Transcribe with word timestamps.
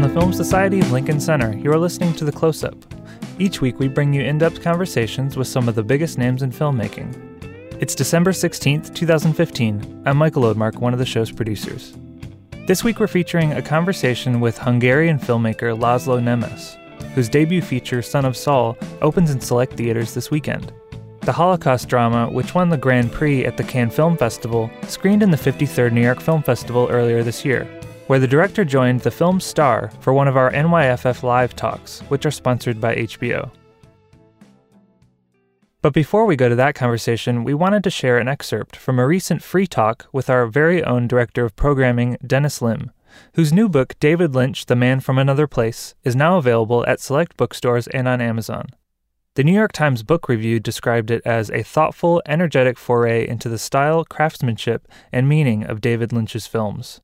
From 0.00 0.14
the 0.14 0.18
Film 0.18 0.32
Society 0.32 0.80
of 0.80 0.92
Lincoln 0.92 1.20
Center, 1.20 1.54
you 1.54 1.70
are 1.70 1.78
listening 1.78 2.14
to 2.14 2.24
The 2.24 2.32
Close 2.32 2.64
Up. 2.64 2.74
Each 3.38 3.60
week, 3.60 3.78
we 3.78 3.86
bring 3.86 4.14
you 4.14 4.22
in 4.22 4.38
depth 4.38 4.62
conversations 4.62 5.36
with 5.36 5.46
some 5.46 5.68
of 5.68 5.74
the 5.74 5.82
biggest 5.82 6.16
names 6.16 6.40
in 6.40 6.50
filmmaking. 6.50 7.14
It's 7.82 7.94
December 7.94 8.32
16th, 8.32 8.94
2015. 8.94 10.04
I'm 10.06 10.16
Michael 10.16 10.44
Odemark, 10.44 10.76
one 10.76 10.94
of 10.94 10.98
the 10.98 11.04
show's 11.04 11.30
producers. 11.30 11.98
This 12.66 12.82
week, 12.82 12.98
we're 12.98 13.08
featuring 13.08 13.52
a 13.52 13.60
conversation 13.60 14.40
with 14.40 14.56
Hungarian 14.56 15.18
filmmaker 15.18 15.78
Laszlo 15.78 16.18
Nemes, 16.18 16.76
whose 17.12 17.28
debut 17.28 17.60
feature, 17.60 18.00
Son 18.00 18.24
of 18.24 18.38
Saul, 18.38 18.78
opens 19.02 19.30
in 19.30 19.38
select 19.38 19.74
theaters 19.74 20.14
this 20.14 20.30
weekend. 20.30 20.72
The 21.20 21.32
Holocaust 21.32 21.88
drama, 21.88 22.30
which 22.30 22.54
won 22.54 22.70
the 22.70 22.78
Grand 22.78 23.12
Prix 23.12 23.44
at 23.44 23.58
the 23.58 23.64
Cannes 23.64 23.90
Film 23.90 24.16
Festival, 24.16 24.70
screened 24.88 25.22
in 25.22 25.30
the 25.30 25.36
53rd 25.36 25.92
New 25.92 26.00
York 26.00 26.22
Film 26.22 26.42
Festival 26.42 26.88
earlier 26.88 27.22
this 27.22 27.44
year, 27.44 27.68
where 28.10 28.18
the 28.18 28.26
director 28.26 28.64
joined 28.64 28.98
the 29.02 29.10
film's 29.12 29.44
star 29.44 29.88
for 30.00 30.12
one 30.12 30.26
of 30.26 30.36
our 30.36 30.50
NYFF 30.50 31.22
Live 31.22 31.54
talks, 31.54 32.00
which 32.08 32.26
are 32.26 32.32
sponsored 32.32 32.80
by 32.80 32.96
HBO. 32.96 33.52
But 35.80 35.92
before 35.92 36.26
we 36.26 36.34
go 36.34 36.48
to 36.48 36.56
that 36.56 36.74
conversation, 36.74 37.44
we 37.44 37.54
wanted 37.54 37.84
to 37.84 37.88
share 37.90 38.18
an 38.18 38.26
excerpt 38.26 38.74
from 38.74 38.98
a 38.98 39.06
recent 39.06 39.44
free 39.44 39.68
talk 39.68 40.08
with 40.12 40.28
our 40.28 40.46
very 40.46 40.82
own 40.82 41.06
director 41.06 41.44
of 41.44 41.54
programming, 41.54 42.16
Dennis 42.26 42.60
Lim, 42.60 42.90
whose 43.34 43.52
new 43.52 43.68
book, 43.68 43.94
David 44.00 44.34
Lynch, 44.34 44.66
The 44.66 44.74
Man 44.74 44.98
from 44.98 45.16
Another 45.16 45.46
Place, 45.46 45.94
is 46.02 46.16
now 46.16 46.36
available 46.36 46.84
at 46.88 46.98
select 46.98 47.36
bookstores 47.36 47.86
and 47.86 48.08
on 48.08 48.20
Amazon. 48.20 48.70
The 49.36 49.44
New 49.44 49.54
York 49.54 49.70
Times 49.70 50.02
Book 50.02 50.28
Review 50.28 50.58
described 50.58 51.12
it 51.12 51.22
as 51.24 51.48
a 51.50 51.62
thoughtful, 51.62 52.20
energetic 52.26 52.76
foray 52.76 53.24
into 53.24 53.48
the 53.48 53.56
style, 53.56 54.04
craftsmanship, 54.04 54.88
and 55.12 55.28
meaning 55.28 55.62
of 55.62 55.80
David 55.80 56.12
Lynch's 56.12 56.48
films. 56.48 57.00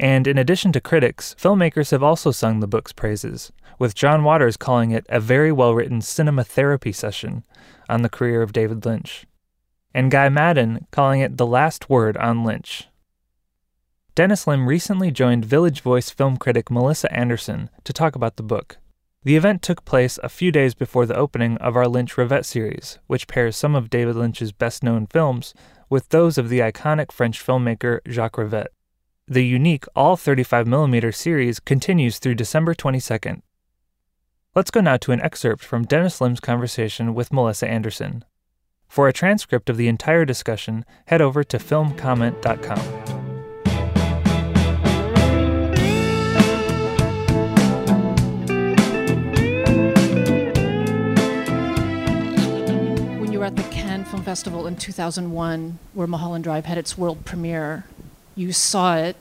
And 0.00 0.26
in 0.26 0.38
addition 0.38 0.72
to 0.72 0.80
critics, 0.80 1.34
filmmakers 1.38 1.90
have 1.90 2.02
also 2.02 2.30
sung 2.30 2.60
the 2.60 2.68
book's 2.68 2.92
praises, 2.92 3.52
with 3.78 3.94
John 3.94 4.22
Waters 4.22 4.56
calling 4.56 4.92
it 4.92 5.06
a 5.08 5.18
very 5.18 5.50
well 5.50 5.74
written 5.74 6.00
cinema 6.00 6.44
therapy 6.44 6.92
session 6.92 7.44
on 7.88 8.02
the 8.02 8.08
career 8.08 8.42
of 8.42 8.52
David 8.52 8.84
Lynch, 8.84 9.26
and 9.92 10.10
Guy 10.10 10.28
Maddin 10.28 10.86
calling 10.90 11.20
it 11.20 11.36
the 11.36 11.46
last 11.46 11.90
word 11.90 12.16
on 12.16 12.44
Lynch. 12.44 12.88
Dennis 14.14 14.46
Lim 14.46 14.68
recently 14.68 15.10
joined 15.10 15.44
Village 15.44 15.80
Voice 15.80 16.10
film 16.10 16.36
critic 16.36 16.70
Melissa 16.70 17.12
Anderson 17.12 17.70
to 17.84 17.92
talk 17.92 18.16
about 18.16 18.36
the 18.36 18.42
book. 18.42 18.78
The 19.24 19.36
event 19.36 19.62
took 19.62 19.84
place 19.84 20.18
a 20.22 20.28
few 20.28 20.50
days 20.50 20.74
before 20.74 21.06
the 21.06 21.16
opening 21.16 21.56
of 21.58 21.76
our 21.76 21.88
Lynch 21.88 22.16
Rivette 22.16 22.44
series, 22.44 22.98
which 23.08 23.26
pairs 23.26 23.56
some 23.56 23.74
of 23.74 23.90
David 23.90 24.16
Lynch's 24.16 24.52
best 24.52 24.82
known 24.82 25.06
films 25.06 25.54
with 25.90 26.08
those 26.08 26.38
of 26.38 26.48
the 26.48 26.60
iconic 26.60 27.12
French 27.12 27.44
filmmaker 27.44 28.00
Jacques 28.08 28.36
Rivette. 28.36 28.68
The 29.30 29.44
unique 29.44 29.84
all 29.94 30.16
35mm 30.16 31.14
series 31.14 31.60
continues 31.60 32.18
through 32.18 32.36
December 32.36 32.74
22nd. 32.74 33.42
Let's 34.54 34.70
go 34.70 34.80
now 34.80 34.96
to 34.96 35.12
an 35.12 35.20
excerpt 35.20 35.62
from 35.62 35.84
Dennis 35.84 36.22
Lim's 36.22 36.40
conversation 36.40 37.12
with 37.12 37.30
Melissa 37.30 37.68
Anderson. 37.68 38.24
For 38.88 39.06
a 39.06 39.12
transcript 39.12 39.68
of 39.68 39.76
the 39.76 39.86
entire 39.86 40.24
discussion, 40.24 40.86
head 41.08 41.20
over 41.20 41.44
to 41.44 41.58
filmcomment.com. 41.58 42.78
When 53.20 53.30
you 53.30 53.40
were 53.40 53.44
at 53.44 53.56
the 53.56 53.62
Cannes 53.64 54.06
Film 54.06 54.22
Festival 54.22 54.66
in 54.66 54.76
2001, 54.76 55.78
where 55.92 56.06
Mulholland 56.06 56.44
Drive 56.44 56.64
had 56.64 56.78
its 56.78 56.96
world 56.96 57.26
premiere, 57.26 57.84
you 58.38 58.52
saw 58.52 58.96
it 58.96 59.16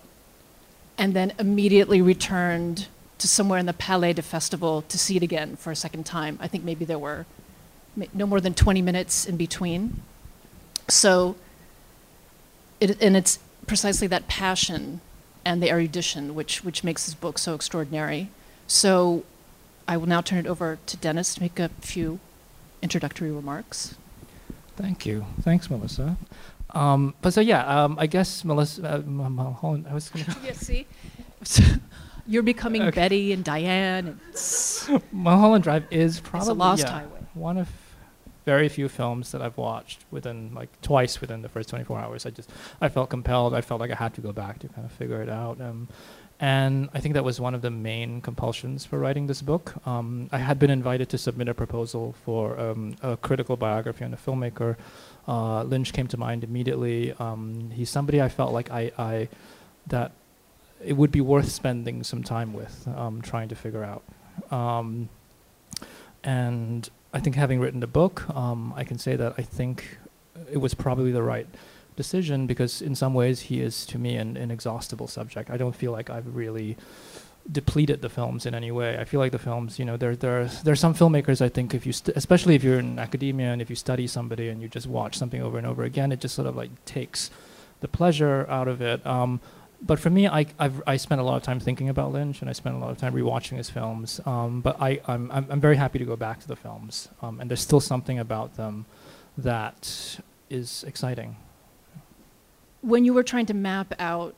and 0.97 1.15
then 1.15 1.33
immediately 1.39 2.01
returned 2.01 2.87
to 3.17 3.27
somewhere 3.27 3.57
in 3.57 3.65
the 3.65 3.73
Palais 3.73 4.13
de 4.13 4.21
Festival 4.21 4.83
to 4.83 4.97
see 4.97 5.17
it 5.17 5.23
again 5.23 5.55
for 5.55 5.71
a 5.71 5.75
second 5.75 6.05
time. 6.05 6.37
I 6.39 6.47
think 6.47 6.63
maybe 6.63 6.85
there 6.85 6.99
were 6.99 7.25
no 8.13 8.27
more 8.27 8.39
than 8.39 8.53
20 8.53 8.81
minutes 8.83 9.25
in 9.25 9.35
between. 9.35 10.01
So, 10.87 11.35
it, 12.79 13.01
and 13.01 13.17
it's 13.17 13.39
precisely 13.65 14.07
that 14.07 14.27
passion 14.27 15.01
and 15.43 15.63
the 15.63 15.69
erudition 15.69 16.35
which, 16.35 16.63
which 16.63 16.83
makes 16.83 17.05
this 17.05 17.15
book 17.15 17.39
so 17.39 17.55
extraordinary. 17.55 18.29
So, 18.67 19.23
I 19.87 19.97
will 19.97 20.07
now 20.07 20.21
turn 20.21 20.37
it 20.37 20.45
over 20.45 20.77
to 20.85 20.97
Dennis 20.97 21.33
to 21.35 21.41
make 21.41 21.59
a 21.59 21.69
few 21.81 22.19
introductory 22.83 23.31
remarks. 23.31 23.95
Thank 24.75 25.07
you. 25.07 25.25
Thanks, 25.41 25.71
Melissa. 25.71 26.17
Um, 26.71 27.15
but 27.21 27.33
so 27.33 27.41
yeah, 27.41 27.65
um, 27.65 27.97
I 27.99 28.07
guess 28.07 28.43
Melissa. 28.43 28.97
Uh, 28.97 29.01
Mulholland, 29.05 29.87
I 29.89 29.93
was 29.93 30.09
gonna. 30.09 30.25
yeah, 30.43 30.51
see, 30.53 30.85
you're 32.27 32.43
becoming 32.43 32.81
okay. 32.83 32.91
Betty 32.91 33.33
and 33.33 33.43
Diane. 33.43 34.19
And 34.87 35.01
Mulholland 35.11 35.63
Drive 35.63 35.85
is 35.91 36.19
probably 36.19 36.53
lost 36.53 36.83
yeah, 36.83 36.91
highway. 36.91 37.19
One 37.33 37.57
of 37.57 37.69
very 38.45 38.69
few 38.69 38.87
films 38.87 39.33
that 39.33 39.41
I've 39.41 39.57
watched 39.57 40.05
within 40.09 40.53
like 40.53 40.69
twice 40.81 41.19
within 41.19 41.41
the 41.41 41.49
first 41.49 41.67
24 41.69 41.99
hours. 41.99 42.25
I 42.25 42.29
just 42.29 42.49
I 42.79 42.89
felt 42.89 43.09
compelled. 43.09 43.53
I 43.53 43.61
felt 43.61 43.81
like 43.81 43.91
I 43.91 43.95
had 43.95 44.13
to 44.15 44.21
go 44.21 44.31
back 44.31 44.59
to 44.59 44.67
kind 44.69 44.85
of 44.85 44.91
figure 44.91 45.21
it 45.21 45.29
out. 45.29 45.59
Um, 45.59 45.89
and 46.39 46.89
I 46.93 46.99
think 46.99 47.15
that 47.15 47.23
was 47.23 47.41
one 47.41 47.55
of 47.55 47.61
the 47.61 47.71
main 47.71 48.21
compulsions 48.21 48.85
for 48.85 48.99
writing 48.99 49.27
this 49.27 49.41
book. 49.41 49.73
Um, 49.87 50.29
I 50.31 50.37
had 50.37 50.59
been 50.59 50.69
invited 50.69 51.09
to 51.09 51.17
submit 51.17 51.49
a 51.49 51.53
proposal 51.53 52.15
for 52.23 52.59
um, 52.59 52.95
a 53.01 53.17
critical 53.17 53.57
biography 53.57 54.05
on 54.05 54.13
a 54.13 54.17
filmmaker. 54.17 54.77
Uh, 55.27 55.63
Lynch 55.63 55.93
came 55.93 56.07
to 56.07 56.17
mind 56.17 56.43
immediately. 56.43 57.13
Um, 57.19 57.71
he's 57.71 57.89
somebody 57.89 58.21
I 58.21 58.29
felt 58.29 58.53
like 58.53 58.71
I, 58.71 58.91
I, 58.97 59.29
that 59.87 60.11
it 60.83 60.93
would 60.93 61.11
be 61.11 61.21
worth 61.21 61.51
spending 61.51 62.03
some 62.03 62.23
time 62.23 62.53
with, 62.53 62.87
um, 62.95 63.21
trying 63.21 63.49
to 63.49 63.55
figure 63.55 63.83
out. 63.83 64.03
Um, 64.51 65.09
and 66.23 66.89
I 67.13 67.19
think 67.19 67.35
having 67.35 67.59
written 67.59 67.79
the 67.79 67.87
book, 67.87 68.29
um, 68.35 68.73
I 68.75 68.83
can 68.83 68.97
say 68.97 69.15
that 69.15 69.33
I 69.37 69.41
think 69.41 69.97
it 70.51 70.57
was 70.57 70.73
probably 70.73 71.11
the 71.11 71.23
right 71.23 71.47
decision 71.95 72.45
because 72.47 72.81
in 72.81 72.95
some 72.95 73.13
ways 73.13 73.41
he 73.41 73.59
is 73.59 73.85
to 73.87 73.97
me 73.97 74.15
an 74.15 74.37
inexhaustible 74.37 75.07
subject. 75.07 75.49
I 75.49 75.57
don't 75.57 75.75
feel 75.75 75.91
like 75.91 76.09
I've 76.09 76.35
really 76.35 76.77
depleted 77.51 78.01
the 78.01 78.09
films 78.09 78.45
in 78.45 78.53
any 78.53 78.71
way. 78.71 78.97
I 78.97 79.05
feel 79.05 79.19
like 79.19 79.31
the 79.31 79.39
films, 79.39 79.79
you 79.79 79.85
know, 79.85 79.97
there 79.97 80.15
there 80.15 80.41
are, 80.41 80.45
there 80.45 80.73
are 80.73 80.77
some 80.77 80.93
filmmakers. 80.93 81.41
I 81.41 81.49
think 81.49 81.73
if 81.73 81.85
you, 81.85 81.93
st- 81.93 82.15
especially 82.17 82.55
if 82.55 82.63
you're 82.63 82.79
in 82.79 82.99
academia 82.99 83.51
and 83.51 83.61
if 83.61 83.69
you 83.69 83.75
study 83.75 84.07
somebody 84.07 84.49
and 84.49 84.61
you 84.61 84.67
just 84.67 84.87
watch 84.87 85.17
something 85.17 85.41
over 85.41 85.57
and 85.57 85.65
over 85.65 85.83
again, 85.83 86.11
it 86.11 86.19
just 86.19 86.35
sort 86.35 86.47
of 86.47 86.55
like 86.55 86.71
takes 86.85 87.31
the 87.79 87.87
pleasure 87.87 88.45
out 88.49 88.67
of 88.67 88.81
it. 88.81 89.05
Um, 89.05 89.39
but 89.81 89.99
for 89.99 90.09
me, 90.09 90.27
I 90.27 90.47
I've, 90.59 90.81
i 90.87 90.97
spent 90.97 91.21
a 91.21 91.23
lot 91.23 91.37
of 91.37 91.43
time 91.43 91.59
thinking 91.59 91.87
about 91.87 92.11
Lynch 92.11 92.41
and 92.41 92.49
I 92.49 92.53
spent 92.53 92.75
a 92.75 92.79
lot 92.79 92.89
of 92.89 92.97
time 92.97 93.13
rewatching 93.13 93.57
his 93.57 93.69
films. 93.69 94.19
Um, 94.25 94.61
but 94.61 94.81
I 94.81 94.99
I'm, 95.07 95.31
I'm, 95.31 95.47
I'm 95.49 95.61
very 95.61 95.77
happy 95.77 95.99
to 95.99 96.05
go 96.05 96.15
back 96.15 96.39
to 96.41 96.47
the 96.47 96.55
films, 96.55 97.09
um, 97.21 97.39
and 97.39 97.49
there's 97.49 97.61
still 97.61 97.79
something 97.79 98.19
about 98.19 98.55
them 98.55 98.85
that 99.37 100.19
is 100.49 100.83
exciting. 100.85 101.37
When 102.81 103.05
you 103.05 103.13
were 103.13 103.23
trying 103.23 103.45
to 103.47 103.53
map 103.53 103.93
out 103.99 104.35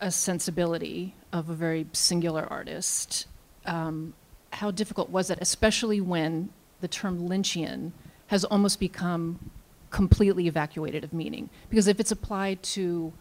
a 0.00 0.10
sensibility 0.10 1.14
of 1.36 1.48
a 1.50 1.54
very 1.54 1.86
singular 1.92 2.46
artist, 2.50 3.26
um, 3.64 4.14
how 4.52 4.70
difficult 4.70 5.10
was 5.10 5.30
it, 5.30 5.38
especially 5.40 6.00
when 6.00 6.50
the 6.80 6.88
term 6.88 7.28
Lynchian 7.28 7.92
has 8.28 8.44
almost 8.44 8.80
become 8.80 9.50
completely 9.90 10.46
evacuated 10.46 11.04
of 11.04 11.12
meaning? 11.12 11.50
Because 11.68 11.86
if 11.86 12.00
it's 12.00 12.10
applied 12.10 12.62
to 12.62 13.12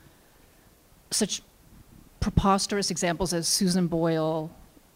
such 1.12 1.42
preposterous 2.20 2.90
examples 2.90 3.34
as 3.34 3.48
Susan 3.48 3.88
Boyle, 3.88 4.52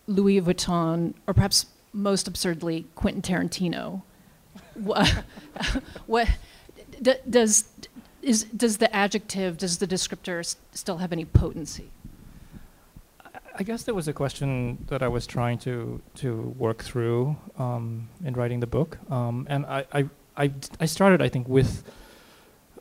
Louis 0.07 0.41
Vuitton, 0.41 1.13
or 1.27 1.33
perhaps 1.33 1.67
most 1.93 2.27
absurdly, 2.27 2.87
Quentin 2.95 3.21
Tarantino, 3.21 4.01
what, 4.73 5.23
what 6.07 6.27
does 7.29 7.65
is 8.21 8.43
does 8.45 8.77
the 8.77 8.93
adjective, 8.93 9.57
does 9.57 9.77
the 9.77 9.87
descriptor 9.87 10.45
st- 10.45 10.57
still 10.73 10.97
have 10.97 11.11
any 11.11 11.25
potency? 11.25 11.89
I 13.59 13.63
guess 13.63 13.83
there 13.83 13.93
was 13.93 14.07
a 14.07 14.13
question 14.13 14.85
that 14.87 15.03
I 15.03 15.09
was 15.09 15.27
trying 15.27 15.57
to 15.59 16.01
to 16.15 16.55
work 16.57 16.81
through 16.81 17.35
um, 17.57 18.07
in 18.23 18.33
writing 18.33 18.61
the 18.61 18.67
book, 18.67 18.97
um, 19.11 19.45
and 19.49 19.65
I, 19.65 19.85
I, 19.91 20.09
I 20.37 20.51
I 20.79 20.85
started 20.85 21.21
I 21.21 21.27
think 21.27 21.49
with 21.49 21.83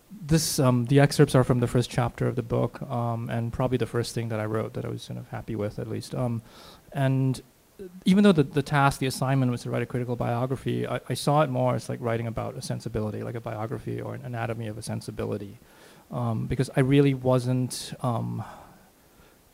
this. 0.09 0.61
Um, 0.61 0.85
the 0.85 1.01
excerpts 1.01 1.35
are 1.35 1.43
from 1.43 1.59
the 1.59 1.67
first 1.67 1.91
chapter 1.91 2.29
of 2.29 2.37
the 2.37 2.45
book, 2.45 2.81
um, 2.83 3.29
and 3.29 3.53
probably 3.53 3.77
the 3.77 3.87
first 3.87 4.15
thing 4.15 4.29
that 4.29 4.39
I 4.39 4.45
wrote 4.45 4.75
that 4.75 4.85
I 4.85 4.89
was 4.89 5.09
kind 5.09 5.19
of 5.19 5.29
happy 5.31 5.57
with 5.57 5.81
at 5.81 5.89
least. 5.89 6.15
Um, 6.15 6.43
and 6.93 7.43
even 8.05 8.23
though 8.23 8.33
the, 8.33 8.45
the 8.45 8.63
task, 8.63 9.01
the 9.01 9.07
assignment 9.07 9.51
was 9.51 9.63
to 9.63 9.71
write 9.71 9.83
a 9.83 9.87
critical 9.87 10.15
biography, 10.15 10.87
I, 10.87 11.01
I, 11.09 11.15
saw 11.15 11.43
it 11.43 11.51
more 11.51 11.77
as 11.77 11.89
like 11.89 12.01
writing 12.01 12.27
about 12.27 12.57
a 12.57 12.63
sensibility, 12.63 13.23
like 13.23 13.37
a 13.37 13.41
biography 13.41 14.01
or 14.01 14.15
an 14.15 14.23
anatomy 14.25 14.67
of 14.67 14.79
a 14.79 14.83
sensibility. 14.83 15.59
Um, 16.11 16.47
because 16.47 16.71
I 16.75 16.81
really 16.81 17.15
wasn't 17.15 17.93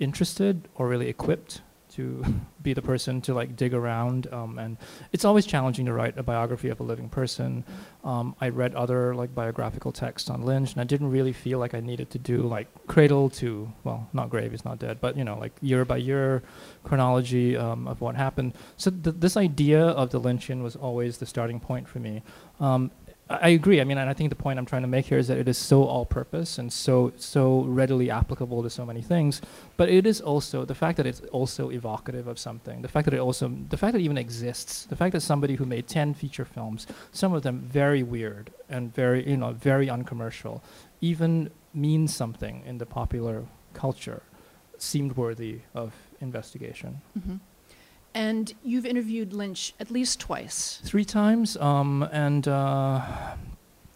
interested 0.05 0.69
or 0.77 0.87
really 0.87 1.09
equipped 1.09 1.63
to 1.95 2.25
be 2.63 2.73
the 2.73 2.83
person 2.83 3.21
to 3.21 3.35
like 3.35 3.57
dig 3.57 3.75
around. 3.75 4.27
Um, 4.33 4.59
and 4.59 4.77
it's 5.13 5.25
always 5.25 5.47
challenging 5.47 5.87
to 5.87 5.93
write 5.93 6.17
a 6.19 6.23
biography 6.23 6.69
of 6.69 6.81
a 6.81 6.83
living 6.83 7.09
person. 7.09 7.65
Um, 8.03 8.35
I 8.41 8.49
read 8.49 8.75
other 8.75 9.15
like 9.15 9.35
biographical 9.35 9.93
texts 9.93 10.31
on 10.31 10.43
Lynch, 10.43 10.73
and 10.73 10.81
I 10.81 10.85
didn't 10.85 11.11
really 11.11 11.33
feel 11.33 11.59
like 11.59 11.75
I 11.75 11.81
needed 11.81 12.11
to 12.11 12.19
do 12.19 12.43
like 12.43 12.69
cradle 12.87 13.31
to 13.31 13.73
well, 13.85 14.09
not 14.13 14.31
grave, 14.31 14.51
he's 14.51 14.65
not 14.65 14.79
dead, 14.79 15.01
but 15.01 15.17
you 15.17 15.25
know, 15.25 15.39
like 15.39 15.53
year 15.61 15.85
by 15.85 15.97
year 15.97 16.43
chronology 16.85 17.57
um, 17.57 17.87
of 17.87 18.01
what 18.01 18.15
happened. 18.15 18.55
So 18.77 18.91
th- 18.91 19.17
this 19.19 19.37
idea 19.37 19.87
of 19.87 20.11
the 20.11 20.21
Lynchian 20.21 20.63
was 20.63 20.77
always 20.77 21.19
the 21.19 21.27
starting 21.27 21.61
point 21.61 21.89
for 21.89 21.99
me. 21.99 22.23
I 23.31 23.49
agree. 23.51 23.81
I 23.81 23.85
mean, 23.85 23.97
and 23.97 24.11
I 24.11 24.13
think 24.13 24.29
the 24.29 24.37
point 24.37 24.59
I'm 24.59 24.67
trying 24.67 24.83
to 24.83 24.89
make 24.89 25.07
here 25.07 25.17
is 25.17 25.29
that 25.29 25.39
it 25.39 25.49
is 25.49 25.57
so 25.57 25.85
all-purpose 25.85 26.59
and 26.59 26.71
so 26.71 27.13
so 27.17 27.63
readily 27.63 28.11
applicable 28.11 28.63
to 28.63 28.69
so 28.69 28.85
many 28.85 29.01
things. 29.01 29.41
But 29.79 29.89
it 29.89 30.07
is 30.07 30.21
also 30.21 30.67
the 30.67 30.75
fact 30.75 30.99
that 30.99 31.07
it's 31.07 31.21
also 31.33 31.71
evocative 31.71 32.27
of 32.27 32.39
something. 32.39 32.83
The 32.83 32.89
fact 32.89 33.07
that 33.07 33.15
it 33.15 33.21
also 33.21 33.49
the 33.71 33.79
fact 33.79 33.95
that 33.95 34.01
it 34.01 34.05
even 34.05 34.19
exists. 34.19 34.85
The 34.85 34.97
fact 34.97 35.13
that 35.15 35.23
somebody 35.23 35.55
who 35.55 35.65
made 35.65 35.89
ten 35.89 36.13
feature 36.13 36.45
films, 36.45 36.87
some 37.13 37.33
of 37.33 37.43
them 37.43 37.61
very 37.61 38.03
weird 38.03 38.53
and 38.69 38.95
very 38.95 39.27
you 39.27 39.39
know 39.39 39.53
very 39.53 39.89
uncommercial, 39.89 40.63
even 41.01 41.51
means 41.73 42.15
something 42.15 42.63
in 42.67 42.77
the 42.77 42.87
popular 42.87 43.47
culture, 43.73 44.23
seemed 44.77 45.17
worthy 45.17 45.61
of 45.75 45.95
investigation. 46.21 47.01
Mm-hmm. 47.19 47.37
And 48.15 48.55
you've 48.63 48.87
interviewed 48.87 49.33
Lynch 49.33 49.75
at 49.81 49.91
least 49.91 50.21
twice. 50.21 50.81
Three 50.85 51.05
times, 51.05 51.57
um, 51.57 52.09
and 52.13 52.47
uh, 52.47 53.03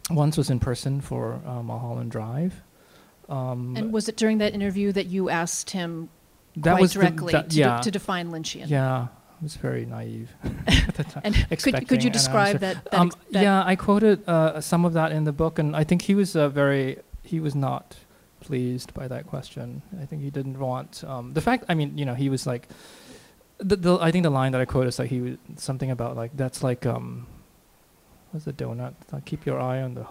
once 0.09 0.37
was 0.37 0.49
in 0.49 0.59
person 0.59 0.99
for 1.01 1.39
uh, 1.45 1.63
Mulholland 1.63 2.11
Drive. 2.11 2.61
Um, 3.29 3.75
and 3.77 3.93
was 3.93 4.09
it 4.09 4.17
during 4.17 4.39
that 4.39 4.53
interview 4.53 4.91
that 4.91 5.05
you 5.05 5.29
asked 5.29 5.69
him 5.69 6.09
quite 6.61 6.81
was 6.81 6.93
the- 6.93 6.99
directly 6.99 7.31
that- 7.31 7.49
to, 7.51 7.55
yeah, 7.55 7.77
de- 7.77 7.83
to 7.83 7.91
define 7.91 8.31
Lynchian? 8.31 8.67
yeah, 8.69 9.07
I 9.39 9.43
was 9.43 9.55
very 9.55 9.85
naive 9.85 10.31
at 10.67 10.95
the 10.95 11.03
time. 11.05 11.21
And 11.23 11.35
could, 11.61 11.87
could 11.87 12.03
you 12.03 12.09
describe 12.09 12.59
that? 12.59 12.83
that, 12.85 12.93
Um, 12.99 13.11
that 13.31 13.43
yeah, 13.43 13.63
I 13.65 13.75
quoted 13.77 14.27
uh, 14.27 14.59
some 14.59 14.83
of 14.83 14.93
that 14.93 15.11
in 15.13 15.23
the 15.23 15.31
book, 15.31 15.59
and 15.59 15.75
I 15.75 15.83
think 15.85 16.01
he 16.01 16.15
was 16.15 16.35
uh, 16.35 16.49
very 16.49 16.97
he 17.23 17.39
was 17.39 17.55
not 17.55 17.95
pleased 18.41 18.93
by 18.93 19.07
that 19.07 19.27
question. 19.27 19.81
I 20.01 20.05
think 20.05 20.23
he 20.23 20.29
didn't 20.31 20.57
want 20.59 21.03
um, 21.05 21.33
the 21.33 21.41
fact. 21.41 21.63
I 21.69 21.73
mean, 21.75 21.97
you 21.97 22.05
know, 22.05 22.15
he 22.15 22.29
was 22.29 22.47
like, 22.47 22.67
the, 23.59 23.75
the 23.75 23.97
I 23.97 24.11
think 24.11 24.23
the 24.23 24.29
line 24.29 24.51
that 24.53 24.61
I 24.61 24.65
quoted 24.65 24.89
is 24.89 24.99
like 24.99 25.09
he 25.09 25.21
was 25.21 25.37
something 25.57 25.91
about 25.91 26.15
like 26.15 26.31
that's 26.35 26.63
like 26.63 26.85
um, 26.85 27.27
what's 28.31 28.45
the 28.45 28.53
donut? 28.53 28.93
Like, 29.11 29.25
keep 29.25 29.45
your 29.45 29.59
eye 29.59 29.81
on 29.81 29.95
the, 29.95 30.05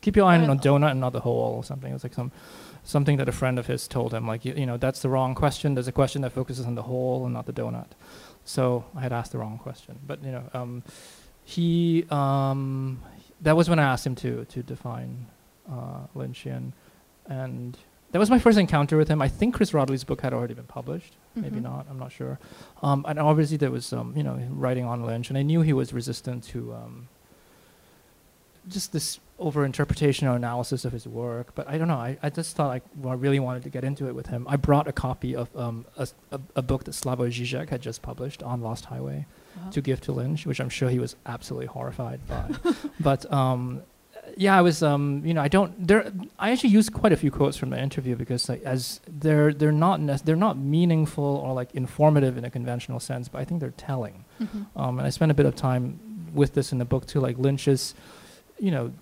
keep 0.00 0.16
your 0.16 0.26
eye 0.26 0.36
on 0.36 0.46
the 0.48 0.62
donut 0.62 0.92
and 0.92 1.00
not 1.00 1.12
the 1.12 1.20
hole 1.20 1.54
or 1.56 1.64
something. 1.64 1.90
It 1.90 1.94
was 1.94 2.04
like 2.04 2.14
some 2.14 2.32
something 2.84 3.16
that 3.16 3.28
a 3.28 3.32
friend 3.32 3.58
of 3.58 3.66
his 3.66 3.86
told 3.86 4.12
him 4.12 4.26
like 4.26 4.44
you, 4.44 4.54
you 4.54 4.66
know 4.66 4.76
that's 4.76 5.02
the 5.02 5.08
wrong 5.08 5.34
question. 5.34 5.74
There's 5.74 5.88
a 5.88 5.92
question 5.92 6.22
that 6.22 6.32
focuses 6.32 6.66
on 6.66 6.74
the 6.74 6.82
hole 6.82 7.24
and 7.24 7.34
not 7.34 7.46
the 7.46 7.52
donut. 7.52 7.88
So 8.44 8.84
I 8.96 9.00
had 9.00 9.12
asked 9.12 9.32
the 9.32 9.38
wrong 9.38 9.58
question, 9.58 9.98
but 10.06 10.22
you 10.24 10.32
know, 10.32 10.44
um, 10.54 10.82
he 11.44 12.06
um, 12.10 13.02
that 13.40 13.56
was 13.56 13.68
when 13.68 13.78
I 13.78 13.84
asked 13.84 14.06
him 14.06 14.14
to 14.16 14.44
to 14.44 14.62
define 14.62 15.26
uh, 15.70 16.06
Lynchian, 16.14 16.72
and 17.26 17.76
that 18.12 18.18
was 18.18 18.30
my 18.30 18.38
first 18.38 18.58
encounter 18.58 18.96
with 18.96 19.08
him. 19.08 19.20
I 19.20 19.28
think 19.28 19.54
Chris 19.54 19.72
Rodley's 19.72 20.04
book 20.04 20.20
had 20.20 20.32
already 20.32 20.54
been 20.54 20.66
published, 20.66 21.14
maybe 21.34 21.58
Mhm. 21.58 21.62
not. 21.62 21.86
I'm 21.90 21.98
not 21.98 22.12
sure. 22.12 22.38
Um, 22.82 23.04
and 23.08 23.18
obviously 23.18 23.56
there 23.56 23.70
was 23.70 23.92
um, 23.92 24.14
you 24.16 24.22
know 24.22 24.38
writing 24.50 24.84
on 24.84 25.04
Lynch, 25.04 25.28
and 25.30 25.36
I 25.38 25.42
knew 25.42 25.62
he 25.62 25.72
was 25.72 25.92
resistant 25.92 26.44
to 26.44 26.74
um, 26.74 27.08
just 28.68 28.92
this 28.92 29.18
overinterpretation 29.40 30.30
or 30.30 30.36
analysis 30.36 30.84
of 30.84 30.92
his 30.92 31.06
work. 31.06 31.52
But 31.56 31.68
I 31.68 31.76
don't 31.78 31.88
know. 31.88 31.96
I, 31.96 32.16
I 32.22 32.30
just 32.30 32.54
thought 32.54 32.70
I, 32.70 32.80
well, 32.96 33.12
I 33.12 33.16
really 33.16 33.40
wanted 33.40 33.64
to 33.64 33.70
get 33.70 33.82
into 33.82 34.06
it 34.06 34.14
with 34.14 34.28
him. 34.28 34.46
I 34.48 34.54
brought 34.56 34.86
a 34.86 34.92
copy 34.92 35.34
of 35.34 35.54
um, 35.56 35.84
a, 35.96 36.06
a- 36.30 36.40
a 36.56 36.62
book 36.62 36.84
that 36.84 36.92
Slavoj 36.92 37.28
Žižek 37.32 37.70
had 37.70 37.82
just 37.82 38.02
published 38.02 38.42
on 38.42 38.60
Lost 38.60 38.84
Highway 38.86 39.26
Uh-huh. 39.56 39.70
to 39.72 39.80
give 39.82 40.00
to 40.02 40.12
Lynch, 40.12 40.46
which 40.46 40.60
I'm 40.60 40.68
sure 40.70 40.88
he 40.90 40.98
was 41.00 41.16
absolutely 41.26 41.66
horrified 41.66 42.20
by. 42.28 42.48
but 43.00 43.30
um, 43.32 43.82
yeah, 44.36 44.56
I 44.56 44.60
was, 44.62 44.82
um, 44.82 45.22
you 45.24 45.34
know, 45.34 45.42
I 45.42 45.48
don't. 45.48 45.86
There, 45.86 46.12
I 46.38 46.50
actually 46.50 46.70
used 46.70 46.92
quite 46.92 47.12
a 47.12 47.16
few 47.16 47.30
quotes 47.30 47.56
from 47.56 47.70
the 47.70 47.80
interview 47.80 48.16
because, 48.16 48.48
like, 48.48 48.62
as 48.62 49.00
they're 49.06 49.52
they're 49.52 49.72
not 49.72 50.24
they're 50.24 50.36
not 50.36 50.56
meaningful 50.58 51.24
or 51.24 51.52
like 51.52 51.74
informative 51.74 52.36
in 52.38 52.44
a 52.44 52.50
conventional 52.50 53.00
sense, 53.00 53.28
but 53.28 53.38
I 53.40 53.44
think 53.44 53.60
they're 53.60 53.70
telling. 53.70 54.24
Mhm. 54.40 54.66
Um, 54.76 54.98
and 54.98 55.06
I 55.06 55.10
spent 55.10 55.30
a 55.30 55.34
bit 55.34 55.46
of 55.46 55.54
time 55.56 55.98
with 56.34 56.54
this 56.54 56.72
in 56.72 56.78
the 56.78 56.84
book 56.84 57.06
too, 57.06 57.20
like 57.20 57.38
Lynch's, 57.38 57.94
you 58.58 58.70
know, 58.70 58.92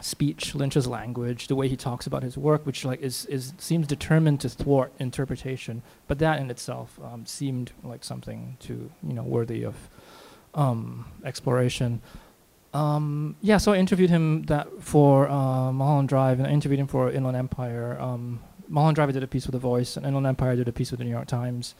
speech, 0.00 0.54
Lynch's 0.54 0.86
language, 0.86 1.48
the 1.48 1.56
way 1.56 1.68
he 1.68 1.76
talks 1.76 2.06
about 2.06 2.22
his 2.22 2.36
work, 2.36 2.64
which 2.66 2.84
like 2.84 3.00
is, 3.00 3.26
is 3.26 3.52
seems 3.58 3.86
determined 3.86 4.40
to 4.40 4.48
thwart 4.48 4.92
interpretation. 4.98 5.82
But 6.06 6.18
that 6.18 6.40
in 6.40 6.50
itself 6.50 6.98
um, 7.02 7.26
seemed 7.26 7.72
like 7.82 8.04
something 8.04 8.56
to 8.60 8.90
you 9.02 9.12
know 9.14 9.22
worthy 9.22 9.64
of 9.64 9.74
um, 10.54 11.06
exploration. 11.24 12.00
Um, 12.74 13.36
yeah, 13.40 13.56
so 13.56 13.72
I 13.72 13.78
interviewed 13.78 14.10
him 14.10 14.42
that 14.44 14.68
for 14.82 15.28
uh, 15.28 15.72
Mulholland 15.72 16.08
Drive, 16.08 16.38
and 16.38 16.46
I 16.46 16.50
interviewed 16.50 16.80
him 16.80 16.86
for 16.86 17.10
Inland 17.10 17.36
Empire. 17.36 17.98
Um, 17.98 18.40
Mulholland 18.68 18.96
Drive 18.96 19.08
I 19.08 19.12
did 19.12 19.22
a 19.22 19.26
piece 19.28 19.46
with 19.46 19.52
The 19.52 19.58
Voice, 19.58 19.96
and 19.96 20.04
Inland 20.04 20.26
Empire 20.26 20.52
I 20.52 20.56
did 20.56 20.68
a 20.68 20.72
piece 20.72 20.90
with 20.90 20.98
the 20.98 21.04
New 21.04 21.10
York 21.10 21.26
Times. 21.26 21.74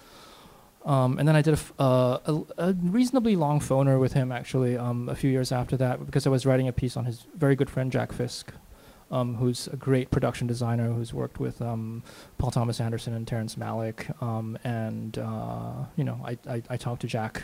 Um, 0.85 1.19
and 1.19 1.29
then 1.29 1.37
I 1.37 1.43
did 1.43 1.59
a, 1.59 1.83
uh, 1.83 2.19
a, 2.57 2.69
a 2.69 2.73
reasonably 2.73 3.37
long 3.37 3.61
phoner 3.61 4.01
with 4.01 4.15
him 4.15 4.33
actually 4.33 4.79
um, 4.79 5.09
a 5.09 5.15
few 5.15 5.31
years 5.31 5.53
after 5.53 5.77
that 5.77 6.07
because 6.07 6.27
I 6.27 6.31
was 6.31 6.47
writing 6.47 6.69
a 6.69 6.73
piece 6.73 6.97
on 6.97 7.05
his 7.05 7.27
very 7.35 7.57
good 7.57 7.69
friend 7.69 7.93
Jack 7.93 8.11
Fisk, 8.11 8.53
um, 9.11 9.35
who's 9.35 9.67
a 9.69 9.77
great 9.77 10.11
production 10.11 10.47
designer 10.47 10.93
who's 10.93 11.13
worked 11.13 11.41
with 11.41 11.61
um, 11.61 12.03
Paul 12.39 12.53
Thomas 12.53 12.81
Anderson 12.81 13.13
and 13.13 13.27
Terrence 13.27 13.57
Malick. 13.57 14.09
And 14.65 15.19
uh, 15.19 15.85
you 15.97 16.05
know, 16.05 16.21
I, 16.25 16.39
I, 16.49 16.63
I 16.71 16.77
talked 16.79 17.03
to 17.03 17.07
Jack 17.07 17.43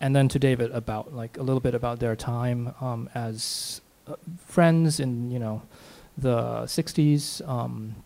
and 0.00 0.14
then 0.14 0.28
to 0.28 0.38
David 0.38 0.70
about 0.72 1.14
like 1.14 1.36
a 1.36 1.42
little 1.42 1.60
bit 1.60 1.74
about 1.74 2.00
their 2.00 2.16
time 2.16 2.74
um, 2.80 3.08
as 3.14 3.80
uh, 4.06 4.16
friends 4.46 5.00
in 5.00 5.30
you 5.30 5.38
know 5.38 5.62
the 6.16 6.62
60s. 6.62 7.46
Um, 7.48 7.96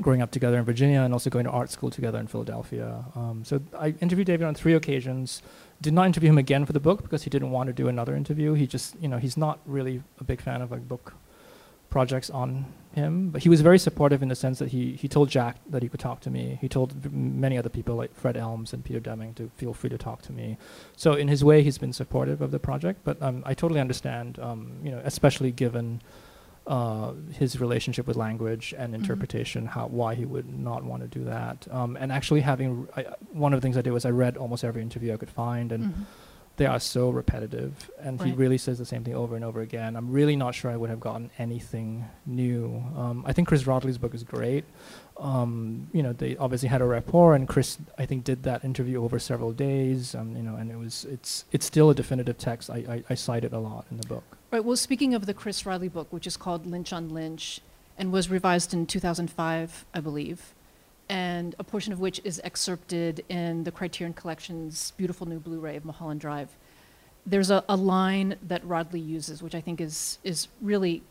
growing 0.00 0.22
up 0.22 0.30
together 0.30 0.58
in 0.58 0.64
Virginia 0.64 1.00
and 1.00 1.12
also 1.12 1.30
going 1.30 1.44
to 1.44 1.50
art 1.50 1.70
school 1.70 1.90
together 1.90 2.18
in 2.18 2.26
Philadelphia. 2.26 3.04
Um, 3.14 3.44
so 3.44 3.60
I 3.78 3.88
interviewed 4.00 4.26
David 4.26 4.46
on 4.46 4.54
three 4.54 4.74
occasions. 4.74 5.42
Did 5.80 5.92
not 5.92 6.06
interview 6.06 6.30
him 6.30 6.38
again 6.38 6.64
for 6.64 6.72
the 6.72 6.80
book 6.80 7.02
because 7.02 7.24
he 7.24 7.30
didn't 7.30 7.50
want 7.50 7.66
to 7.66 7.72
do 7.72 7.88
another 7.88 8.14
interview. 8.14 8.54
He 8.54 8.66
just, 8.66 8.94
you 9.00 9.08
know, 9.08 9.18
he's 9.18 9.36
not 9.36 9.58
really 9.66 10.02
a 10.18 10.24
big 10.24 10.40
fan 10.40 10.62
of 10.62 10.70
like 10.70 10.88
book 10.88 11.14
projects 11.90 12.30
on 12.30 12.66
him, 12.92 13.30
but 13.30 13.42
he 13.44 13.48
was 13.48 13.60
very 13.60 13.78
supportive 13.78 14.20
in 14.22 14.28
the 14.28 14.34
sense 14.34 14.58
that 14.58 14.68
he 14.70 14.92
he 14.96 15.06
told 15.08 15.28
Jack 15.28 15.56
that 15.68 15.82
he 15.82 15.88
could 15.88 16.00
talk 16.00 16.20
to 16.20 16.30
me. 16.30 16.58
He 16.60 16.68
told 16.68 16.92
v- 16.92 17.08
many 17.14 17.56
other 17.56 17.68
people 17.68 17.94
like 17.94 18.14
Fred 18.14 18.36
Elmes 18.36 18.72
and 18.72 18.84
Peter 18.84 18.98
Deming 19.00 19.34
to 19.34 19.50
feel 19.56 19.72
free 19.74 19.90
to 19.90 19.98
talk 19.98 20.22
to 20.22 20.32
me. 20.32 20.56
So 20.96 21.12
in 21.14 21.28
his 21.28 21.44
way, 21.44 21.62
he's 21.62 21.78
been 21.78 21.92
supportive 21.92 22.40
of 22.40 22.50
the 22.50 22.58
project. 22.58 23.00
But 23.04 23.22
um, 23.22 23.42
I 23.46 23.54
totally 23.54 23.80
understand, 23.80 24.38
um, 24.40 24.72
you 24.82 24.90
know, 24.90 25.00
especially 25.04 25.52
given 25.52 26.02
uh, 26.66 27.12
his 27.32 27.60
relationship 27.60 28.06
with 28.06 28.16
language 28.16 28.74
and 28.76 28.94
interpretation, 28.94 29.66
how 29.66 29.86
why 29.86 30.14
he 30.14 30.24
would 30.24 30.48
not 30.52 30.82
want 30.84 31.02
to 31.02 31.08
do 31.08 31.24
that. 31.24 31.66
Um, 31.70 31.96
and 31.96 32.10
actually, 32.12 32.40
having 32.40 32.88
I, 32.96 33.06
one 33.32 33.52
of 33.54 33.60
the 33.60 33.64
things 33.64 33.76
I 33.76 33.82
did 33.82 33.92
was 33.92 34.04
I 34.04 34.10
read 34.10 34.36
almost 34.36 34.62
every 34.64 34.82
interview 34.82 35.12
I 35.12 35.16
could 35.16 35.30
find, 35.30 35.72
and 35.72 35.84
Mhm. 35.84 36.04
They 36.56 36.66
are 36.66 36.80
so 36.80 37.10
repetitive. 37.10 37.90
And 37.98 38.20
he 38.20 38.32
really 38.32 38.58
says 38.58 38.78
the 38.78 38.84
same 38.84 39.02
thing 39.02 39.14
over 39.14 39.34
and 39.34 39.44
over 39.44 39.60
again. 39.60 39.96
I'm 39.96 40.10
really 40.10 40.36
not 40.36 40.54
sure 40.54 40.70
I 40.70 40.76
would 40.76 40.90
have 40.90 41.00
gotten 41.00 41.30
anything 41.38 42.04
new. 42.26 42.84
Um, 42.96 43.24
I 43.26 43.32
think 43.32 43.48
Chris 43.48 43.62
Rodley's 43.64 43.98
book 43.98 44.14
is 44.14 44.22
great. 44.24 44.64
Um, 45.16 45.88
you 45.92 46.02
know, 46.02 46.12
they 46.12 46.36
obviously 46.36 46.68
had 46.68 46.80
a 46.80 46.84
rapport, 46.86 47.34
and 47.34 47.46
Chris, 47.46 47.78
I 47.98 48.06
think, 48.06 48.24
did 48.24 48.42
that 48.44 48.64
interview 48.64 49.02
over 49.02 49.18
several 49.18 49.52
days. 49.52 50.14
Um, 50.14 50.36
you 50.36 50.42
know, 50.42 50.56
and 50.56 50.70
it 50.70 50.76
was 50.76 51.06
it's 51.10 51.44
it's 51.52 51.66
still 51.66 51.90
a 51.90 51.94
definitive 51.94 52.38
text. 52.38 52.70
I, 52.70 52.76
I, 52.76 53.04
I 53.10 53.14
cite 53.14 53.44
it 53.44 53.52
a 53.52 53.58
lot 53.58 53.86
in 53.90 53.98
the 53.98 54.06
book. 54.06 54.24
Right. 54.50 54.64
Well, 54.64 54.76
speaking 54.76 55.14
of 55.14 55.26
the 55.26 55.34
Chris 55.34 55.64
Riley 55.64 55.88
book, 55.88 56.08
which 56.10 56.26
is 56.26 56.36
called 56.36 56.66
Lynch 56.66 56.92
on 56.92 57.10
Lynch, 57.10 57.60
and 57.98 58.12
was 58.12 58.30
revised 58.30 58.72
in 58.72 58.86
2005, 58.86 59.84
I 59.92 60.00
believe, 60.00 60.54
and 61.10 61.56
a 61.58 61.64
portion 61.64 61.92
of 61.92 61.98
which 61.98 62.20
is 62.22 62.40
excerpted 62.44 63.24
in 63.28 63.64
the 63.64 63.72
Criterion 63.72 64.14
Collection's 64.14 64.92
beautiful 64.92 65.26
new 65.26 65.40
Blu-ray 65.40 65.76
of 65.76 65.84
Mulholland 65.84 66.20
Drive. 66.20 66.56
There's 67.26 67.50
a, 67.50 67.64
a 67.68 67.76
line 67.76 68.36
that 68.46 68.64
Rodley 68.64 69.04
uses, 69.04 69.42
which 69.42 69.54
I 69.54 69.60
think 69.60 69.80
is 69.80 70.18
is 70.22 70.48
really 70.62 71.02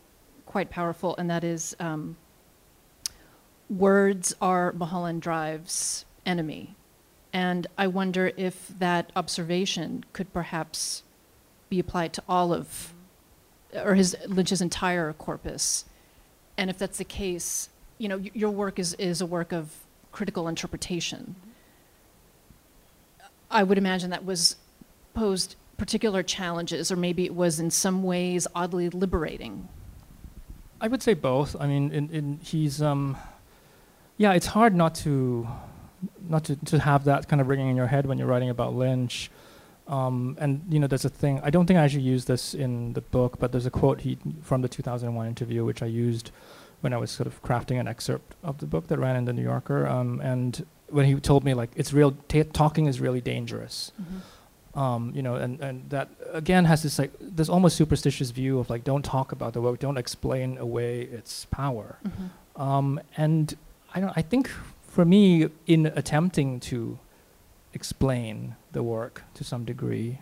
quite 0.46 0.70
powerful, 0.70 1.14
and 1.18 1.28
that 1.30 1.44
is, 1.44 1.76
um, 1.78 2.16
"Words 3.68 4.34
are 4.40 4.72
Mulholland 4.72 5.20
Drive's 5.22 6.06
enemy," 6.24 6.74
and 7.32 7.66
I 7.76 7.86
wonder 7.86 8.32
if 8.36 8.72
that 8.78 9.12
observation 9.14 10.04
could 10.14 10.32
perhaps 10.32 11.02
be 11.68 11.78
applied 11.78 12.14
to 12.14 12.22
all 12.26 12.52
of 12.52 12.94
or 13.74 13.94
his 13.94 14.16
Lynch's 14.26 14.62
entire 14.62 15.12
corpus. 15.12 15.84
And 16.56 16.70
if 16.70 16.78
that's 16.78 16.98
the 16.98 17.04
case, 17.04 17.68
you 17.98 18.08
know, 18.08 18.16
your 18.16 18.50
work 18.50 18.78
is, 18.78 18.94
is 18.94 19.20
a 19.20 19.26
work 19.26 19.52
of 19.52 19.72
critical 20.12 20.48
interpretation. 20.48 21.36
I 23.50 23.62
would 23.62 23.78
imagine 23.78 24.10
that 24.10 24.24
was 24.24 24.56
posed 25.14 25.56
particular 25.76 26.22
challenges, 26.22 26.92
or 26.92 26.96
maybe 26.96 27.24
it 27.24 27.34
was 27.34 27.58
in 27.58 27.70
some 27.70 28.02
ways 28.02 28.46
oddly 28.54 28.90
liberating. 28.90 29.68
I 30.80 30.88
would 30.88 31.02
say 31.02 31.14
both. 31.14 31.56
I 31.58 31.66
mean, 31.66 31.90
in, 31.90 32.10
in 32.10 32.40
he's 32.42 32.80
um, 32.80 33.16
yeah, 34.16 34.32
it's 34.32 34.46
hard 34.46 34.74
not 34.74 34.94
to 34.96 35.48
not 36.28 36.44
to, 36.44 36.56
to 36.56 36.78
have 36.78 37.04
that 37.04 37.28
kind 37.28 37.40
of 37.40 37.48
ringing 37.48 37.68
in 37.68 37.76
your 37.76 37.86
head 37.86 38.06
when 38.06 38.18
you're 38.18 38.26
writing 38.26 38.50
about 38.50 38.74
Lynch. 38.74 39.30
Um, 39.88 40.36
and 40.38 40.62
you 40.68 40.78
know, 40.78 40.86
there's 40.86 41.04
a 41.04 41.10
thing. 41.10 41.40
I 41.42 41.50
don't 41.50 41.66
think 41.66 41.78
I 41.78 41.84
actually 41.84 42.02
used 42.02 42.28
this 42.28 42.54
in 42.54 42.92
the 42.92 43.00
book, 43.00 43.38
but 43.38 43.50
there's 43.50 43.66
a 43.66 43.70
quote 43.70 44.02
he 44.02 44.18
from 44.42 44.62
the 44.62 44.68
2001 44.68 45.26
interview 45.26 45.64
which 45.64 45.82
I 45.82 45.86
used 45.86 46.30
when 46.80 46.92
I 46.92 46.96
was 46.96 47.10
sort 47.10 47.26
of 47.26 47.42
crafting 47.42 47.78
an 47.78 47.86
excerpt 47.88 48.34
of 48.42 48.58
the 48.58 48.66
book 48.66 48.88
that 48.88 48.98
ran 48.98 49.16
in 49.16 49.24
the 49.24 49.32
New 49.32 49.42
Yorker. 49.42 49.86
Um, 49.86 50.20
and 50.20 50.64
when 50.88 51.06
he 51.06 51.14
told 51.16 51.44
me 51.44 51.54
like 51.54 51.70
it's 51.76 51.92
real, 51.92 52.12
talking 52.52 52.86
is 52.86 53.00
really 53.00 53.20
dangerous. 53.20 53.92
Mhm. 54.00 54.78
Um, 54.80 55.12
you 55.14 55.22
know, 55.22 55.34
and, 55.34 55.60
and 55.60 55.90
that 55.90 56.08
again 56.32 56.64
has 56.64 56.82
this 56.84 56.98
like 56.98 57.12
this 57.20 57.48
almost 57.48 57.76
superstitious 57.76 58.30
view 58.30 58.58
of 58.60 58.70
like 58.70 58.84
don't 58.84 59.04
talk 59.04 59.32
about 59.32 59.52
the 59.52 59.60
work, 59.60 59.80
don't 59.80 59.96
explain 59.98 60.58
away 60.58 61.02
its 61.02 61.46
power. 61.46 61.98
Mhm. 62.06 62.60
Um, 62.60 63.00
and 63.16 63.56
I 63.94 64.00
don't. 64.00 64.12
I 64.16 64.22
think 64.22 64.48
for 64.82 65.04
me, 65.04 65.48
in 65.66 65.86
attempting 65.86 66.60
to 66.60 66.98
explain 67.72 68.56
the 68.72 68.82
work 68.82 69.22
to 69.34 69.44
some 69.44 69.64
degree, 69.64 70.18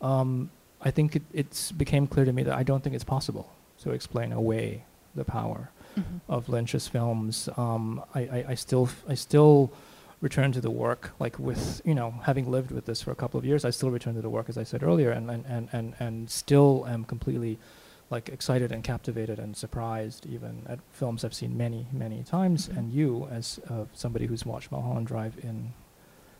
um, 0.00 0.50
I 0.80 0.90
think 0.90 1.16
it 1.16 1.22
it's 1.32 1.72
became 1.72 2.06
clear 2.06 2.24
to 2.24 2.32
me 2.32 2.42
that 2.44 2.54
I 2.56 2.62
don't 2.62 2.82
think 2.82 2.94
it's 2.94 3.04
possible 3.04 3.48
to 3.82 3.90
explain 3.90 4.32
away 4.32 4.84
the 5.14 5.24
power 5.24 5.70
Mhm. 5.96 6.20
of 6.28 6.48
Lynch's 6.48 6.86
films. 6.88 7.48
Um, 7.56 8.02
I, 8.14 8.20
I, 8.20 8.44
I 8.50 8.54
still 8.54 8.88
I 9.08 9.14
still 9.14 9.72
return 10.20 10.52
to 10.52 10.60
the 10.60 10.70
work 10.70 11.12
like 11.18 11.38
with 11.38 11.80
you 11.84 11.94
know 11.94 12.10
having 12.24 12.50
lived 12.50 12.70
with 12.70 12.84
this 12.86 13.02
for 13.02 13.10
a 13.10 13.14
couple 13.16 13.38
of 13.38 13.44
years. 13.44 13.64
I 13.64 13.70
still 13.70 13.90
return 13.90 14.14
to 14.14 14.20
the 14.22 14.28
work 14.30 14.48
as 14.48 14.56
I 14.58 14.64
said 14.64 14.82
earlier, 14.82 15.10
and 15.10 15.30
and 15.30 15.44
and 15.46 15.68
and, 15.72 15.94
and 15.98 16.30
still 16.30 16.86
am 16.88 17.04
completely 17.04 17.58
like 18.10 18.28
excited 18.28 18.72
and 18.72 18.82
captivated 18.84 19.38
and 19.38 19.56
surprised 19.56 20.26
even 20.26 20.62
at 20.68 20.78
films 20.92 21.24
I've 21.24 21.34
seen 21.34 21.56
many 21.56 21.86
many 21.92 22.22
times. 22.22 22.68
Mhm. 22.68 22.76
And 22.76 22.92
you 22.92 23.28
as 23.30 23.60
uh, 23.70 23.84
somebody 23.94 24.26
who's 24.26 24.44
watched 24.46 24.70
Mulholland 24.72 25.06
Drive 25.06 25.34
in 25.42 25.72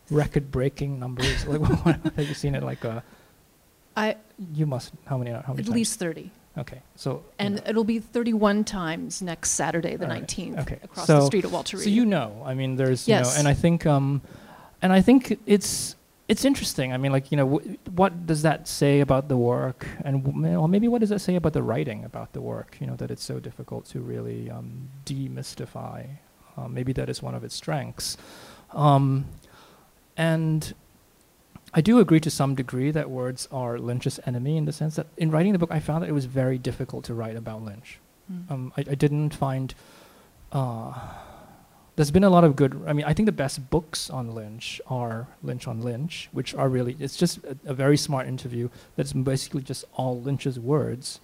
record-breaking 0.09 0.99
numbers, 0.99 1.45
like 1.51 1.61
have 2.15 2.27
you 2.27 2.33
seen 2.33 2.55
it? 2.55 2.63
Like 2.63 2.83
a 2.83 3.03
I 3.95 4.15
you 4.53 4.65
must 4.65 4.93
how 5.05 5.17
many 5.17 5.31
how 5.31 5.39
many 5.47 5.59
at 5.59 5.65
times? 5.65 5.69
least 5.69 5.99
30. 5.99 6.31
Okay 6.57 6.81
so 6.95 7.11
you 7.11 7.23
And 7.39 7.55
know. 7.55 7.61
it'll 7.65 7.83
be 7.85 7.99
31 7.99 8.63
times 8.65 9.21
next 9.21 9.51
Saturday, 9.51 9.95
the 9.95 10.07
right. 10.07 10.23
19th, 10.27 10.59
Okay. 10.61 10.79
across 10.83 11.07
So- 11.07 11.19
the 11.21 11.25
street 11.25 11.45
at 11.45 11.51
Walter 11.51 11.77
Reade. 11.77 11.85
So 11.85 11.89
you 11.89 12.05
know, 12.05 12.43
I 12.45 12.53
mean, 12.53 12.75
there's 12.75 13.07
you 13.07 13.15
know, 13.15 13.19
Yes. 13.21 13.37
and 13.39 13.47
I 13.47 13.53
think, 13.53 13.85
um, 13.85 14.21
and 14.81 14.91
I 14.93 15.01
think 15.01 15.39
it's 15.45 15.95
it's 16.27 16.45
interesting. 16.45 16.93
I 16.93 16.97
mean, 16.97 17.11
like 17.11 17.29
you 17.31 17.35
know, 17.37 17.47
w- 17.57 17.77
what 17.95 18.25
does 18.25 18.41
that 18.43 18.65
say 18.67 19.01
about 19.01 19.27
the 19.27 19.35
work, 19.35 19.85
and 20.05 20.23
w- 20.23 20.57
well, 20.59 20.67
maybe 20.67 20.87
what 20.87 20.99
does 21.01 21.09
that 21.09 21.19
say 21.19 21.35
about 21.35 21.51
the 21.53 21.61
writing 21.63 22.05
about 22.05 22.31
the 22.33 22.39
work? 22.41 22.77
You 22.79 22.87
know, 22.87 22.95
that 22.95 23.11
it's 23.11 23.23
so 23.23 23.39
difficult 23.39 23.85
to 23.87 23.99
really 23.99 24.49
um, 24.49 24.89
demystify. 25.05 26.05
Um, 26.57 26.73
maybe 26.73 26.93
that 26.93 27.09
is 27.09 27.21
one 27.21 27.35
of 27.35 27.43
its 27.43 27.55
strengths, 27.55 28.17
um, 28.73 29.25
and. 30.17 30.73
I 31.73 31.81
do 31.81 31.99
agree 31.99 32.19
to 32.19 32.29
some 32.29 32.55
degree 32.55 32.91
that 32.91 33.09
words 33.09 33.47
are 33.51 33.79
Lynch's 33.79 34.19
enemy 34.25 34.57
in 34.57 34.65
the 34.65 34.73
sense 34.73 34.95
that 34.97 35.07
in 35.17 35.31
writing 35.31 35.53
the 35.53 35.59
book, 35.59 35.71
I 35.71 35.79
found 35.79 36.03
that 36.03 36.09
it 36.09 36.13
was 36.13 36.25
very 36.25 36.57
difficult 36.57 37.05
to 37.05 37.13
write 37.13 37.35
about 37.35 37.63
Lynch 37.63 37.99
Mm. 38.31 38.51
um, 38.51 38.73
I, 38.77 38.81
I 38.81 38.95
didn't 38.95 39.33
find. 39.33 39.73
Uh, 40.51 40.93
there's 41.95 42.11
been 42.11 42.23
a 42.23 42.29
lot 42.29 42.43
of 42.43 42.55
good. 42.55 42.81
I 42.87 42.93
mean, 42.93 43.05
I 43.05 43.13
think 43.13 43.25
the 43.25 43.31
best 43.31 43.69
books 43.69 44.09
on 44.09 44.33
Lynch 44.33 44.79
are 44.87 45.27
Lynch 45.43 45.67
on 45.67 45.81
Lynch, 45.81 46.29
which 46.31 46.53
are 46.55 46.69
really. 46.69 46.95
It's 46.99 47.17
just 47.17 47.39
a, 47.43 47.57
a 47.65 47.73
very 47.73 47.97
smart 47.97 48.27
interview 48.27 48.69
that's 48.95 49.13
basically 49.13 49.61
just 49.63 49.85
all 49.95 50.19
Lynch's 50.21 50.59
words. 50.59 51.19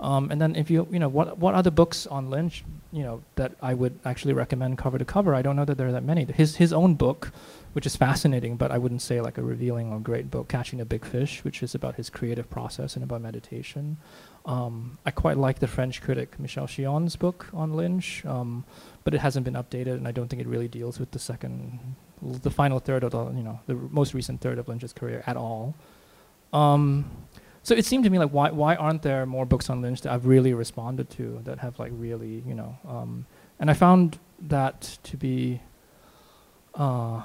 Um, 0.00 0.30
and 0.30 0.40
then 0.40 0.56
if 0.56 0.70
you 0.70 0.88
you 0.90 0.98
know 0.98 1.08
what 1.08 1.38
what 1.38 1.54
other 1.54 1.70
books 1.70 2.06
on 2.06 2.30
Lynch 2.30 2.64
you 2.90 3.02
know 3.02 3.22
that 3.36 3.52
I 3.60 3.74
would 3.74 3.98
actually 4.04 4.32
recommend 4.32 4.78
cover 4.78 4.98
to 4.98 5.04
cover. 5.04 5.34
I 5.34 5.42
don't 5.42 5.56
know 5.56 5.66
that 5.66 5.76
there 5.76 5.88
are 5.88 5.92
that 5.92 6.04
many. 6.04 6.24
His 6.24 6.56
his 6.56 6.72
own 6.72 6.94
book, 6.94 7.32
which 7.72 7.86
is 7.86 7.94
fascinating, 7.94 8.56
but 8.56 8.72
I 8.72 8.78
wouldn't 8.78 9.02
say 9.02 9.20
like 9.20 9.38
a 9.38 9.42
revealing 9.42 9.92
or 9.92 10.00
great 10.00 10.30
book, 10.30 10.48
Catching 10.48 10.80
a 10.80 10.84
Big 10.84 11.04
Fish, 11.04 11.44
which 11.44 11.62
is 11.62 11.74
about 11.74 11.94
his 11.94 12.10
creative 12.10 12.50
process 12.50 12.96
and 12.96 13.04
about 13.04 13.20
meditation. 13.20 13.98
Um, 14.44 14.98
I 15.06 15.10
quite 15.10 15.36
like 15.36 15.60
the 15.60 15.68
French 15.68 16.02
critic 16.02 16.40
Michel 16.40 16.66
Chion's 16.66 17.14
book 17.14 17.46
on 17.52 17.74
Lynch, 17.74 18.24
um, 18.26 18.64
but 19.04 19.14
it 19.14 19.18
hasn't 19.18 19.44
been 19.44 19.54
updated, 19.54 19.94
and 19.94 20.08
I 20.08 20.10
don't 20.12 20.28
think 20.28 20.42
it 20.42 20.48
really 20.48 20.66
deals 20.66 20.98
with 20.98 21.12
the 21.12 21.18
second, 21.18 21.94
the 22.20 22.50
final 22.50 22.80
third 22.80 23.04
of 23.04 23.12
the, 23.12 23.26
you 23.26 23.42
know, 23.42 23.60
the 23.66 23.74
most 23.74 24.14
recent 24.14 24.40
third 24.40 24.58
of 24.58 24.66
Lynch's 24.66 24.92
career 24.92 25.22
at 25.26 25.36
all. 25.36 25.76
Um, 26.52 27.08
so 27.62 27.74
it 27.74 27.84
seemed 27.84 28.04
to 28.04 28.10
me 28.10 28.18
like 28.18 28.30
why 28.30 28.50
why 28.50 28.74
aren't 28.74 29.02
there 29.02 29.26
more 29.26 29.44
books 29.44 29.68
on 29.70 29.82
Lynch 29.82 30.00
that 30.00 30.12
I've 30.12 30.26
really 30.26 30.54
responded 30.54 31.10
to 31.10 31.40
that 31.44 31.58
have 31.58 31.78
like 31.78 31.92
really 31.94 32.42
you 32.46 32.54
know, 32.54 32.76
um, 32.88 33.26
and 33.60 33.70
I 33.70 33.74
found 33.74 34.18
that 34.40 34.98
to 35.04 35.16
be. 35.16 35.60
Uh, 36.74 37.22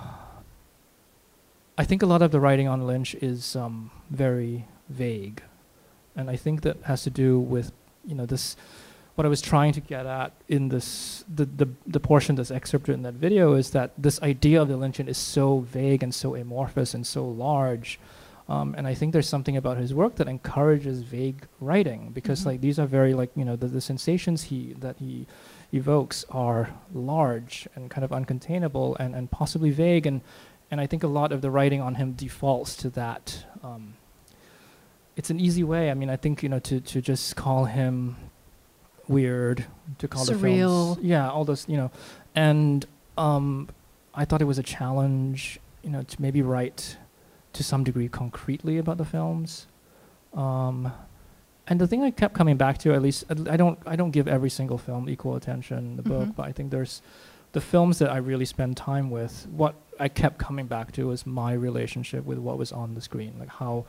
I 1.77 1.83
think 1.83 2.01
a 2.01 2.05
lot 2.05 2.21
of 2.21 2.31
the 2.31 2.39
writing 2.39 2.67
on 2.67 2.87
Lynch 2.87 3.15
is 3.15 3.55
um, 3.55 3.91
very 4.09 4.65
vague, 4.89 5.41
and 6.15 6.29
I 6.29 6.35
think 6.35 6.61
that 6.61 6.77
has 6.83 7.03
to 7.03 7.09
do 7.09 7.39
with 7.39 7.71
you 8.05 8.15
know 8.15 8.25
this. 8.25 8.55
What 9.15 9.25
I 9.25 9.29
was 9.29 9.41
trying 9.41 9.71
to 9.73 9.79
get 9.81 10.05
at 10.05 10.33
in 10.49 10.69
this 10.69 11.23
the 11.33 11.45
the, 11.45 11.69
the 11.87 11.99
portion 11.99 12.35
that's 12.35 12.51
excerpted 12.51 12.93
in 12.95 13.03
that 13.03 13.13
video 13.13 13.53
is 13.53 13.71
that 13.71 13.91
this 13.97 14.21
idea 14.21 14.61
of 14.61 14.67
the 14.67 14.75
Lynchian 14.77 15.07
is 15.07 15.17
so 15.17 15.59
vague 15.59 16.03
and 16.03 16.13
so 16.13 16.35
amorphous 16.35 16.93
and 16.93 17.05
so 17.07 17.25
large. 17.25 17.99
Um, 18.47 18.75
and 18.77 18.85
I 18.85 18.93
think 18.93 19.11
there's 19.11 19.27
something 19.27 19.57
about 19.57 19.77
his 19.77 19.91
work 19.91 20.15
that 20.17 20.27
encourages 20.27 21.01
vague 21.01 21.47
writing 21.59 22.11
because 22.13 22.41
Mhm. 22.41 22.45
like 22.45 22.61
these 22.61 22.77
are 22.77 22.85
very 22.85 23.13
like 23.15 23.31
you 23.35 23.43
know 23.45 23.55
the, 23.55 23.67
the 23.67 23.81
sensations 23.81 24.43
he 24.43 24.73
that 24.79 24.97
he 24.99 25.25
evokes 25.73 26.25
are 26.29 26.69
large 26.93 27.67
and 27.75 27.89
kind 27.89 28.03
of 28.05 28.11
uncontainable 28.11 28.95
and, 28.99 29.15
and 29.15 29.31
possibly 29.31 29.71
vague 29.71 30.05
and 30.05 30.21
and 30.71 30.81
I 30.81 30.87
think 30.87 31.03
a 31.03 31.07
lot 31.07 31.31
of 31.31 31.41
the 31.41 31.49
writing 31.51 31.81
on 31.81 31.95
him 31.95 32.13
defaults 32.13 32.75
to 32.77 32.89
that. 32.91 33.45
Um, 33.63 33.93
it's 35.15 35.29
an 35.29 35.39
easy 35.39 35.63
way. 35.63 35.89
I 35.91 35.93
mean, 35.93 36.09
I 36.09 36.15
think 36.17 36.43
you 36.43 36.49
know 36.49 36.59
to 36.59 36.79
to 36.81 37.01
just 37.01 37.35
call 37.35 37.65
him 37.65 38.15
weird, 39.07 39.65
to 39.99 40.07
call 40.07 40.25
the 40.25 40.33
films, 40.37 40.97
Surreal. 40.97 40.99
yeah, 41.01 41.29
all 41.29 41.45
those 41.45 41.65
you 41.69 41.77
know, 41.77 41.91
and 42.35 42.85
um, 43.17 43.69
I 44.13 44.25
thought 44.25 44.41
it 44.41 44.45
was 44.45 44.57
a 44.59 44.63
challenge, 44.63 45.59
you 45.83 45.89
know, 45.89 46.01
to 46.03 46.21
maybe 46.21 46.41
write 46.41 46.97
to 47.53 47.63
some 47.63 47.83
degree 47.83 48.09
concretely 48.09 48.77
about 48.77 48.97
the 48.97 49.05
films. 49.05 49.67
Um, 50.33 50.91
and 51.67 51.79
the 51.79 51.87
thing 51.87 52.03
I 52.03 52.11
kept 52.11 52.33
coming 52.35 52.57
back 52.57 52.77
to, 52.79 52.93
at 52.93 53.01
least 53.01 53.23
I 53.49 53.55
don't 53.57 53.79
I 53.85 53.95
don't 53.95 54.11
give 54.11 54.27
every 54.27 54.49
single 54.49 54.77
film 54.77 55.09
equal 55.09 55.35
attention 55.35 55.77
in 55.77 55.95
the 55.95 56.03
book, 56.03 56.29
Mhm. 56.29 56.35
but 56.35 56.45
I 56.45 56.51
think 56.51 56.71
there's 56.71 57.01
the 57.53 57.61
films 57.61 57.99
that 57.99 58.11
I 58.11 58.17
really 58.17 58.43
spend 58.45 58.75
time 58.75 59.09
with. 59.09 59.47
What 59.49 59.75
I 59.99 60.07
kept 60.07 60.37
coming 60.37 60.67
back 60.67 60.91
to 60.93 61.07
was 61.07 61.25
my 61.25 61.53
relationship 61.53 62.25
with 62.25 62.37
what 62.37 62.57
was 62.57 62.71
on 62.71 62.95
the 62.95 63.01
screen, 63.01 63.33
like 63.39 63.49
how, 63.49 63.85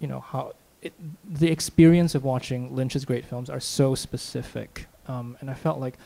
you 0.00 0.08
know, 0.08 0.20
how 0.20 0.52
it, 0.82 0.92
the 1.28 1.50
experience 1.50 2.14
of 2.14 2.24
watching 2.24 2.74
Lynch's 2.74 3.04
great 3.04 3.24
films 3.24 3.50
are 3.50 3.60
so 3.60 3.94
specific, 3.94 4.86
um, 5.06 5.36
and 5.40 5.50
I 5.50 5.54
felt 5.54 5.78
like, 5.78 5.98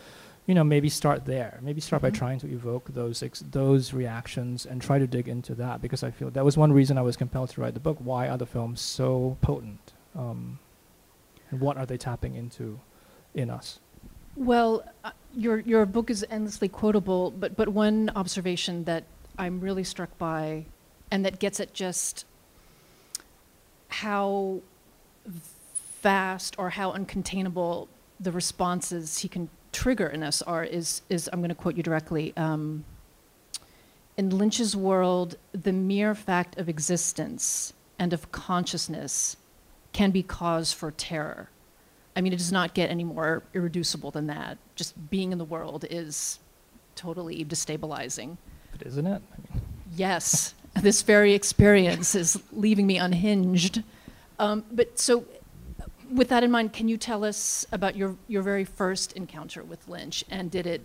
you 0.47 0.55
know, 0.55 0.65
maybe 0.65 0.89
start 0.91 1.25
there. 1.25 1.59
Maybe 1.63 1.81
start 1.81 2.03
by 2.03 2.11
Mhm. 2.11 2.15
trying 2.15 2.39
to 2.41 2.49
evoke 2.53 2.89
those 2.93 3.23
ex- 3.23 3.45
those 3.51 3.95
reactions 3.95 4.67
and 4.67 4.83
try 4.83 4.99
to 4.99 5.07
dig 5.07 5.27
into 5.29 5.55
that 5.55 5.81
because 5.81 6.03
I 6.03 6.11
feel 6.11 6.29
that 6.31 6.45
was 6.45 6.57
one 6.57 6.73
reason 6.73 6.99
I 6.99 7.03
was 7.03 7.17
compelled 7.17 7.51
to 7.51 7.61
write 7.63 7.75
the 7.75 7.81
book. 7.81 7.97
Why 8.01 8.29
are 8.29 8.37
the 8.37 8.47
films 8.47 8.81
so 8.81 9.39
potent? 9.41 9.93
Um, 10.15 10.59
and 11.51 11.61
what 11.61 11.77
are 11.79 11.87
they 11.87 11.97
tapping 11.97 12.35
into 12.35 12.79
in 13.35 13.49
us? 13.49 13.79
Well, 14.37 14.85
uh, 15.05 15.13
your 15.35 15.61
your 15.61 15.87
book 15.87 16.11
is 16.11 16.27
endlessly 16.29 16.69
quotable, 16.69 17.31
but 17.31 17.57
but 17.57 17.69
one 17.69 18.11
observation 18.15 18.85
that 18.85 19.05
I'm 19.39 19.61
really 19.61 19.85
struck 19.85 20.17
by, 20.19 20.67
and 21.11 21.25
that 21.25 21.39
gets 21.39 21.61
at 21.61 21.75
just 21.75 22.25
how 23.89 24.61
vast 26.03 26.55
or 26.59 26.71
how 26.71 26.93
uncontainable 26.93 27.89
the 28.21 28.33
responses 28.33 29.19
he 29.19 29.29
can 29.29 29.49
trigger 29.73 30.07
in 30.07 30.23
us 30.23 30.41
are 30.43 30.65
is 30.65 31.03
is 31.09 31.29
I'm 31.33 31.41
going 31.41 31.49
to 31.49 31.55
quote 31.55 31.77
you 31.77 31.83
directly. 31.83 32.33
Um, 32.37 32.85
in 34.17 34.31
Lynch's 34.31 34.77
world, 34.77 35.37
the 35.53 35.73
mere 35.73 36.15
fact 36.15 36.57
of 36.59 36.69
existence 36.69 37.73
and 37.99 38.13
of 38.13 38.31
consciousness 38.31 39.37
can 39.93 40.11
be 40.11 40.23
cause 40.23 40.73
for 40.73 40.91
terror. 40.93 41.49
I 42.17 42.21
mean, 42.21 42.33
it 42.33 42.39
does 42.39 42.53
not 42.53 42.75
get 42.75 42.91
any 42.91 43.03
more 43.03 43.43
irreducible 43.55 44.13
than 44.13 44.29
that. 44.29 44.59
Just 44.77 45.11
being 45.11 45.33
in 45.33 45.39
the 45.39 45.45
world 45.45 45.85
is 45.91 46.39
totally 46.95 47.45
destabilizing. 47.45 48.37
Isn't 48.83 49.07
it? 49.07 49.23
I 49.33 49.37
mean, 49.55 49.63
Yes, 49.97 50.55
this 50.81 51.03
very 51.03 51.35
experience 51.35 52.15
is 52.15 52.43
leaving 52.53 52.87
me 52.87 52.99
unhinged. 52.99 53.83
Um, 54.39 54.65
but 54.73 54.99
so, 54.99 55.25
with 56.13 56.29
that 56.31 56.43
in 56.43 56.51
mind, 56.51 56.73
can 56.73 56.89
you 56.89 56.97
tell 56.97 57.25
us 57.25 57.65
about 57.71 57.97
your, 57.97 58.17
your 58.27 58.43
very 58.43 58.65
first 58.65 59.13
encounter 59.13 59.63
with 59.63 59.87
Lynch, 59.89 60.25
and 60.31 60.51
did 60.51 60.67
it 60.67 60.83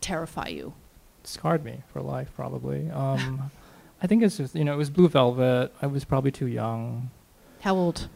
terrify 0.00 0.48
you? 0.48 0.74
scarred 1.24 1.64
me 1.64 1.82
for 1.92 2.00
life, 2.00 2.30
probably. 2.36 2.88
Um, 2.90 3.50
I 4.02 4.06
think 4.06 4.22
it's 4.22 4.36
just 4.36 4.54
you 4.54 4.62
know 4.64 4.74
it 4.74 4.76
was 4.76 4.90
Blue 4.90 5.08
Velvet. 5.08 5.72
I 5.82 5.86
was 5.88 6.04
probably 6.04 6.30
too 6.30 6.46
young, 6.46 7.10
How 7.62 7.74
old? 7.74 8.08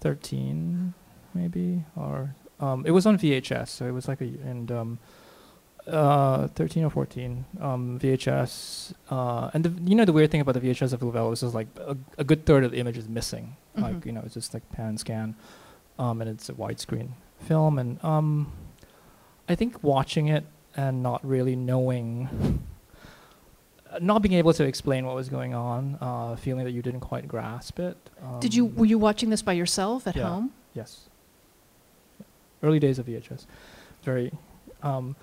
thirteen, 0.00 0.94
maybe, 1.34 1.84
or 1.94 2.34
um, 2.58 2.84
it 2.84 2.90
was 2.90 3.06
on 3.06 3.16
VHS, 3.18 3.68
so 3.68 3.86
it 3.86 3.92
was 3.92 4.08
like 4.08 4.20
a 4.20 4.24
and 4.24 4.72
um, 4.72 4.98
uh, 5.86 6.46
13 6.48 6.84
or 6.84 6.90
14 6.90 7.44
um, 7.60 7.98
VHS. 7.98 8.92
Uh, 9.10 9.50
and 9.52 9.64
the, 9.64 9.90
you 9.90 9.94
know 9.96 10.04
the 10.04 10.12
weird 10.12 10.30
thing 10.30 10.40
about 10.40 10.54
the 10.54 10.60
VHS 10.60 10.92
of 10.92 11.02
Lavelle 11.02 11.32
is 11.32 11.42
like 11.42 11.66
a, 11.78 11.96
a 12.18 12.24
good 12.24 12.46
third 12.46 12.64
of 12.64 12.70
the 12.70 12.78
image 12.78 12.96
is 12.96 13.08
missing. 13.08 13.56
Like 13.76 13.96
Mhm. 13.96 14.06
you 14.06 14.12
know 14.12 14.22
it's 14.24 14.34
just 14.34 14.54
like 14.54 14.68
pan 14.72 14.98
scan, 14.98 15.34
um, 15.98 16.20
and 16.20 16.30
it's 16.30 16.48
a 16.48 16.52
widescreen 16.54 17.08
film. 17.40 17.78
And 17.78 18.02
um, 18.04 18.52
I 19.48 19.54
think 19.54 19.82
watching 19.82 20.28
it 20.28 20.44
and 20.76 21.02
not 21.02 21.24
really 21.26 21.56
knowing, 21.56 22.62
not 24.00 24.22
being 24.22 24.34
able 24.34 24.52
to 24.54 24.64
explain 24.64 25.04
what 25.06 25.14
was 25.14 25.28
going 25.28 25.54
on, 25.54 25.98
uh, 26.00 26.36
feeling 26.36 26.64
that 26.64 26.70
you 26.70 26.82
didn't 26.82 27.00
quite 27.00 27.26
grasp 27.28 27.78
it. 27.78 27.96
Did 28.40 28.54
you 28.54 28.66
um, 28.66 28.76
were 28.76 28.86
you 28.86 28.98
watching 28.98 29.30
this 29.30 29.42
by 29.42 29.52
yourself 29.52 30.06
at 30.06 30.16
yeah. 30.16 30.28
home? 30.28 30.52
Yes. 30.74 31.08
Early 32.62 32.78
days 32.78 32.98
of 33.00 33.06
VHS, 33.06 33.46
very, 34.04 34.30
um, 34.84 35.16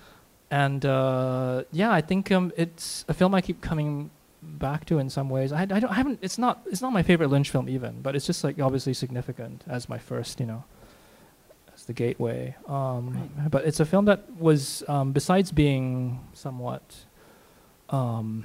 and 0.50 0.84
uh, 0.84 1.64
yeah, 1.72 1.92
I 1.92 2.00
think 2.00 2.32
um, 2.32 2.52
it's 2.56 3.04
a 3.08 3.14
film 3.14 3.34
I 3.34 3.40
keep 3.40 3.60
coming 3.60 4.10
back 4.42 4.84
to 4.86 4.98
in 4.98 5.10
some 5.10 5.28
ways. 5.28 5.52
I, 5.52 5.62
I 5.62 5.64
don't 5.66 5.90
I 5.90 5.94
haven't. 5.94 6.18
It's 6.22 6.38
not 6.38 6.62
it's 6.66 6.82
not 6.82 6.92
my 6.92 7.02
favorite 7.02 7.28
Lynch 7.28 7.50
film 7.50 7.68
even, 7.68 8.02
but 8.02 8.16
it's 8.16 8.26
just 8.26 8.42
like 8.42 8.58
obviously 8.60 8.94
significant 8.94 9.64
as 9.68 9.88
my 9.88 9.98
first, 9.98 10.40
you 10.40 10.46
know, 10.46 10.64
as 11.74 11.84
the 11.84 11.92
gateway. 11.92 12.56
Um, 12.66 13.30
But 13.50 13.64
it's 13.64 13.80
a 13.80 13.84
film 13.84 14.06
that 14.06 14.24
was 14.38 14.82
um, 14.88 15.12
besides 15.12 15.52
being 15.52 16.20
somewhat. 16.32 16.82
Um, 17.88 18.44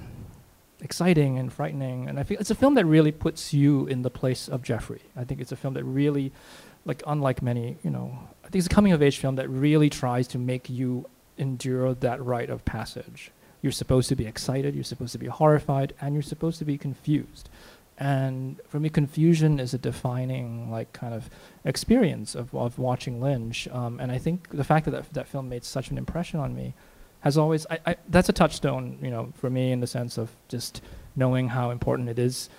exciting 0.82 1.40
and 1.40 1.52
frightening 1.52 2.08
and 2.10 2.20
i 2.20 2.24
feel 2.24 2.38
it's 2.40 2.52
a 2.52 2.56
film 2.56 2.76
that 2.76 2.86
really 2.86 3.12
puts 3.12 3.54
you 3.54 3.88
in 3.88 4.02
the 4.02 4.10
place 4.10 4.48
of 4.50 4.62
jeffrey 4.62 5.02
i 5.16 5.24
think 5.24 5.40
it's 5.40 5.52
a 5.52 5.56
film 5.56 5.74
that 5.74 5.84
really 5.84 6.32
like 6.84 7.02
unlike 7.08 7.42
many 7.42 7.78
you 7.82 7.90
know 7.90 8.20
i 8.44 8.50
think 8.50 8.56
it's 8.56 8.68
a 8.68 8.70
coming 8.70 8.92
of 8.92 9.02
age 9.02 9.18
film 9.18 9.36
that 9.36 9.50
really 9.50 9.90
tries 9.90 10.28
to 10.28 10.38
make 10.38 10.70
you 10.70 11.06
endure 11.38 11.94
that 11.94 12.24
rite 12.24 12.50
of 12.50 12.66
passage. 12.66 13.32
You're 13.62 13.72
supposed 13.72 14.10
to 14.10 14.16
be 14.16 14.28
excited 14.28 14.76
you're 14.76 14.84
supposed 14.84 15.12
to 15.14 15.18
be 15.18 15.28
horrified 15.28 15.94
and 16.00 16.14
you're 16.14 16.22
supposed 16.22 16.60
to 16.60 16.66
be 16.66 16.78
confused. 16.78 17.50
And 17.98 18.60
for 18.68 18.80
me 18.80 18.90
confusion 18.90 19.60
is 19.60 19.74
a 19.74 19.78
defining 19.78 20.70
like 20.70 20.92
kind 20.94 21.14
of 21.14 21.30
experience 21.64 22.36
of, 22.36 22.54
of 22.54 22.78
watching 22.78 23.22
lynch 23.22 23.68
um, 23.70 24.00
and 24.02 24.12
i 24.12 24.18
think 24.18 24.50
the 24.50 24.66
fact 24.66 24.86
that, 24.86 24.92
that 24.92 25.14
that 25.14 25.28
film 25.28 25.48
made 25.50 25.64
such 25.64 25.90
an 25.92 25.98
impression 25.98 26.40
on 26.40 26.54
me 26.54 26.74
has 27.22 27.38
always 27.38 27.66
I, 27.72 27.80
I 27.86 27.96
that's 28.10 28.28
a 28.30 28.34
touchstone 28.34 29.00
you 29.02 29.10
know 29.10 29.32
for 29.36 29.50
me 29.50 29.72
in 29.72 29.80
the 29.80 29.88
sense 29.88 30.18
of 30.18 30.32
just 30.50 30.82
knowing 31.16 31.48
how 31.50 31.70
important 31.72 32.10
it 32.10 32.20
is 32.20 32.50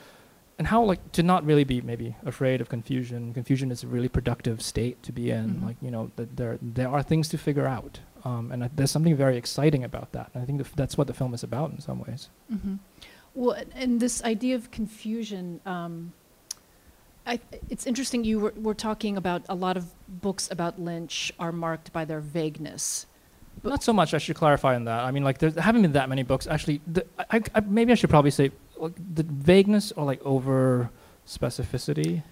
and 0.58 0.66
how 0.68 0.82
like 0.82 1.12
to 1.12 1.22
not 1.22 1.44
really 1.44 1.64
be 1.64 1.82
maybe 1.82 2.16
afraid 2.24 2.62
of 2.62 2.68
confusion. 2.70 3.34
Confusion 3.34 3.70
is 3.70 3.84
a 3.84 3.86
really 3.86 4.08
productive 4.08 4.62
state 4.62 5.02
to 5.02 5.12
be 5.12 5.30
in. 5.30 5.56
Mhm. 5.56 5.66
like 5.66 5.76
you 5.82 5.90
know 5.90 6.10
that 6.16 6.36
there 6.38 6.58
there 6.62 6.88
are 6.88 7.02
things 7.02 7.28
to 7.28 7.36
figure 7.38 7.66
out 7.66 8.00
um, 8.26 8.50
and 8.52 8.58
there's 8.76 8.90
something 8.90 9.16
very 9.16 9.36
exciting 9.36 9.84
about 9.84 10.08
that. 10.16 10.30
And 10.34 10.42
i 10.42 10.46
think 10.46 10.56
that's 10.74 10.96
what 10.98 11.06
the 11.06 11.14
film 11.20 11.32
is 11.38 11.42
about 11.42 11.70
in 11.74 11.80
some 11.80 11.98
ways. 12.06 12.28
Hmm 12.50 12.76
Well, 13.34 13.54
and- 13.60 13.72
and 13.82 14.00
this 14.00 14.16
idea 14.34 14.54
of 14.60 14.70
confusion, 14.80 15.60
um, 15.74 16.12
I, 17.26 17.34
it's 17.68 17.86
interesting. 17.90 18.24
You 18.24 18.38
were, 18.44 18.54
were 18.56 18.78
talking 18.88 19.14
about 19.22 19.42
a 19.48 19.54
lot 19.66 19.76
of 19.76 19.84
books 20.08 20.44
about 20.50 20.72
Lynch 20.88 21.16
are 21.38 21.52
marked 21.52 21.88
by 21.92 22.04
their 22.10 22.20
vagueness. 22.20 23.06
But- 23.62 23.70
not 23.70 23.82
so 23.82 23.92
much 24.00 24.10
i 24.14 24.18
should 24.24 24.36
clarify 24.36 24.72
on 24.78 24.84
that. 24.90 25.00
I 25.08 25.10
mean 25.14 25.24
like 25.28 25.38
there 25.42 25.50
haven't 25.68 25.82
been 25.86 25.92
that 26.00 26.08
many 26.08 26.24
books. 26.32 26.44
Actually 26.46 26.80
the, 26.94 27.02
I, 27.34 27.36
I, 27.56 27.60
maybe 27.78 27.90
i 27.92 27.96
should 27.98 28.10
probably 28.16 28.30
say 28.40 28.46
like, 28.84 28.96
the 29.18 29.24
vagueness 29.52 29.86
or 29.96 30.02
like 30.10 30.20
over 30.34 30.90
specificity 31.26 32.22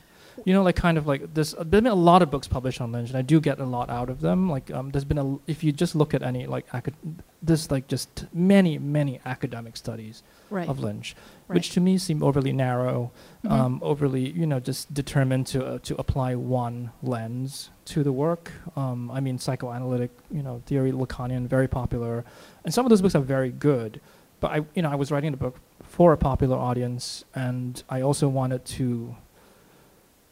you 0.45 0.53
know 0.53 0.63
like 0.63 0.77
kind 0.77 0.99
of 0.99 1.07
like 1.07 1.33
this 1.35 1.53
there's 1.53 1.83
been 1.83 1.87
a 1.87 1.95
lot 1.95 2.21
of 2.23 2.31
books 2.31 2.49
published 2.49 2.81
on 2.81 2.91
lynch 2.93 3.09
and 3.11 3.19
i 3.19 3.23
do 3.23 3.41
get 3.41 3.59
a 3.61 3.65
lot 3.65 3.89
out 3.91 4.09
of 4.11 4.21
them 4.21 4.49
like 4.51 4.71
um, 4.73 4.91
there's 4.91 5.05
been 5.05 5.19
a 5.19 5.39
if 5.47 5.63
you 5.65 5.71
just 5.73 5.95
look 5.95 6.13
at 6.15 6.23
any 6.23 6.47
like 6.47 6.67
acad- 6.73 7.23
there's 7.43 7.71
like 7.71 7.87
just 7.89 8.27
many 8.33 8.79
many 8.79 9.21
academic 9.25 9.77
studies 9.77 10.23
Right. 10.51 10.69
of 10.69 10.79
lynch 10.79 11.17
right. 11.49 11.55
which 11.57 11.71
to 11.71 11.81
me 11.81 11.99
seem 11.99 12.23
overly 12.23 12.53
narrow 12.53 13.11
Mhm. 13.45 13.51
um, 13.51 13.79
overly, 13.83 14.31
you 14.31 14.47
know, 14.47 14.59
just 14.61 14.95
determined 14.95 15.47
to 15.49 15.59
uh, 15.67 15.79
to 15.83 15.95
apply 15.99 16.35
one 16.35 16.93
lens 17.03 17.69
to 17.87 18.03
the 18.03 18.11
work. 18.13 18.53
Um, 18.75 19.11
I 19.11 19.21
mean, 19.21 19.37
psychoanalytic, 19.39 20.11
you 20.31 20.43
know, 20.43 20.63
theory, 20.65 20.93
Lacanian, 20.93 21.47
very 21.47 21.69
popular, 21.69 22.25
and 22.65 22.73
some 22.73 22.87
of 22.87 22.91
those 22.91 23.03
books 23.03 23.15
are 23.15 23.21
very 23.37 23.51
good. 23.51 24.01
But 24.41 24.51
I, 24.53 24.57
you 24.75 24.81
know, 24.83 24.91
I 24.91 24.95
was 24.95 25.11
writing 25.11 25.31
the 25.33 25.37
book 25.37 25.57
for 25.83 26.15
a 26.15 26.17
popular 26.17 26.57
audience, 26.57 27.25
and 27.35 27.83
I 27.91 28.01
also 28.01 28.29
wanted 28.29 28.65
to, 28.79 29.15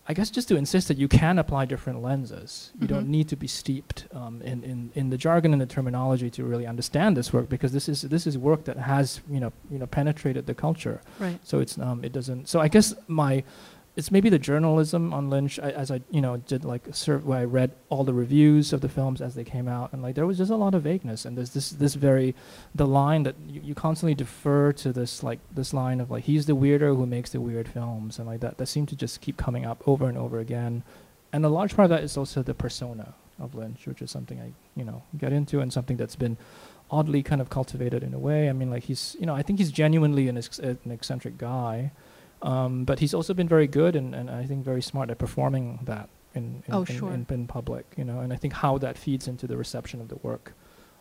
I 0.08 0.14
guess, 0.14 0.30
just 0.30 0.48
to 0.48 0.56
insist 0.56 0.88
that 0.88 0.98
you 0.98 1.06
can 1.06 1.38
apply 1.38 1.64
different 1.66 2.02
lenses. 2.02 2.72
You 2.80 2.88
don't 2.88 3.06
Mhm. 3.06 3.10
need 3.16 3.28
to 3.28 3.36
be 3.36 3.46
steeped 3.46 4.06
um, 4.12 4.42
in, 4.42 4.64
in 4.64 4.90
in 4.94 5.10
the 5.10 5.16
jargon 5.16 5.52
and 5.52 5.60
the 5.62 5.66
terminology 5.66 6.28
to 6.30 6.44
really 6.44 6.66
understand 6.66 7.16
this 7.16 7.32
work, 7.32 7.48
because 7.48 7.72
this 7.72 7.88
is 7.88 8.02
this 8.02 8.26
is 8.26 8.36
work 8.36 8.64
that 8.64 8.76
has, 8.78 9.20
you 9.30 9.38
know, 9.38 9.52
you 9.70 9.78
know, 9.78 9.86
penetrated 9.86 10.46
the 10.46 10.54
culture. 10.54 11.00
right. 11.20 11.38
So 11.44 11.60
it's 11.60 11.78
um 11.78 12.02
it 12.04 12.12
doesn't. 12.12 12.48
So 12.48 12.58
I 12.60 12.68
guess 12.68 12.94
my 13.06 13.44
it's 13.94 14.10
maybe 14.10 14.30
the 14.30 14.38
journalism 14.38 15.12
on 15.12 15.28
Lynch 15.28 15.58
I, 15.58 15.70
as 15.70 15.90
I 15.90 16.00
you 16.10 16.20
know 16.20 16.38
did 16.38 16.64
like 16.64 16.82
sur- 16.92 17.18
where 17.18 17.40
I 17.40 17.44
read 17.44 17.72
all 17.90 18.04
the 18.04 18.14
reviews 18.14 18.72
of 18.72 18.80
the 18.80 18.88
films 18.88 19.20
as 19.20 19.34
they 19.34 19.44
came 19.44 19.68
out 19.68 19.92
and 19.92 20.02
like 20.02 20.14
there 20.14 20.26
was 20.26 20.38
just 20.38 20.50
a 20.50 20.56
lot 20.56 20.74
of 20.74 20.82
vagueness 20.82 21.24
and 21.24 21.36
there's 21.36 21.50
this 21.50 21.70
this 21.70 21.94
very 21.94 22.34
the 22.74 22.86
line 22.86 23.22
that 23.24 23.36
you, 23.46 23.60
you 23.62 23.74
constantly 23.74 24.14
defer 24.14 24.72
to 24.72 24.92
this 24.92 25.22
like 25.22 25.40
this 25.54 25.74
line 25.74 26.00
of 26.00 26.10
like 26.10 26.24
he's 26.24 26.46
the 26.46 26.56
weirdo 26.56 26.96
who 26.96 27.06
makes 27.06 27.30
the 27.30 27.40
weird 27.40 27.68
films 27.68 28.18
and 28.18 28.26
like 28.26 28.40
that 28.40 28.58
that 28.58 28.66
seemed 28.66 28.88
to 28.88 28.96
just 28.96 29.20
keep 29.20 29.36
coming 29.36 29.66
up 29.66 29.86
over 29.86 30.08
and 30.08 30.16
over 30.16 30.38
again 30.38 30.82
and 31.32 31.44
a 31.44 31.48
large 31.48 31.74
part 31.76 31.84
of 31.84 31.90
that 31.90 32.02
is 32.02 32.16
also 32.16 32.42
the 32.42 32.54
persona 32.54 33.14
of 33.38 33.54
Lynch 33.54 33.86
which 33.86 34.00
is 34.00 34.10
something 34.10 34.40
I 34.40 34.52
you 34.74 34.84
know 34.84 35.02
get 35.18 35.32
into 35.32 35.60
and 35.60 35.72
something 35.72 35.98
that's 35.98 36.16
been 36.16 36.38
oddly 36.92 37.22
kind 37.22 37.40
of 37.40 37.48
cultivated 37.48 38.02
in 38.02 38.12
a 38.12 38.18
way. 38.18 38.50
I 38.50 38.52
mean, 38.52 38.70
like 38.70 38.84
he's, 38.84 39.16
you 39.18 39.24
know, 39.24 39.34
I 39.34 39.42
think 39.42 39.58
he's 39.58 39.72
genuinely 39.72 40.28
an, 40.28 40.36
ex- 40.36 40.58
an 40.58 40.78
eccentric 40.90 41.38
guy, 41.38 41.90
um, 42.42 42.84
but 42.84 42.98
he's 42.98 43.14
also 43.14 43.34
been 43.34 43.48
very 43.48 43.66
good 43.66 43.96
and, 43.96 44.14
and 44.14 44.28
I 44.30 44.44
think 44.44 44.64
very 44.64 44.82
smart 44.82 45.10
at 45.10 45.18
performing 45.18 45.80
that 45.84 46.08
in 46.34 46.62
in, 46.66 46.74
Oh, 46.74 46.80
in, 46.80 46.86
sure. 46.86 47.12
in, 47.12 47.26
in 47.30 47.46
public, 47.46 47.86
you 47.96 48.04
know. 48.04 48.20
And 48.20 48.32
I 48.32 48.36
think 48.36 48.52
how 48.54 48.78
that 48.78 48.98
feeds 48.98 49.28
into 49.28 49.46
the 49.46 49.56
reception 49.56 50.00
of 50.00 50.08
the 50.08 50.16
work 50.16 50.54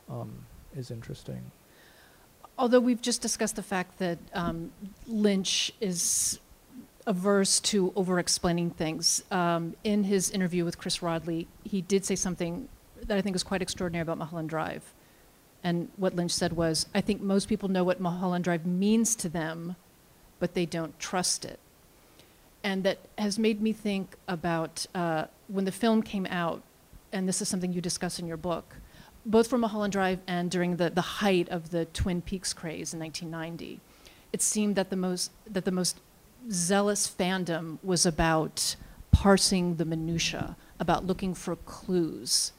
um, 0.10 0.46
is 0.76 0.92
interesting. 0.92 1.52
Although 2.58 2.80
we've 2.80 3.02
just 3.02 3.22
discussed 3.22 3.56
the 3.56 3.64
fact 3.64 3.98
that 4.00 4.20
um, 4.34 4.72
Lynch 5.08 5.74
is 5.82 6.40
averse 7.08 7.60
to 7.60 7.92
over-explaining 7.96 8.70
things. 8.72 9.24
Um, 9.32 9.76
in 9.84 10.04
his 10.04 10.30
interview 10.30 10.64
with 10.64 10.78
Chris 10.78 11.00
Rodley, 11.00 11.48
he 11.64 11.82
did 11.82 12.06
say 12.06 12.16
something 12.16 12.70
that 13.08 13.18
I 13.18 13.22
think 13.22 13.36
is 13.36 13.44
quite 13.44 13.62
extraordinary 13.64 14.04
about 14.04 14.20
Mulholland 14.20 14.50
Drive. 14.50 14.94
And 15.64 15.90
what 15.98 16.16
Lynch 16.16 16.32
said 16.32 16.54
was, 16.54 16.86
I 16.94 17.02
think 17.02 17.22
most 17.22 17.48
people 17.48 17.70
know 17.70 17.84
what 17.84 18.00
Mulholland 18.00 18.44
Drive 18.44 18.66
means 18.66 19.16
to 19.18 19.30
them, 19.30 19.76
but 20.42 20.56
they 20.56 20.66
don't 20.66 21.00
trust 21.00 21.46
it. 21.46 21.60
And 22.64 22.84
that 22.84 22.98
has 23.18 23.40
made 23.40 23.62
me 23.62 23.72
think 23.72 24.16
about 24.28 24.88
uh, 24.94 25.26
when 25.48 25.66
the 25.66 25.72
film 25.72 26.02
came 26.02 26.26
out, 26.26 26.64
and 27.14 27.30
this 27.30 27.42
is 27.42 27.48
something 27.48 27.72
you 27.72 27.80
discuss 27.80 28.20
in 28.20 28.28
your 28.28 28.38
book, 28.38 28.76
both 29.26 29.48
for 29.48 29.58
Mulholland 29.60 29.94
Drive 29.94 30.20
and 30.28 30.50
during 30.50 30.78
the, 30.78 30.90
the 30.90 31.02
height 31.02 31.48
of 31.50 31.70
the 31.70 31.86
Twin 31.86 32.22
Peaks 32.22 32.54
craze 32.54 32.94
in 32.94 33.00
1990, 33.00 33.80
it 34.34 34.42
seemed 34.42 34.76
that 34.76 34.90
the 34.90 34.96
most 34.96 35.32
that 35.46 35.66
the 35.66 35.72
most 35.72 36.00
zealous 36.50 37.08
fandom 37.08 37.78
was 37.84 38.06
about 38.06 38.76
parsing 39.12 39.76
the 39.76 39.86
minutia, 39.86 40.56
about 40.80 41.06
looking 41.06 41.36
for 41.36 41.56
clues, 41.56 42.52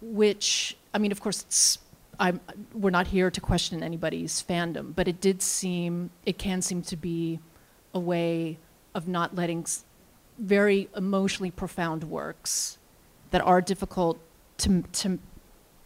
which 0.00 0.76
I 0.94 0.98
mean, 0.98 1.12
of 1.12 1.20
course, 1.20 1.42
it's, 1.42 1.78
I'm, 2.18 2.40
we're 2.72 2.90
not 2.90 3.08
here 3.08 3.30
to 3.30 3.40
question 3.40 3.82
anybody's 3.82 4.42
fandom, 4.42 4.94
but 4.94 5.08
it 5.08 5.20
did 5.20 5.42
seem 5.42 6.10
it 6.26 6.38
can 6.38 6.62
seem 6.62 6.82
to 6.82 6.96
be 6.96 7.40
a 7.92 7.98
way 8.00 8.58
of 8.94 9.08
not 9.08 9.34
letting 9.34 9.60
s- 9.62 9.84
very 10.38 10.88
emotionally 10.96 11.50
profound 11.50 12.04
works 12.04 12.78
that 13.30 13.40
are 13.42 13.60
difficult 13.60 14.18
to 14.58 14.82
to 14.92 15.18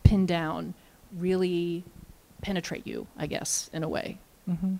pin 0.04 0.26
down 0.26 0.74
really 1.16 1.84
penetrate 2.42 2.86
you, 2.86 3.06
I 3.16 3.26
guess, 3.26 3.68
in 3.72 3.82
a 3.82 3.88
way. 3.88 4.18
Mm-hmm. 4.48 4.74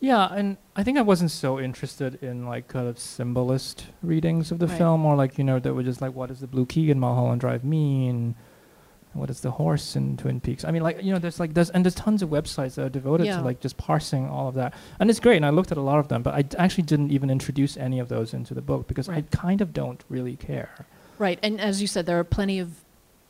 Yeah, 0.00 0.26
and 0.34 0.58
I 0.76 0.82
think 0.82 0.98
I 0.98 1.02
wasn't 1.02 1.30
so 1.30 1.58
interested 1.58 2.22
in 2.22 2.46
like 2.46 2.68
kind 2.68 2.86
of 2.88 2.98
symbolist 2.98 3.86
readings 4.02 4.50
of 4.50 4.58
the 4.58 4.66
Right. 4.66 4.76
film, 4.78 5.06
or 5.06 5.14
like 5.16 5.38
you 5.38 5.44
know 5.44 5.58
that 5.58 5.72
were 5.74 5.82
just 5.82 6.00
like, 6.02 6.14
what 6.14 6.28
does 6.28 6.40
the 6.40 6.46
blue 6.46 6.66
key 6.66 6.90
in 6.90 6.98
Mulholland 7.00 7.40
Drive 7.40 7.64
mean? 7.64 8.34
What 9.14 9.30
is 9.30 9.40
the 9.40 9.50
horse 9.52 9.96
in 9.96 10.16
Twin 10.16 10.40
Peaks? 10.40 10.64
I 10.64 10.70
mean, 10.72 10.82
like 10.82 11.02
you 11.02 11.12
know, 11.12 11.18
there's 11.18 11.38
like 11.40 11.54
there's 11.54 11.70
and 11.70 11.84
there's 11.84 11.94
tons 11.94 12.20
of 12.22 12.30
websites 12.30 12.74
that 12.74 12.84
are 12.84 12.88
devoted 12.88 13.26
Yeah. 13.26 13.38
to 13.38 13.42
like 13.44 13.60
just 13.60 13.76
parsing 13.76 14.28
all 14.28 14.48
of 14.48 14.54
that, 14.54 14.74
and 14.98 15.08
it's 15.08 15.20
great. 15.20 15.36
And 15.36 15.46
I 15.46 15.50
looked 15.50 15.70
at 15.72 15.78
a 15.78 15.82
lot 15.82 15.98
of 16.00 16.08
them, 16.08 16.22
but 16.22 16.34
I 16.34 16.42
d- 16.42 16.56
actually 16.58 16.84
didn't 16.84 17.10
even 17.12 17.30
introduce 17.30 17.76
any 17.76 17.98
of 18.00 18.08
those 18.08 18.34
into 18.34 18.54
the 18.54 18.62
book 18.62 18.86
because 18.88 19.08
Right. 19.08 19.24
I 19.32 19.36
kind 19.36 19.60
of 19.60 19.72
don't 19.72 20.02
really 20.08 20.36
care. 20.36 20.86
Right, 21.18 21.38
and 21.42 21.60
as 21.60 21.80
you 21.80 21.86
said, 21.86 22.06
there 22.06 22.18
are 22.18 22.24
plenty 22.24 22.58
of 22.58 22.68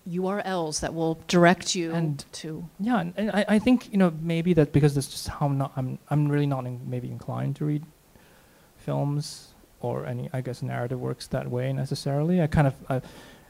URLs 0.08 0.80
that 0.80 0.92
will 0.94 1.18
direct 1.28 1.74
you 1.74 1.92
And- 1.92 2.24
to. 2.32 2.68
Yeah, 2.80 3.00
and, 3.00 3.14
and 3.16 3.30
I, 3.30 3.44
I 3.48 3.58
think 3.58 3.90
you 3.92 3.98
know 3.98 4.12
maybe 4.20 4.52
that 4.54 4.72
because 4.72 4.94
that's 4.94 5.08
just 5.08 5.28
how 5.28 5.46
I'm 5.46 5.58
not 5.58 5.72
I'm 5.76 5.98
I'm 6.10 6.28
really 6.28 6.46
not 6.46 6.64
in, 6.66 6.80
maybe 6.88 7.10
inclined 7.10 7.56
to 7.56 7.64
read 7.66 7.84
films 8.76 9.48
or 9.80 10.06
any 10.06 10.28
I 10.32 10.40
guess 10.40 10.62
narrative 10.62 11.00
works 11.00 11.26
that 11.28 11.50
way 11.50 11.72
necessarily. 11.72 12.40
I 12.42 12.46
kind 12.46 12.66
of 12.66 12.74
uh, 12.88 13.00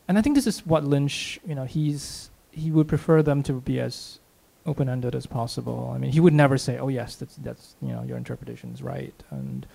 and 0.08 0.18
I 0.18 0.22
think 0.22 0.36
this 0.36 0.46
is 0.46 0.66
what 0.66 0.84
Lynch 0.84 1.40
you 1.46 1.54
know 1.54 1.64
he's 1.64 2.30
he 2.50 2.70
would 2.70 2.88
prefer 2.88 3.22
them 3.22 3.42
to 3.44 3.54
be 3.54 3.80
as 3.80 4.20
open-ended 4.66 5.14
as 5.14 5.26
possible. 5.26 5.92
I 5.94 5.98
mean, 5.98 6.12
he 6.12 6.20
would 6.20 6.32
never 6.32 6.56
say, 6.56 6.78
"Oh 6.78 6.88
yes, 6.88 7.16
that's 7.16 7.36
that's 7.36 7.76
you 7.82 7.92
know 7.92 8.02
your 8.02 8.16
interpretation 8.16 8.72
is 8.72 8.82
right," 8.82 9.14
and 9.30 9.66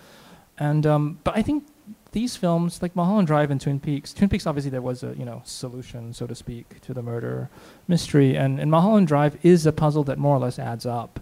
and 0.58 0.86
um, 0.86 1.18
but 1.24 1.36
I 1.36 1.42
think 1.42 1.66
these 2.12 2.36
films, 2.36 2.82
like 2.82 2.96
Mulholland 2.96 3.26
Drive 3.26 3.50
and 3.50 3.60
Twin 3.60 3.80
Peaks, 3.80 4.12
Twin 4.12 4.28
Peaks 4.28 4.46
obviously 4.46 4.70
there 4.70 4.82
was 4.82 5.02
a 5.02 5.14
you 5.16 5.24
know 5.24 5.42
solution, 5.44 6.12
so 6.12 6.26
to 6.26 6.34
speak, 6.34 6.80
to 6.82 6.94
the 6.94 7.02
murder 7.02 7.48
mystery, 7.88 8.36
and, 8.36 8.60
and 8.60 8.70
Mulholland 8.70 9.08
Drive 9.08 9.38
is 9.42 9.66
a 9.66 9.72
puzzle 9.72 10.04
that 10.04 10.18
more 10.18 10.36
or 10.36 10.40
less 10.40 10.58
adds 10.58 10.86
up. 10.86 11.20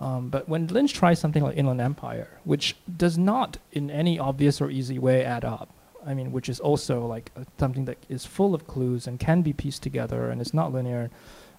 Um, 0.00 0.30
but 0.30 0.48
when 0.48 0.66
Lynch 0.66 0.94
tries 0.94 1.18
something 1.18 1.42
like 1.42 1.58
Inland 1.58 1.80
Empire, 1.80 2.38
which 2.44 2.74
does 2.96 3.18
not 3.18 3.58
in 3.70 3.90
any 3.90 4.18
obvious 4.18 4.60
or 4.60 4.70
easy 4.70 4.98
way 4.98 5.24
add 5.24 5.44
up, 5.44 5.68
I 6.06 6.14
mean, 6.14 6.32
which 6.32 6.48
is 6.48 6.60
also 6.60 7.06
like 7.06 7.30
uh, 7.36 7.44
something 7.58 7.84
that 7.84 7.98
is 8.08 8.24
full 8.24 8.54
of 8.54 8.66
clues 8.66 9.06
and 9.06 9.18
can 9.18 9.42
be 9.42 9.52
pieced 9.52 9.82
together 9.82 10.30
and 10.30 10.40
it's 10.40 10.54
not 10.54 10.72
linear. 10.72 11.10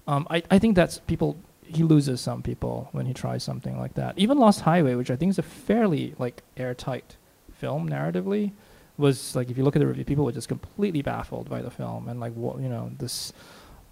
Um, 0.08 0.28
I, 0.30 0.44
I 0.50 0.60
think 0.60 0.76
that's 0.76 1.00
people 1.00 1.38
he 1.64 1.84
loses 1.84 2.20
some 2.20 2.42
people 2.42 2.90
when 2.92 3.06
he 3.06 3.14
tries 3.14 3.44
something 3.44 3.80
like 3.80 3.94
that. 3.94 4.18
Even 4.18 4.38
Lost 4.38 4.62
Highway, 4.62 4.96
which 4.96 5.10
I 5.10 5.16
think 5.16 5.30
is 5.30 5.40
a 5.40 5.44
fairly 5.44 6.16
like 6.20 6.44
airtight 6.58 7.16
film 7.54 7.88
narratively, 7.90 8.52
was 8.98 9.36
like 9.36 9.50
if 9.50 9.58
you 9.58 9.64
look 9.64 9.76
at 9.76 9.80
the 9.80 9.88
review, 9.88 10.04
people 10.04 10.26
were 10.26 10.32
just 10.32 10.50
completely 10.50 11.02
baffled 11.02 11.50
by 11.50 11.62
the 11.62 11.72
film 11.72 12.08
and 12.08 12.20
like 12.20 12.34
what 12.34 12.60
you 12.60 12.70
know 12.70 12.92
this. 12.98 13.34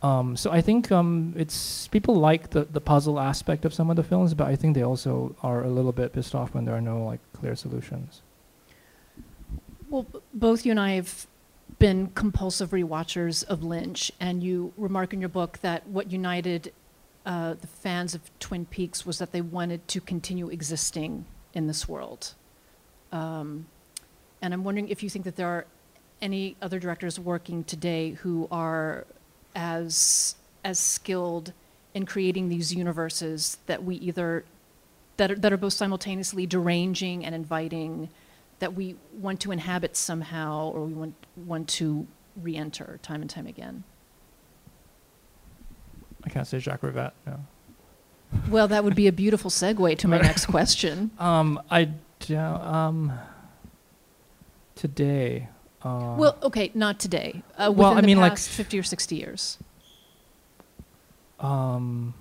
Um, 0.02 0.38
so 0.38 0.52
I 0.52 0.62
think 0.62 0.92
um, 0.92 1.34
it's 1.38 1.88
people 1.88 2.16
like 2.16 2.52
the 2.52 2.66
the 2.66 2.82
puzzle 2.82 3.20
aspect 3.20 3.66
of 3.66 3.74
some 3.74 3.90
of 3.90 3.96
the 3.96 4.04
films, 4.04 4.34
but 4.34 4.48
I 4.48 4.56
think 4.56 4.76
they 4.76 4.84
also 4.84 5.36
are 5.42 5.64
a 5.64 5.70
little 5.70 5.92
bit 5.92 6.14
pissed 6.14 6.36
off 6.36 6.54
when 6.54 6.66
there 6.66 6.76
are 6.76 6.82
no 6.82 7.04
like 7.04 7.20
clear 7.34 7.56
solutions. 7.56 8.22
Well, 9.90 10.06
both 10.36 10.66
you 10.66 10.72
and 10.72 10.80
I 10.80 10.92
have 10.92 11.26
been 11.80 12.10
compulsive 12.10 12.70
rewatchers 12.70 13.44
of 13.46 13.64
Lynch, 13.64 14.12
and 14.20 14.44
you 14.44 14.72
remark 14.78 15.14
in 15.14 15.20
your 15.20 15.30
book 15.30 15.60
that 15.60 15.88
what 15.88 16.12
united 16.12 16.72
uh, 17.26 17.56
the 17.56 17.68
fans 17.68 18.14
of 18.14 18.22
Twin 18.40 18.66
Peaks 18.66 19.04
was 19.06 19.18
that 19.18 19.32
they 19.32 19.42
wanted 19.42 19.88
to 19.88 20.00
continue 20.00 20.50
existing 20.50 21.26
in 21.54 21.66
this 21.66 21.88
world. 21.88 22.36
Um, 23.12 23.66
and 24.44 24.54
I'm 24.54 24.64
wondering 24.64 24.90
if 24.90 25.02
you 25.02 25.10
think 25.10 25.26
that 25.26 25.36
there 25.36 25.48
are 25.48 25.66
any 26.22 26.56
other 26.62 26.80
directors 26.80 27.20
working 27.20 27.64
today 27.64 28.12
who 28.12 28.48
are 28.52 29.08
as 29.56 30.36
as 30.64 30.78
skilled 30.78 31.54
in 31.96 32.06
creating 32.06 32.50
these 32.50 32.74
universes 32.74 33.58
that 33.66 33.84
we 33.84 33.96
either 33.96 34.46
that 35.18 35.32
are, 35.32 35.36
that 35.36 35.52
are 35.52 35.58
both 35.58 35.74
simultaneously 35.74 36.46
deranging 36.46 37.26
and 37.26 37.34
inviting 37.34 38.10
that 38.60 38.74
we 38.74 38.96
want 39.14 39.40
to 39.42 39.52
inhabit 39.52 39.96
somehow 39.98 40.70
or 40.72 40.86
we 40.86 40.94
want 40.94 41.16
want 41.36 41.68
to 41.70 42.08
re-enter 42.42 43.00
time 43.02 43.22
and 43.22 43.30
time 43.30 43.48
again. 43.48 43.84
I 46.24 46.30
can't 46.30 46.46
say 46.48 46.60
Jacques 46.60 46.82
Rivette. 46.82 47.12
No. 47.26 47.40
Well, 48.50 48.68
that 48.68 48.84
would 48.84 48.96
be 48.96 49.08
a 49.08 49.12
beautiful 49.12 49.50
segue 49.50 49.98
to 49.98 50.08
my 50.08 50.20
next 50.20 50.46
question. 50.46 51.12
Um, 51.20 51.62
I 51.72 51.90
do, 52.20 52.38
um 52.38 53.14
today. 54.76 55.50
Uh, 55.82 56.16
Well, 56.18 56.38
okay, 56.44 56.72
not 56.74 57.00
today. 57.00 57.42
Uh, 57.58 57.72
Well, 57.76 57.94
I 57.94 58.02
the 58.02 58.08
mean, 58.08 58.18
like, 58.20 58.38
50 58.38 58.78
or 58.80 58.84
60 58.84 59.16
years. 59.16 59.58
Um, 61.40 62.14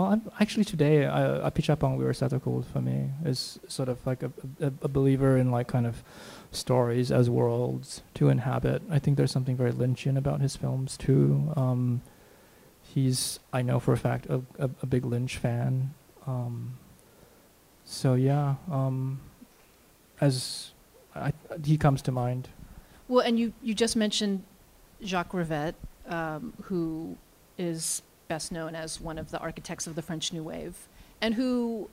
well, 0.00 0.20
actually, 0.40 0.64
today 0.64 1.06
I'm, 1.06 1.10
actually 1.10 1.44
today, 1.44 1.44
uh, 1.44 1.50
Apichatpong 1.50 1.98
Weerasethakul 1.98 2.64
for 2.66 2.80
me 2.80 3.10
is 3.24 3.58
sort 3.68 3.88
of 3.88 4.04
like 4.06 4.22
a, 4.22 4.32
a, 4.60 4.66
a 4.82 4.88
believer 4.88 5.36
in 5.36 5.50
like 5.50 5.68
kind 5.68 5.86
of 5.86 6.02
stories 6.50 7.12
as 7.12 7.28
worlds 7.28 8.02
to 8.14 8.28
inhabit. 8.28 8.82
I 8.90 8.98
think 8.98 9.16
there's 9.16 9.30
something 9.30 9.56
very 9.56 9.72
Lynchian 9.72 10.16
about 10.16 10.40
his 10.40 10.56
films 10.56 10.96
too. 10.96 11.52
Um, 11.56 12.02
he's, 12.82 13.40
I 13.52 13.62
know 13.62 13.80
for 13.80 13.92
a 13.92 13.96
fact, 13.96 14.26
a, 14.26 14.42
a, 14.58 14.70
a 14.82 14.86
big 14.86 15.04
Lynch 15.04 15.36
fan. 15.36 15.94
Um, 16.26 16.78
so 17.84 18.14
yeah, 18.14 18.56
um, 18.70 19.20
as 20.20 20.72
I, 21.14 21.32
he 21.64 21.76
comes 21.76 22.02
to 22.02 22.12
mind. 22.12 22.48
Well, 23.08 23.24
and 23.24 23.38
you, 23.38 23.52
you 23.62 23.74
just 23.74 23.96
mentioned 23.96 24.44
Jacques 25.04 25.32
Rivette, 25.32 25.74
um, 26.06 26.52
who 26.62 27.16
is 27.58 28.02
best 28.30 28.52
known 28.52 28.74
as 28.76 29.00
one 29.00 29.18
of 29.18 29.30
the 29.32 29.38
architects 29.40 29.86
of 29.88 29.96
the 29.96 30.02
French 30.02 30.32
New 30.32 30.44
Wave, 30.44 30.86
and 31.20 31.34
who, 31.34 31.90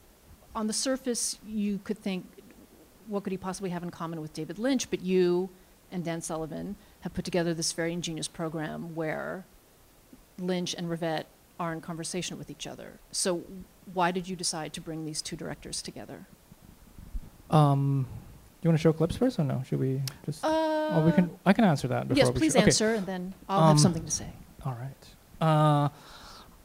on 0.55 0.67
the 0.67 0.73
surface, 0.73 1.39
you 1.45 1.79
could 1.83 1.97
think, 1.97 2.25
what 3.07 3.23
could 3.23 3.31
he 3.31 3.37
possibly 3.37 3.71
have 3.71 3.81
in 3.83 3.89
common 3.89 4.21
with 4.21 4.33
David 4.33 4.59
Lynch? 4.59 4.89
But 4.89 5.01
you 5.01 5.49
and 5.91 6.05
Dan 6.05 6.21
Sullivan 6.21 6.75
have 7.01 7.13
put 7.15 7.25
together 7.25 7.53
this 7.55 7.71
very 7.73 7.91
ingenious 7.91 8.27
program 8.27 8.93
where 8.95 9.45
Lynch 10.37 10.75
and 10.75 10.87
Rivette 10.89 11.25
are 11.59 11.73
in 11.73 11.81
conversation 11.81 12.37
with 12.37 12.51
each 12.51 12.67
other. 12.67 12.99
So, 13.11 13.41
why 13.93 14.11
did 14.11 14.27
you 14.29 14.35
decide 14.35 14.73
to 14.73 14.81
bring 14.81 15.05
these 15.05 15.23
two 15.23 15.35
directors 15.35 15.81
together? 15.81 16.27
Um, 17.49 18.05
Do 18.61 18.67
you 18.67 18.69
want 18.69 18.77
to 18.79 18.83
show 18.83 18.93
clips 18.93 19.15
first 19.17 19.39
or 19.39 19.43
no? 19.43 19.63
Should 19.67 19.79
we 19.79 20.01
just? 20.25 20.43
Uh, 20.45 20.49
oh, 20.49 21.03
we 21.03 21.11
can. 21.13 21.31
I 21.47 21.53
can 21.53 21.63
answer 21.63 21.87
that. 21.87 22.07
Before 22.07 22.17
yes, 22.25 22.27
we 22.27 22.33
please 22.39 22.53
show- 22.53 22.59
okay. 22.59 22.65
answer, 22.67 22.93
and 22.93 23.05
then 23.07 23.33
I'll 23.49 23.61
Um, 23.63 23.67
have 23.69 23.79
something 23.79 24.05
to 24.05 24.11
say. 24.11 24.29
All 24.63 24.77
right. 24.85 25.03
Uh, 25.39 25.89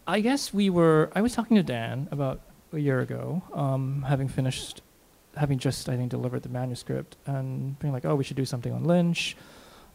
I 0.07 0.21
guess 0.21 0.53
we 0.53 0.71
were. 0.71 1.11
I 1.15 1.21
was 1.21 1.35
talking 1.35 1.57
to 1.57 1.63
Dan 1.63 2.09
about 2.11 2.41
a 2.73 2.79
year 2.79 3.01
ago, 3.01 3.43
um, 3.53 4.05
having 4.09 4.29
finished, 4.29 4.83
having 5.37 5.59
just 5.59 5.89
I 5.89 5.97
think 5.97 6.11
delivered 6.11 6.43
the 6.43 6.49
manuscript, 6.49 7.17
and 7.27 7.79
being 7.79 7.93
like, 7.93 8.05
"Oh, 8.05 8.17
we 8.17 8.25
should 8.25 8.37
do 8.37 8.45
something 8.45 8.73
on 8.73 8.85
Lynch." 8.85 9.37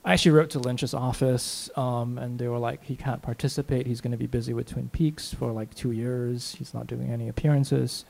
I 0.05 0.13
actually 0.13 0.31
wrote 0.31 0.51
to 0.51 0.59
Lynch's 0.59 0.93
office, 0.93 1.69
um, 1.75 2.17
and 2.17 2.39
they 2.39 2.47
were 2.47 2.59
like, 2.59 2.83
"He 2.85 2.95
can't 2.95 3.21
participate. 3.21 3.85
He's 3.85 3.99
going 3.99 4.11
to 4.11 4.17
be 4.17 4.27
busy 4.27 4.53
with 4.53 4.67
Twin 4.67 4.89
Peaks 4.89 5.33
for 5.33 5.51
like 5.51 5.73
two 5.73 5.91
years. 5.91 6.55
He's 6.57 6.73
not 6.73 6.87
doing 6.87 7.11
any 7.11 7.27
appearances, 7.27 8.05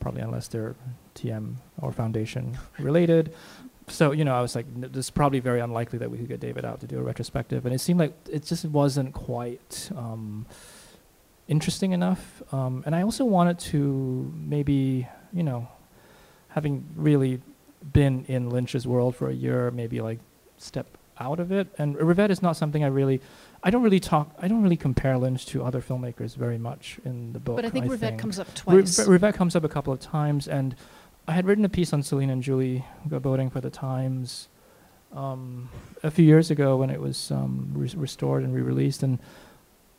probably 0.00 0.22
unless 0.22 0.48
they're 0.48 0.74
TM 1.14 1.56
or 1.80 1.92
Foundation 1.92 2.58
related." 2.78 3.32
so 3.86 4.12
you 4.12 4.24
know, 4.24 4.34
I 4.34 4.40
was 4.40 4.54
like, 4.54 4.66
this 4.80 5.06
is 5.06 5.10
probably 5.10 5.40
very 5.40 5.60
unlikely 5.60 5.98
that 5.98 6.10
we 6.10 6.18
could 6.18 6.28
get 6.28 6.40
David 6.40 6.64
out 6.64 6.80
to 6.80 6.86
do 6.86 6.98
a 6.98 7.02
retrospective, 7.02 7.66
and 7.66 7.74
it 7.74 7.80
seemed 7.80 8.00
like 8.00 8.14
it 8.30 8.44
just 8.44 8.64
wasn't 8.64 9.12
quite 9.14 9.90
um, 9.96 10.46
interesting 11.50 11.92
enough. 11.92 12.42
Um, 12.52 12.82
and 12.86 12.94
I 12.94 13.02
also 13.02 13.24
wanted 13.24 13.58
to 13.58 14.32
maybe, 14.36 15.06
you 15.32 15.42
know, 15.42 15.68
having 16.48 16.86
really 16.96 17.42
been 17.92 18.24
in 18.28 18.48
Lynch's 18.48 18.86
world 18.86 19.16
for 19.16 19.28
a 19.28 19.34
year, 19.34 19.70
maybe 19.70 20.00
like 20.00 20.20
step 20.56 20.86
out 21.18 21.40
of 21.40 21.52
it. 21.52 21.68
And 21.76 21.96
Rivette 21.96 22.30
is 22.30 22.40
not 22.40 22.56
something 22.56 22.84
I 22.84 22.86
really, 22.86 23.20
I 23.62 23.70
don't 23.70 23.82
really 23.82 24.00
talk, 24.00 24.32
I 24.40 24.48
don't 24.48 24.62
really 24.62 24.76
compare 24.76 25.18
Lynch 25.18 25.44
to 25.46 25.64
other 25.64 25.82
filmmakers 25.82 26.36
very 26.36 26.56
much 26.56 26.98
in 27.04 27.32
the 27.32 27.40
book. 27.40 27.56
But 27.56 27.64
I 27.64 27.70
think 27.70 27.86
Rivette 27.86 28.00
think. 28.00 28.20
comes 28.20 28.38
up 28.38 28.54
twice. 28.54 29.00
Rivette 29.06 29.34
comes 29.34 29.56
up 29.56 29.64
a 29.64 29.68
couple 29.68 29.92
of 29.92 30.00
times, 30.00 30.48
and 30.48 30.74
I 31.26 31.32
had 31.32 31.46
written 31.46 31.64
a 31.64 31.68
piece 31.68 31.92
on 31.92 32.02
Celine 32.02 32.30
and 32.30 32.42
Julie 32.42 32.84
Go 33.08 33.18
Boating 33.18 33.50
for 33.50 33.60
the 33.60 33.70
Times 33.70 34.48
um, 35.12 35.68
a 36.02 36.10
few 36.10 36.24
years 36.24 36.50
ago 36.50 36.76
when 36.76 36.90
it 36.90 37.00
was 37.00 37.30
um, 37.30 37.72
re- 37.74 37.92
restored 37.96 38.44
and 38.44 38.54
re-released, 38.54 39.02
and 39.02 39.18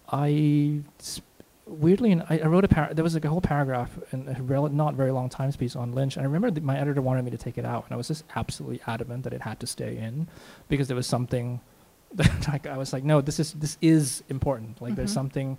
I 0.10 0.82
sp- 1.00 1.24
weirdly 1.71 2.13
I, 2.29 2.39
I 2.39 2.45
wrote 2.47 2.63
a 2.65 2.67
par- 2.67 2.89
there 2.93 3.03
was 3.03 3.13
like 3.13 3.25
a 3.25 3.29
whole 3.29 3.41
paragraph 3.41 3.97
in 4.12 4.27
a 4.27 4.41
rel- 4.41 4.69
not 4.69 4.93
very 4.95 5.12
long 5.12 5.29
Times 5.29 5.55
piece 5.55 5.75
on 5.75 5.93
Lynch, 5.93 6.15
and 6.17 6.23
I 6.23 6.25
remember 6.25 6.51
that 6.51 6.63
my 6.63 6.77
editor 6.79 7.01
wanted 7.01 7.23
me 7.25 7.31
to 7.31 7.38
take 7.38 7.57
it 7.57 7.65
out, 7.65 7.86
and 7.86 7.93
I 7.93 7.97
was 7.97 8.07
just 8.07 8.23
absolutely 8.36 8.81
adamant 8.88 9.23
that 9.23 9.34
it 9.34 9.41
had 9.41 9.60
to 9.62 9.67
stay 9.67 9.97
in 9.97 10.27
because 10.69 10.88
there 10.88 10.95
was 10.97 11.07
something 11.07 11.60
that 12.13 12.47
like 12.47 12.67
I 12.67 12.77
was 12.77 12.91
like, 12.93 13.03
no, 13.03 13.21
this 13.21 13.39
is 13.39 13.53
this 13.53 13.77
is 13.81 14.23
important. 14.29 14.81
Like 14.81 14.95
there's 14.95 15.12
Mhm. 15.12 15.15
something. 15.15 15.57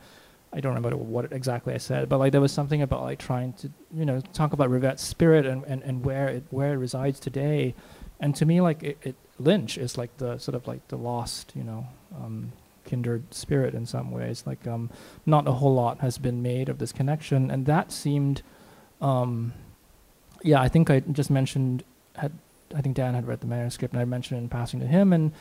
I 0.55 0.61
don't 0.61 0.75
remember 0.75 0.95
what 0.99 1.33
exactly 1.33 1.73
I 1.73 1.79
said, 1.79 2.11
but 2.11 2.19
like 2.19 2.33
there 2.33 2.41
was 2.43 2.53
something 2.53 2.83
about 2.83 3.01
like 3.01 3.19
trying 3.19 3.55
to, 3.55 3.71
you 3.95 4.05
know, 4.05 4.21
talk 4.35 4.53
about 4.53 4.69
Rivette's 4.69 5.03
spirit 5.03 5.47
and, 5.47 5.65
and, 5.65 5.83
and 5.83 6.05
where 6.05 6.29
it 6.29 6.45
where 6.51 6.75
it 6.75 6.77
resides 6.77 7.19
today, 7.19 7.75
and 8.21 8.37
to 8.37 8.45
me 8.45 8.61
like 8.61 8.83
it, 8.83 8.99
it 9.03 9.17
Lynch 9.39 9.79
is 9.79 9.97
like 9.97 10.15
the 10.19 10.37
sort 10.37 10.55
of 10.55 10.67
like 10.67 10.87
the 10.89 10.99
lost, 10.99 11.53
you 11.57 11.65
know, 11.65 11.87
um, 12.15 12.53
kindred 12.85 13.33
spirit 13.35 13.75
in 13.75 13.87
some 13.87 14.11
ways. 14.11 14.45
Like 14.47 14.67
um, 14.67 14.91
not 15.27 15.47
a 15.49 15.53
whole 15.53 15.75
lot 15.75 16.01
has 16.01 16.19
been 16.19 16.43
made 16.43 16.69
of 16.69 16.79
this 16.79 16.93
connection, 16.93 17.51
and 17.51 17.67
that 17.67 17.93
seemed, 17.93 18.43
um, 19.01 19.53
yeah, 20.43 20.61
I 20.61 20.69
think 20.69 20.91
I 20.91 21.01
just 21.01 21.31
mentioned 21.31 21.85
had 22.17 22.33
I 22.75 22.81
think 22.81 22.97
Dan 22.97 23.15
had 23.15 23.27
read 23.27 23.41
the 23.41 23.47
manuscript, 23.47 23.93
and 23.95 24.01
I 24.01 24.05
mentioned 24.05 24.41
in 24.41 24.49
passing 24.49 24.81
to 24.81 24.87
him, 24.87 25.13
and 25.13 25.33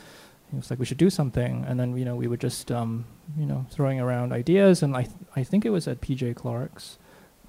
he 0.50 0.58
was 0.58 0.70
like, 0.70 0.80
"We 0.80 0.86
should 0.86 0.98
do 0.98 1.10
something." 1.10 1.64
And 1.68 1.80
then 1.80 1.96
you 1.98 2.06
know 2.06 2.16
we 2.16 2.28
were 2.28 2.38
just 2.38 2.72
um, 2.72 3.06
you 3.38 3.46
know 3.46 3.66
throwing 3.72 4.00
around 4.00 4.34
ideas, 4.34 4.84
and 4.84 4.96
I 4.96 5.04
th- 5.04 5.16
I 5.36 5.44
think 5.44 5.66
it 5.66 5.70
was 5.70 5.88
at 5.88 6.02
PJ 6.02 6.36
Clarke's 6.36 6.98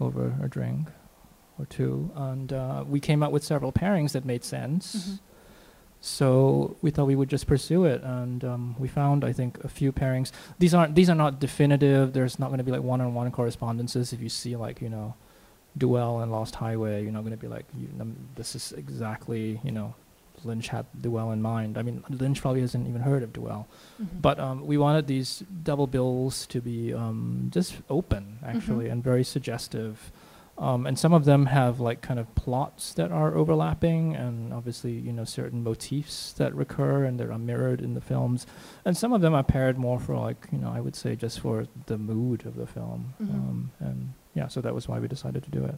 over 0.01 0.35
a 0.43 0.49
drink 0.49 0.89
or 1.59 1.67
two, 1.67 2.11
and 2.15 2.53
uh, 2.53 2.85
we 2.89 3.01
came 3.01 3.23
up 3.23 3.33
with 3.33 3.45
several 3.45 3.73
pairings 3.73 4.13
that 4.13 4.25
made 4.25 4.45
sense. 4.45 4.95
Mhm. 4.97 5.19
So 6.05 6.77
we 6.83 6.91
thought 6.91 7.07
we 7.07 7.15
would 7.15 7.31
just 7.31 7.47
pursue 7.47 7.85
it, 7.85 8.03
and 8.03 8.45
um, 8.45 8.75
we 8.77 8.89
found, 8.89 9.25
I 9.25 9.33
think, 9.33 9.63
a 9.63 9.69
few 9.69 9.93
pairings. 9.93 10.33
These 10.59 10.75
aren't 10.75 10.97
these 10.97 11.09
are 11.09 11.15
not 11.15 11.39
definitive. 11.39 12.13
There's 12.13 12.41
not 12.41 12.49
going 12.49 12.59
to 12.59 12.65
be 12.65 12.73
like 12.73 12.83
one-on-one 12.83 13.31
correspondences. 13.31 14.13
If 14.13 14.21
you 14.21 14.29
see 14.29 14.57
like 14.57 14.83
you 14.83 14.89
know, 14.89 15.15
Duelle 15.79 16.21
and 16.21 16.33
Lost 16.33 16.57
Highway, 16.57 17.05
you're 17.05 17.13
not 17.13 17.21
going 17.21 17.31
to 17.31 17.37
be 17.39 17.47
like, 17.47 17.67
you, 17.79 17.87
um, 18.01 18.17
this 18.35 18.57
is 18.57 18.73
exactly 18.73 19.61
you 19.63 19.71
know, 19.71 19.95
Lynch 20.45 20.67
had 20.69 20.87
Duelle 21.01 21.33
in 21.33 21.41
mind. 21.41 21.79
I 21.79 21.83
mean, 21.83 22.03
Lynch 22.11 22.41
probably 22.43 22.63
hasn't 22.63 22.89
even 22.89 23.03
heard 23.03 23.23
of 23.23 23.33
Duelle, 23.33 23.67
Mhm. 24.03 24.21
but 24.21 24.41
um, 24.41 24.67
we 24.67 24.77
wanted 24.77 25.07
these 25.07 25.45
double 25.63 25.87
bills 25.87 26.49
to 26.49 26.61
be 26.61 26.93
um, 26.93 27.49
just 27.55 27.77
open, 27.89 28.39
actually, 28.45 28.87
Mhm. 28.87 28.93
and 28.93 29.05
very 29.05 29.23
suggestive. 29.23 30.11
Um, 30.59 30.87
and 30.87 30.99
some 30.99 31.13
of 31.13 31.25
them 31.25 31.47
have 31.47 31.81
like 31.81 32.03
kind 32.03 32.21
of 32.21 32.33
plots 32.35 32.93
that 32.95 33.11
are 33.11 33.35
overlapping, 33.35 34.15
and 34.15 34.53
obviously, 34.53 34.93
you 34.93 35.13
know, 35.13 35.25
certain 35.25 35.65
motifs 35.65 36.33
that 36.35 36.55
recur 36.55 37.05
and 37.05 37.19
that 37.19 37.31
are 37.31 37.39
mirrored 37.39 37.81
in 37.81 37.95
the 37.95 38.01
films. 38.01 38.47
And 38.85 38.97
some 38.97 39.13
of 39.13 39.23
them 39.23 39.35
are 39.35 39.43
paired 39.43 39.79
more 39.79 39.99
for 39.99 40.15
like, 40.15 40.49
you 40.53 40.59
know, 40.59 40.71
I 40.71 40.81
would 40.81 40.95
say 40.95 41.17
just 41.17 41.41
for 41.41 41.67
the 41.87 41.99
mood 41.99 42.45
of 42.45 42.57
the 42.57 42.67
film. 42.67 43.15
Mhm. 43.21 43.31
Um, 43.31 43.71
and 43.81 44.13
yeah, 44.35 44.49
so 44.49 44.61
that 44.61 44.75
was 44.75 44.87
why 44.87 44.99
we 44.99 45.09
decided 45.09 45.43
to 45.43 45.51
do 45.51 45.65
it. 45.65 45.77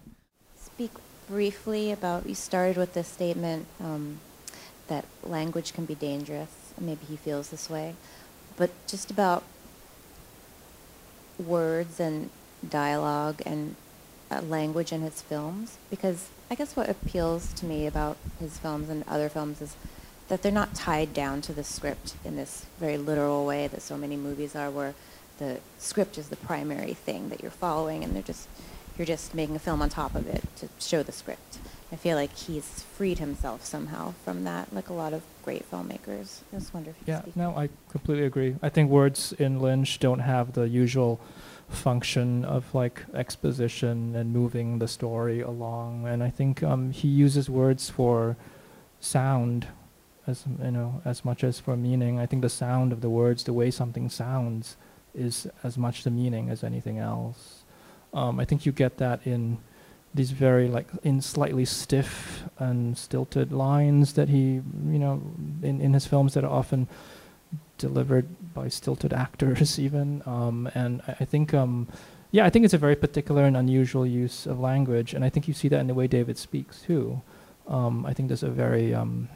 Speak 0.56 0.90
briefly 1.28 1.92
about, 1.92 2.26
you 2.26 2.34
started 2.34 2.76
with 2.76 2.94
this 2.94 3.08
statement 3.08 3.66
um, 3.80 4.18
that 4.88 5.04
language 5.22 5.72
can 5.72 5.84
be 5.84 5.94
dangerous. 5.94 6.50
Maybe 6.80 7.06
he 7.06 7.16
feels 7.16 7.50
this 7.50 7.70
way. 7.70 7.94
But 8.56 8.70
just 8.86 9.10
about 9.10 9.44
words 11.38 12.00
and 12.00 12.30
dialogue 12.68 13.40
and 13.46 13.76
uh, 14.30 14.40
language 14.42 14.92
in 14.92 15.00
his 15.00 15.22
films, 15.22 15.78
because 15.90 16.28
I 16.50 16.54
guess 16.54 16.76
what 16.76 16.88
appeals 16.88 17.52
to 17.54 17.66
me 17.66 17.86
about 17.86 18.16
his 18.40 18.58
films 18.58 18.88
and 18.88 19.04
other 19.08 19.28
films 19.28 19.60
is 19.60 19.76
that 20.28 20.42
they're 20.42 20.52
not 20.52 20.74
tied 20.74 21.12
down 21.12 21.40
to 21.42 21.52
the 21.52 21.64
script 21.64 22.14
in 22.24 22.36
this 22.36 22.66
very 22.80 22.96
literal 22.96 23.44
way 23.44 23.66
that 23.66 23.82
so 23.82 23.96
many 23.96 24.16
movies 24.16 24.56
are, 24.56 24.70
where 24.70 24.94
the 25.38 25.58
script 25.78 26.16
is 26.16 26.28
the 26.28 26.36
primary 26.36 26.94
thing 26.94 27.28
that 27.28 27.42
you're 27.42 27.50
following, 27.50 28.04
and 28.04 28.14
they're 28.14 28.22
just 28.22 28.48
you're 28.96 29.06
just 29.06 29.34
making 29.34 29.56
a 29.56 29.58
film 29.58 29.82
on 29.82 29.88
top 29.88 30.14
of 30.14 30.28
it 30.28 30.44
to 30.56 30.68
show 30.78 31.02
the 31.02 31.12
script. 31.12 31.58
I 31.90 31.96
feel 31.96 32.16
like 32.16 32.34
he's 32.34 32.84
freed 32.96 33.18
himself 33.18 33.64
somehow 33.64 34.14
from 34.24 34.44
that, 34.44 34.72
like 34.72 34.88
a 34.88 34.92
lot 34.92 35.12
of 35.12 35.22
great 35.44 35.68
filmmakers. 35.70 36.40
I 36.52 36.58
just 36.58 36.72
wonder 36.72 36.90
if 36.90 36.96
you 37.00 37.12
Yeah, 37.12 37.22
no, 37.34 37.56
I 37.56 37.68
completely 37.88 38.24
agree. 38.24 38.56
I 38.62 38.68
think 38.68 38.90
words 38.90 39.32
in 39.32 39.60
Lynch 39.60 39.98
don't 39.98 40.20
have 40.20 40.54
the 40.54 40.68
usual 40.68 41.20
function 41.68 42.44
of 42.44 42.74
like 42.74 43.04
exposition 43.14 44.14
and 44.14 44.32
moving 44.32 44.78
the 44.78 44.88
story 44.88 45.40
along, 45.40 46.06
and 46.06 46.22
I 46.22 46.30
think 46.30 46.62
um, 46.62 46.90
he 46.90 47.08
uses 47.08 47.48
words 47.50 47.90
for 47.90 48.36
sound 49.00 49.66
as 50.26 50.44
you 50.62 50.70
know 50.70 51.02
as 51.04 51.24
much 51.24 51.44
as 51.44 51.60
for 51.60 51.76
meaning. 51.76 52.18
I 52.18 52.26
think 52.26 52.42
the 52.42 52.48
sound 52.48 52.92
of 52.92 53.00
the 53.00 53.10
words, 53.10 53.44
the 53.44 53.52
way 53.52 53.70
something 53.70 54.08
sounds, 54.08 54.76
is 55.14 55.48
as 55.62 55.76
much 55.76 56.04
the 56.04 56.10
meaning 56.10 56.50
as 56.50 56.64
anything 56.64 56.98
else. 56.98 57.64
Um, 58.12 58.38
I 58.38 58.44
think 58.44 58.64
you 58.64 58.72
get 58.72 58.98
that 58.98 59.26
in 59.26 59.58
these 60.14 60.30
very 60.30 60.68
like 60.68 60.86
in 61.02 61.20
slightly 61.20 61.64
stiff 61.64 62.44
and 62.58 62.96
stilted 62.96 63.52
lines 63.52 64.12
that 64.12 64.28
he 64.28 64.60
you 64.88 64.98
know 64.98 65.20
in, 65.62 65.80
in 65.80 65.92
his 65.92 66.06
films 66.06 66.34
that 66.34 66.44
are 66.44 66.50
often 66.50 66.86
delivered 67.78 68.28
by 68.54 68.68
stilted 68.68 69.12
actors 69.12 69.78
even 69.86 70.22
um, 70.26 70.70
and 70.74 71.02
I, 71.06 71.16
I 71.20 71.24
think 71.24 71.52
um, 71.52 71.88
yeah 72.30 72.44
I 72.44 72.50
think 72.50 72.64
it's 72.64 72.74
a 72.74 72.78
very 72.78 72.96
particular 72.96 73.44
and 73.44 73.56
unusual 73.56 74.06
use 74.06 74.46
of 74.46 74.60
language 74.60 75.14
and 75.14 75.24
I 75.24 75.28
think 75.28 75.48
you 75.48 75.54
see 75.54 75.68
that 75.68 75.80
in 75.80 75.86
the 75.86 75.94
way 75.94 76.06
David 76.06 76.38
speaks 76.38 76.82
too 76.82 77.20
um, 77.68 78.06
I 78.06 78.12
think 78.12 78.28
there's 78.28 78.42
a 78.42 78.50
very 78.50 78.94
um, 78.94 79.28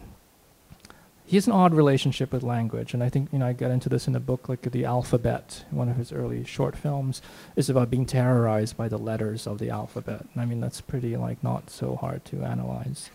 he 1.28 1.36
has 1.36 1.46
an 1.46 1.52
odd 1.52 1.74
relationship 1.74 2.32
with 2.32 2.42
language 2.42 2.94
and 2.94 3.02
I 3.02 3.10
think 3.10 3.30
you 3.32 3.38
know 3.38 3.46
I 3.46 3.52
get 3.52 3.70
into 3.70 3.90
this 3.90 4.06
in 4.06 4.14
the 4.14 4.20
book 4.20 4.48
like 4.48 4.62
the 4.62 4.86
alphabet 4.86 5.64
one 5.70 5.90
of 5.90 5.96
his 5.96 6.10
early 6.10 6.42
short 6.42 6.74
films 6.74 7.20
is 7.54 7.68
about 7.68 7.90
being 7.90 8.06
terrorized 8.06 8.78
by 8.78 8.88
the 8.88 8.96
letters 8.96 9.46
of 9.46 9.58
the 9.58 9.68
alphabet. 9.68 10.24
And 10.32 10.40
I 10.40 10.46
mean, 10.46 10.60
that's 10.60 10.80
pretty 10.80 11.18
like 11.18 11.44
not 11.44 11.68
so 11.68 11.96
hard 11.96 12.24
to 12.26 12.44
analyze. 12.44 13.10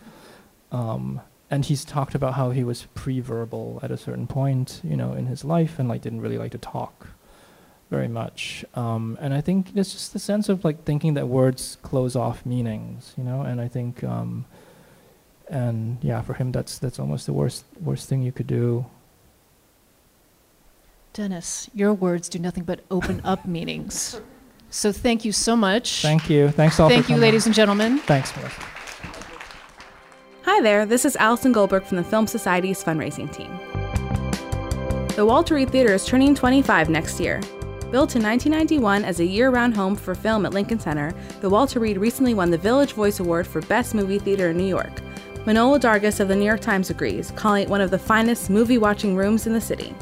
Um, 0.70 1.20
and 1.54 1.64
he's 1.64 1.84
talked 1.84 2.16
about 2.16 2.34
how 2.34 2.50
he 2.50 2.64
was 2.64 2.88
pre-verbal 2.94 3.78
at 3.80 3.92
a 3.92 3.96
certain 3.96 4.26
point, 4.26 4.80
you 4.82 4.96
know, 4.96 5.12
in 5.12 5.26
his 5.26 5.44
life, 5.44 5.78
and 5.78 5.88
like 5.88 6.02
didn't 6.02 6.20
really 6.20 6.36
like 6.36 6.50
to 6.50 6.58
talk 6.58 7.06
very 7.90 8.08
much. 8.08 8.64
Um, 8.74 9.16
and 9.20 9.32
I 9.32 9.40
think 9.40 9.68
it's 9.76 9.92
just 9.92 10.12
the 10.12 10.18
sense 10.18 10.48
of 10.48 10.64
like 10.64 10.82
thinking 10.82 11.14
that 11.14 11.28
words 11.28 11.78
close 11.82 12.16
off 12.16 12.44
meanings, 12.44 13.14
you 13.16 13.22
know. 13.22 13.42
And 13.42 13.60
I 13.60 13.68
think, 13.68 14.02
um, 14.02 14.46
and 15.48 15.98
yeah, 16.02 16.22
for 16.22 16.34
him, 16.34 16.50
that's 16.50 16.80
that's 16.80 16.98
almost 16.98 17.26
the 17.26 17.32
worst 17.32 17.64
worst 17.80 18.08
thing 18.08 18.22
you 18.22 18.32
could 18.32 18.48
do. 18.48 18.86
Dennis, 21.12 21.70
your 21.72 21.94
words 21.94 22.28
do 22.28 22.40
nothing 22.40 22.64
but 22.64 22.80
open 22.90 23.20
up 23.22 23.46
meanings. 23.58 24.20
So 24.70 24.90
thank 24.90 25.24
you 25.24 25.30
so 25.30 25.54
much. 25.54 26.02
Thank 26.02 26.28
you. 26.28 26.50
Thanks 26.50 26.80
all. 26.80 26.88
for 26.88 26.94
Thank 26.96 27.08
you, 27.08 27.16
ladies 27.16 27.46
and 27.46 27.54
gentlemen. 27.54 27.98
Thanks, 28.00 28.36
Melissa. 28.36 28.60
Hi 30.46 30.60
there, 30.60 30.84
this 30.84 31.06
is 31.06 31.16
Allison 31.16 31.52
Goldberg 31.52 31.84
from 31.84 31.96
the 31.96 32.04
Film 32.04 32.26
Society's 32.26 32.84
fundraising 32.84 33.32
team. 33.32 33.48
The 35.16 35.24
Walter 35.24 35.54
Reade 35.54 35.70
Theater 35.70 35.94
is 35.94 36.04
turning 36.04 36.34
25 36.34 36.90
next 36.90 37.18
year. 37.18 37.40
Built 37.90 38.14
in 38.14 38.22
1991 38.22 39.06
as 39.06 39.20
a 39.20 39.24
year 39.24 39.48
round 39.48 39.74
home 39.74 39.96
for 39.96 40.14
film 40.14 40.44
at 40.44 40.52
Lincoln 40.52 40.78
Center, 40.78 41.14
the 41.40 41.48
Walter 41.48 41.80
Reade 41.80 41.96
recently 41.96 42.34
won 42.34 42.50
the 42.50 42.58
Village 42.58 42.92
Voice 42.92 43.20
Award 43.20 43.46
for 43.46 43.62
Best 43.62 43.94
Movie 43.94 44.18
Theater 44.18 44.50
in 44.50 44.58
New 44.58 44.66
York. 44.66 44.92
Manohla 45.46 45.80
Dargis 45.80 46.20
of 46.20 46.28
the 46.28 46.36
New 46.36 46.44
York 46.44 46.60
Times 46.60 46.90
agrees, 46.90 47.30
calling 47.30 47.62
it 47.62 47.70
one 47.70 47.80
of 47.80 47.90
the 47.90 47.98
finest 47.98 48.50
movie 48.50 48.76
watching 48.76 49.16
rooms 49.16 49.46
in 49.46 49.54
the 49.54 49.60
city. 49.62 49.94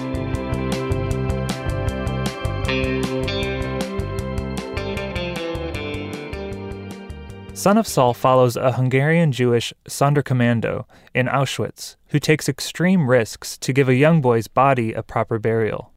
Son 7.64 7.78
of 7.78 7.88
Saul 7.88 8.14
follows 8.14 8.58
a 8.58 8.74
Hungarian 8.74 9.32
Jewish 9.32 9.74
Sonderkommando 9.86 10.84
in 11.16 11.28
Auschwitz 11.28 11.96
who 12.08 12.20
takes 12.20 12.50
extreme 12.50 13.10
risks 13.10 13.58
to 13.60 13.72
give 13.72 13.88
a 13.88 13.96
young 13.96 14.20
boy's 14.20 14.50
body 14.50 14.92
a 14.92 15.02
proper 15.02 15.40
burial. 15.40 15.94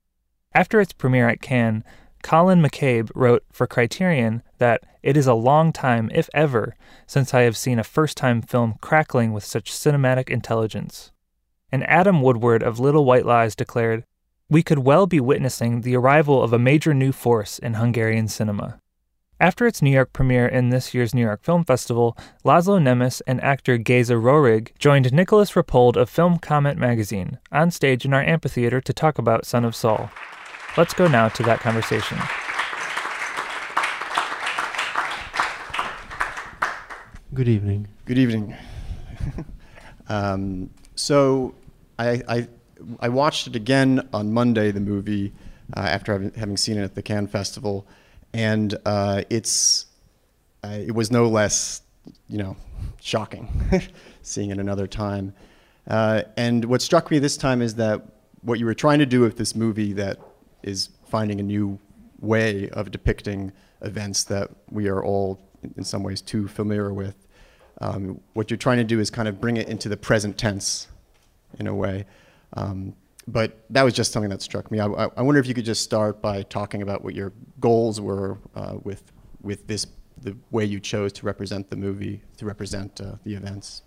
After 0.54 0.80
its 0.80 0.92
premiere 0.92 1.28
at 1.28 1.42
Cannes, 1.42 1.82
Colin 2.22 2.62
MacCabe 2.62 3.10
wrote 3.16 3.42
for 3.50 3.66
Criterion 3.66 4.44
that 4.58 4.84
it 5.02 5.16
is 5.16 5.26
a 5.26 5.34
long 5.34 5.72
time, 5.72 6.08
if 6.14 6.30
ever, 6.32 6.76
since 7.04 7.34
I 7.34 7.40
have 7.40 7.56
seen 7.56 7.80
a 7.80 7.82
first 7.82 8.16
time 8.16 8.42
film 8.42 8.76
crackling 8.80 9.32
with 9.32 9.42
such 9.42 9.72
cinematic 9.72 10.30
intelligence. 10.30 11.10
And 11.72 11.82
Adam 11.88 12.22
Woodward 12.22 12.62
of 12.62 12.78
Little 12.78 13.04
White 13.04 13.26
Lies 13.26 13.56
declared, 13.56 14.04
We 14.48 14.62
could 14.62 14.78
well 14.78 15.08
be 15.08 15.18
witnessing 15.18 15.80
the 15.80 15.96
arrival 15.96 16.44
of 16.44 16.52
a 16.52 16.60
major 16.60 16.94
new 16.94 17.10
force 17.10 17.58
in 17.58 17.74
Hungarian 17.74 18.28
cinema. 18.28 18.78
After 19.38 19.66
its 19.66 19.82
New 19.82 19.90
York 19.90 20.14
premiere 20.14 20.46
in 20.46 20.70
this 20.70 20.94
year's 20.94 21.14
New 21.14 21.20
York 21.20 21.42
Film 21.42 21.62
Festival, 21.62 22.16
Laszlo 22.42 22.80
Nemes 22.80 23.20
and 23.26 23.38
actor 23.44 23.76
Geza 23.76 24.14
Rohrig 24.14 24.70
joined 24.78 25.12
Nicolas 25.12 25.52
Rapold 25.52 25.94
of 25.96 26.08
Film 26.08 26.38
Comment 26.38 26.78
magazine 26.78 27.38
on 27.52 27.70
stage 27.70 28.06
in 28.06 28.14
our 28.14 28.22
amphitheater 28.22 28.80
to 28.80 28.92
talk 28.94 29.18
about 29.18 29.44
Son 29.44 29.66
of 29.66 29.76
Saul. 29.76 30.08
Let's 30.78 30.94
go 30.94 31.06
now 31.06 31.28
to 31.28 31.42
that 31.42 31.60
conversation. 31.60 32.16
Good 37.34 37.48
evening. 37.48 37.88
Good 38.06 38.16
evening. 38.16 38.56
um, 40.08 40.70
so 40.94 41.54
I, 41.98 42.22
I, 42.26 42.48
I 43.00 43.10
watched 43.10 43.48
it 43.48 43.54
again 43.54 44.08
on 44.14 44.32
Monday, 44.32 44.70
the 44.70 44.80
movie, 44.80 45.34
uh, 45.76 45.80
after 45.80 46.12
having, 46.12 46.32
having 46.32 46.56
seen 46.56 46.78
it 46.78 46.84
at 46.84 46.94
the 46.94 47.02
Cannes 47.02 47.26
Festival, 47.26 47.86
and 48.36 48.76
uh, 48.84 49.22
it's 49.30 49.86
uh, 50.62 50.68
it 50.86 50.94
was 50.94 51.10
no 51.10 51.26
less, 51.26 51.80
you 52.28 52.36
know, 52.36 52.54
shocking 53.00 53.48
seeing 54.22 54.50
it 54.50 54.58
another 54.58 54.86
time. 54.86 55.32
Uh, 55.88 56.22
and 56.36 56.66
what 56.66 56.82
struck 56.82 57.10
me 57.10 57.18
this 57.18 57.38
time 57.38 57.62
is 57.62 57.76
that 57.76 58.02
what 58.42 58.58
you 58.58 58.66
were 58.66 58.74
trying 58.74 58.98
to 58.98 59.06
do 59.06 59.20
with 59.20 59.38
this 59.38 59.56
movie 59.56 59.94
that 59.94 60.18
is 60.62 60.90
finding 61.08 61.40
a 61.40 61.42
new 61.42 61.78
way 62.20 62.68
of 62.70 62.90
depicting 62.90 63.52
events 63.80 64.24
that 64.24 64.50
we 64.70 64.86
are 64.86 65.02
all 65.02 65.40
in 65.76 65.82
some 65.84 66.02
ways 66.02 66.20
too 66.20 66.46
familiar 66.46 66.92
with. 66.92 67.14
Um, 67.80 68.20
what 68.34 68.50
you're 68.50 68.58
trying 68.58 68.78
to 68.78 68.84
do 68.84 69.00
is 69.00 69.10
kind 69.10 69.28
of 69.28 69.40
bring 69.40 69.56
it 69.56 69.66
into 69.66 69.88
the 69.88 69.96
present 69.96 70.36
tense 70.36 70.88
in 71.58 71.66
a 71.66 71.74
way. 71.74 72.04
Um, 72.52 72.94
but 73.28 73.64
that 73.70 73.82
was 73.82 73.94
just 73.94 74.12
something 74.12 74.30
that 74.30 74.42
struck 74.42 74.70
me. 74.70 74.78
I, 74.78 74.86
I, 74.86 75.08
I, 75.16 75.22
wonder 75.22 75.40
if 75.40 75.46
you 75.46 75.54
could 75.54 75.64
just 75.64 75.82
start 75.82 76.22
by 76.22 76.42
talking 76.44 76.82
about 76.82 77.02
what 77.02 77.14
your 77.14 77.32
goals 77.60 78.00
were 78.00 78.38
uh, 78.54 78.76
with, 78.84 79.02
with 79.42 79.66
this, 79.66 79.86
the 80.22 80.36
way 80.50 80.64
you 80.64 80.78
chose 80.78 81.12
to 81.14 81.26
represent 81.26 81.68
the 81.70 81.76
movie, 81.76 82.22
to 82.36 82.46
represent 82.46 83.00
uh, 83.00 83.16
the 83.24 83.34
events. 83.34 83.82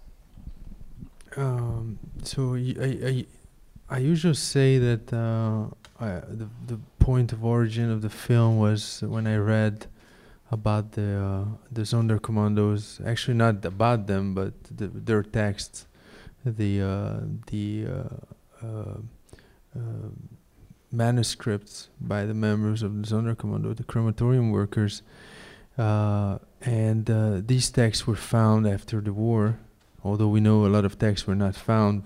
Um, 1.38 1.99
so 2.23 2.56
I 2.56 3.97
usually 3.97 4.34
say 4.34 4.78
that 4.78 5.13
uh, 5.13 5.67
I, 6.04 6.21
the 6.28 6.49
the 6.65 6.80
point 6.99 7.32
of 7.34 7.45
origin 7.45 7.91
of 7.91 8.02
the 8.02 8.10
film 8.10 8.58
was 8.58 9.02
when 9.02 9.28
I 9.28 9.38
read 9.38 9.88
about 10.52 10.93
the 10.93 11.17
uh, 11.17 11.45
the 11.71 11.82
Sonderkommandos. 11.82 13.06
Actually, 13.06 13.36
not 13.36 13.63
about 13.63 14.08
them, 14.08 14.34
but 14.34 14.54
the, 14.75 14.88
their 14.88 15.21
texts, 15.21 15.88
the 16.43 16.82
uh, 16.82 17.19
the 17.47 17.86
uh, 19.75 20.10
manuscripts 20.91 21.89
by 21.99 22.25
the 22.25 22.34
members 22.34 22.82
of 22.84 23.01
the 23.01 23.08
Sonderkommando, 23.08 23.75
the 23.75 23.84
crematorium 23.84 24.51
workers, 24.51 25.01
uh, 25.77 26.39
and 26.62 27.10
uh, 27.10 27.41
these 27.45 27.69
texts 27.69 28.05
were 28.08 28.15
found 28.15 28.67
after 28.67 29.01
the 29.01 29.13
war. 29.13 29.60
Although 30.03 30.29
we 30.29 30.39
know 30.39 30.65
a 30.65 30.67
lot 30.67 30.86
of 30.86 30.97
texts 30.97 31.27
were 31.27 31.36
not 31.36 31.55
found 31.55 32.03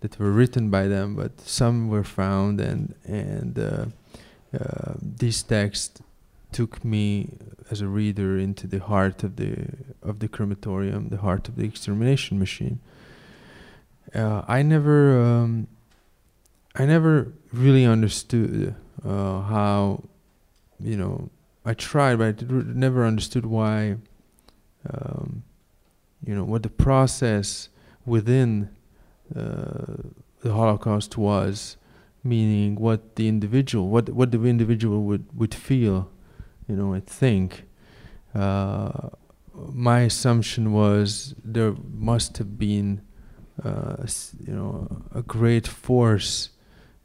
that 0.00 0.18
were 0.18 0.32
written 0.32 0.70
by 0.70 0.88
them, 0.88 1.14
but 1.14 1.40
some 1.40 1.88
were 1.88 2.04
found, 2.04 2.60
and 2.60 2.94
and 3.04 3.58
uh, 3.58 3.86
uh, 4.58 4.94
these 5.00 5.42
texts 5.42 6.02
took 6.52 6.84
me 6.84 7.30
as 7.70 7.80
a 7.80 7.88
reader 7.88 8.38
into 8.38 8.66
the 8.66 8.78
heart 8.78 9.24
of 9.24 9.36
the 9.36 9.68
of 10.02 10.18
the 10.18 10.28
crematorium, 10.28 11.08
the 11.08 11.18
heart 11.18 11.48
of 11.48 11.56
the 11.56 11.64
extermination 11.64 12.38
machine. 12.38 12.80
Uh, 14.14 14.42
I 14.46 14.62
never, 14.62 15.20
um, 15.20 15.66
I 16.74 16.86
never 16.86 17.32
really 17.52 17.84
understood 17.84 18.74
uh, 19.04 19.42
how, 19.42 20.04
you 20.80 20.96
know, 20.96 21.30
I 21.64 21.74
tried, 21.74 22.18
but 22.18 22.26
I 22.26 22.32
did, 22.32 22.76
never 22.76 23.06
understood 23.06 23.46
why, 23.46 23.96
um, 24.90 25.44
you 26.26 26.34
know, 26.34 26.44
what 26.44 26.62
the 26.62 26.70
process 26.70 27.68
within 28.04 28.68
uh, 29.34 29.96
the 30.42 30.52
Holocaust 30.52 31.16
was, 31.16 31.76
meaning 32.22 32.74
what 32.74 33.16
the 33.16 33.28
individual, 33.28 33.88
what 33.88 34.10
what 34.10 34.32
the 34.32 34.42
individual 34.44 35.04
would 35.04 35.26
would 35.34 35.54
feel, 35.54 36.10
you 36.68 36.76
know, 36.76 36.92
and 36.92 37.06
think. 37.06 37.64
Uh, 38.34 39.10
my 39.54 40.00
assumption 40.00 40.72
was 40.72 41.34
there 41.44 41.74
must 41.92 42.38
have 42.38 42.58
been, 42.58 43.00
uh, 43.62 43.96
you 44.44 44.52
know, 44.52 45.02
a 45.14 45.22
great 45.22 45.66
force, 45.68 46.50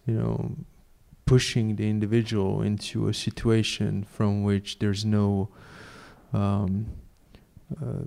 you 0.10 0.16
know, 0.16 0.56
pushing 1.26 1.76
the 1.76 1.88
individual 1.88 2.64
into 2.64 3.08
a 3.08 3.14
situation 3.14 4.04
from 4.04 4.44
which 4.44 4.80
there's 4.80 5.06
no, 5.06 5.50
um, 6.34 6.88
uh, 7.80 8.06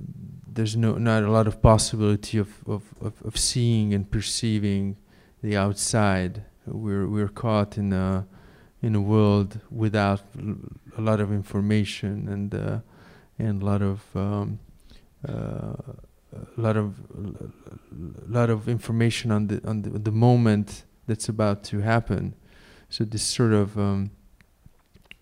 there's 0.52 0.76
no 0.76 0.98
not 0.98 1.22
a 1.22 1.30
lot 1.30 1.46
of 1.46 1.62
possibility 1.62 2.38
of, 2.38 2.48
of, 2.66 2.82
of, 3.00 3.22
of 3.22 3.38
seeing 3.38 3.94
and 3.94 4.10
perceiving 4.10 4.96
the 5.42 5.56
outside. 5.56 6.42
We're 6.66 7.06
we're 7.06 7.28
caught 7.28 7.78
in 7.78 7.92
a 7.92 8.26
in 8.82 8.96
a 8.96 9.00
world 9.00 9.60
without 9.70 10.22
a 10.98 11.00
lot 11.00 11.20
of 11.20 11.30
information 11.30 12.28
and 12.28 12.52
uh, 12.52 12.78
and 13.38 13.62
a 13.62 13.64
lot 13.64 13.82
of 13.82 14.00
um, 14.16 14.58
uh, 15.28 15.76
a 16.56 16.60
lot 16.60 16.76
of 16.76 16.98
a 18.26 18.30
lot 18.38 18.50
of 18.50 18.68
information 18.68 19.30
on 19.30 19.46
the 19.46 19.68
on 19.68 19.82
the, 19.82 19.90
the 19.90 20.10
moment 20.10 20.84
that's 21.06 21.28
about 21.28 21.64
to 21.64 21.80
happen. 21.80 22.34
So 22.88 23.04
this 23.04 23.22
sort 23.22 23.52
of 23.52 23.78
um, 23.78 24.10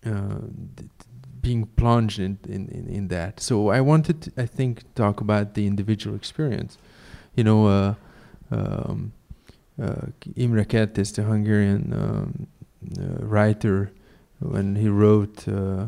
uh, 0.05 0.39
being 1.41 1.65
plunged 1.65 2.19
in, 2.19 2.37
in, 2.47 2.67
in, 2.69 2.87
in, 2.87 3.07
that. 3.07 3.39
So 3.39 3.69
I 3.69 3.81
wanted, 3.81 4.21
to, 4.23 4.31
I 4.37 4.45
think, 4.45 4.83
talk 4.95 5.21
about 5.21 5.53
the 5.53 5.65
individual 5.65 6.15
experience. 6.15 6.77
You 7.35 7.43
know, 7.43 7.67
uh, 7.67 7.93
um, 8.51 9.13
uh, 9.81 10.07
Imre 10.35 10.65
Kertész, 10.65 11.15
the 11.15 11.23
Hungarian 11.23 11.93
um, 11.93 12.47
uh, 12.99 13.25
writer, 13.25 13.91
when 14.39 14.75
he 14.75 14.89
wrote 14.89 15.47
uh, 15.47 15.87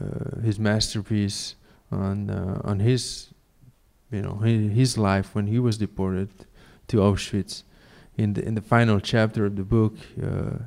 uh, 0.00 0.40
his 0.42 0.58
masterpiece 0.58 1.54
on 1.90 2.28
uh, 2.30 2.60
on 2.64 2.80
his, 2.80 3.28
you 4.10 4.20
know, 4.22 4.36
his, 4.36 4.72
his 4.72 4.98
life 4.98 5.34
when 5.34 5.46
he 5.46 5.58
was 5.58 5.78
deported 5.78 6.28
to 6.88 6.98
Auschwitz. 6.98 7.62
In 8.18 8.34
the 8.34 8.44
in 8.44 8.54
the 8.54 8.60
final 8.60 9.00
chapter 9.00 9.46
of 9.46 9.54
the 9.56 9.62
book, 9.62 9.94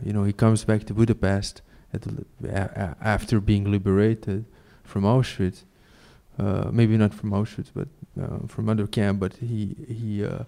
you 0.03 0.13
know, 0.13 0.23
he 0.23 0.33
comes 0.33 0.63
back 0.63 0.85
to 0.85 0.93
Budapest 0.93 1.61
after 3.01 3.39
being 3.39 3.69
liberated 3.69 4.45
from 4.83 5.03
Auschwitz. 5.03 5.63
Uh, 6.39 6.69
maybe 6.71 6.97
not 6.97 7.13
from 7.13 7.31
Auschwitz, 7.31 7.71
but 7.73 7.87
uh, 8.21 8.47
from 8.47 8.69
other 8.69 8.87
camp. 8.87 9.19
But 9.19 9.33
he 9.35 9.75
he 9.87 10.23
uh, 10.25 10.43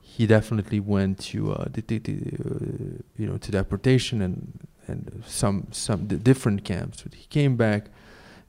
he 0.00 0.26
definitely 0.26 0.80
went 0.80 1.18
to 1.30 1.52
uh, 1.52 1.64
the, 1.70 1.80
the, 1.80 1.98
the, 1.98 2.12
uh, 2.12 3.02
you 3.16 3.26
know 3.26 3.36
to 3.38 3.50
deportation 3.50 4.22
and 4.22 4.66
and 4.86 5.22
some 5.26 5.66
some 5.70 6.06
different 6.06 6.64
camps. 6.64 7.02
But 7.02 7.14
he 7.14 7.26
came 7.26 7.56
back, 7.56 7.88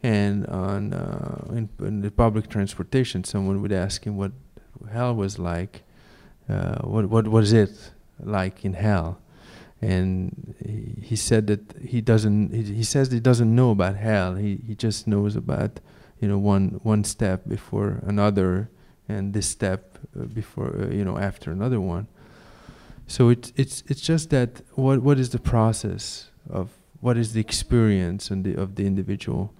and 0.03 0.45
on 0.47 0.93
uh, 0.93 1.45
in, 1.49 1.69
in, 1.79 2.01
the 2.01 2.11
public 2.11 2.49
transportation, 2.49 3.23
someone 3.23 3.61
would 3.61 3.73
ask 3.73 4.05
him 4.05 4.15
what 4.15 4.31
hell 4.91 5.15
was 5.15 5.39
like. 5.39 5.83
what 6.47 7.09
what 7.09 7.27
was 7.27 7.51
it 7.51 7.91
like 8.19 8.65
in 8.65 8.73
hell? 8.73 9.19
and 9.81 10.55
he, 11.03 11.15
said 11.15 11.47
that 11.47 11.61
he 11.81 12.01
doesn't 12.01 12.53
he, 12.53 12.63
he 12.73 12.83
says 12.83 13.11
he 13.11 13.19
doesn't 13.19 13.53
know 13.53 13.71
about 13.71 13.95
hell. 13.95 14.35
He 14.35 14.59
he 14.65 14.75
just 14.75 15.07
knows 15.07 15.35
about 15.35 15.79
you 16.19 16.27
know 16.27 16.37
one 16.37 16.79
one 16.83 17.03
step 17.03 17.47
before 17.47 18.01
another 18.05 18.69
and 19.07 19.33
this 19.33 19.47
step 19.47 19.97
uh, 20.19 20.23
before 20.25 20.75
uh, 20.81 20.87
you 20.87 21.03
know 21.03 21.17
after 21.17 21.51
another 21.51 21.79
one. 21.79 22.07
So 23.07 23.29
it's 23.29 23.53
it's 23.55 23.83
it's 23.87 24.01
just 24.01 24.29
that 24.31 24.61
what 24.73 25.01
what 25.03 25.19
is 25.19 25.29
the 25.29 25.39
process 25.39 26.31
of 26.49 26.71
what 27.01 27.17
is 27.17 27.33
the 27.33 27.41
experience 27.41 28.31
and 28.31 28.43
the, 28.43 28.55
of 28.55 28.75
the 28.75 28.87
individual? 28.87 29.53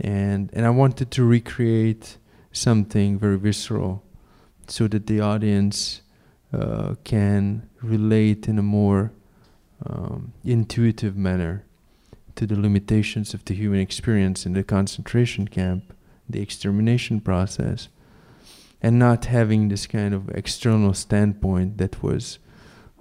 And 0.00 0.50
and 0.52 0.66
I 0.66 0.70
wanted 0.70 1.10
to 1.12 1.24
recreate 1.24 2.18
something 2.50 3.18
very 3.18 3.38
visceral 3.38 4.02
so 4.66 4.86
that 4.88 5.06
the 5.06 5.20
audience 5.20 6.02
uh, 6.52 6.94
can 7.04 7.68
relate 7.82 8.48
in 8.48 8.58
a 8.58 8.62
more 8.62 9.12
um, 9.86 10.32
intuitive 10.44 11.16
manner 11.16 11.64
to 12.36 12.46
the 12.46 12.58
limitations 12.58 13.34
of 13.34 13.44
the 13.44 13.54
human 13.54 13.80
experience 13.80 14.46
in 14.46 14.52
the 14.52 14.62
concentration 14.62 15.48
camp, 15.48 15.94
the 16.28 16.40
extermination 16.40 17.20
process, 17.20 17.88
and 18.80 18.98
not 18.98 19.26
having 19.26 19.68
this 19.68 19.86
kind 19.86 20.14
of 20.14 20.28
external 20.30 20.94
standpoint 20.94 21.78
that 21.78 22.02
was 22.02 22.38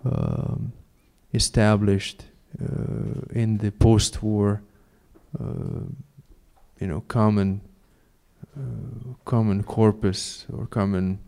um, 0.05 0.73
established 1.33 2.25
uh, 2.61 3.21
in 3.31 3.57
the 3.59 3.71
post-war, 3.71 4.61
uh, 5.39 5.83
you 6.79 6.87
know, 6.87 7.01
common 7.07 7.61
uh, 8.57 9.13
common 9.23 9.63
corpus 9.63 10.45
or 10.51 10.65
common 10.65 11.19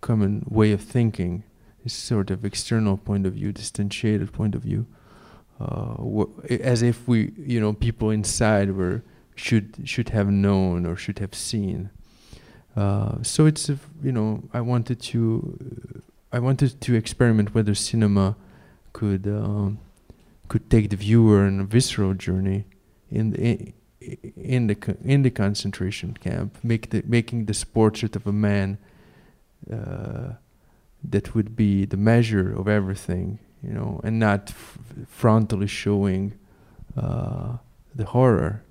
common 0.00 0.44
way 0.48 0.72
of 0.72 0.80
thinking 0.80 1.44
this 1.82 1.94
sort 1.94 2.30
of 2.30 2.44
external 2.44 2.96
point 2.96 3.26
of 3.26 3.34
view, 3.34 3.52
distantiated 3.52 4.32
point 4.32 4.54
of 4.54 4.62
view, 4.62 4.86
uh, 5.60 5.94
as 6.48 6.82
if 6.82 7.06
we, 7.08 7.32
you 7.36 7.60
know, 7.60 7.72
people 7.72 8.10
inside 8.10 8.72
were 8.72 9.02
should 9.34 9.82
should 9.84 10.10
have 10.10 10.28
known 10.30 10.86
or 10.86 10.96
should 10.96 11.18
have 11.18 11.34
seen. 11.34 11.90
Uh, 12.76 13.22
so 13.22 13.46
it's 13.46 13.68
a, 13.68 13.78
you 14.02 14.12
know 14.12 14.42
I 14.52 14.60
wanted 14.60 15.00
to 15.00 16.02
I 16.32 16.38
wanted 16.38 16.80
to 16.80 16.94
experiment 16.94 17.54
whether 17.54 17.74
cinema 17.74 18.36
could 18.92 19.26
um, 19.26 19.78
could 20.48 20.70
take 20.70 20.90
the 20.90 20.96
viewer 20.96 21.40
on 21.46 21.60
a 21.60 21.64
visceral 21.64 22.14
journey 22.14 22.64
in 23.10 23.30
the 23.30 23.72
in 24.36 24.66
the 24.68 24.96
in 25.04 25.22
the 25.22 25.30
concentration 25.30 26.14
camp, 26.14 26.58
make 26.62 26.90
the 26.90 27.02
making 27.06 27.46
this 27.46 27.64
portrait 27.64 28.16
of 28.16 28.26
a 28.26 28.32
man. 28.32 28.78
Uh, 29.70 30.34
that 31.02 31.34
would 31.34 31.56
be 31.56 31.84
the 31.84 31.96
measure 31.96 32.52
of 32.52 32.68
everything, 32.68 33.38
you 33.62 33.72
know, 33.72 34.00
and 34.04 34.18
not 34.18 34.52
frontally 35.20 35.68
showing 35.68 36.34
uh, 36.96 37.56
the 37.94 38.04
horror. 38.04 38.62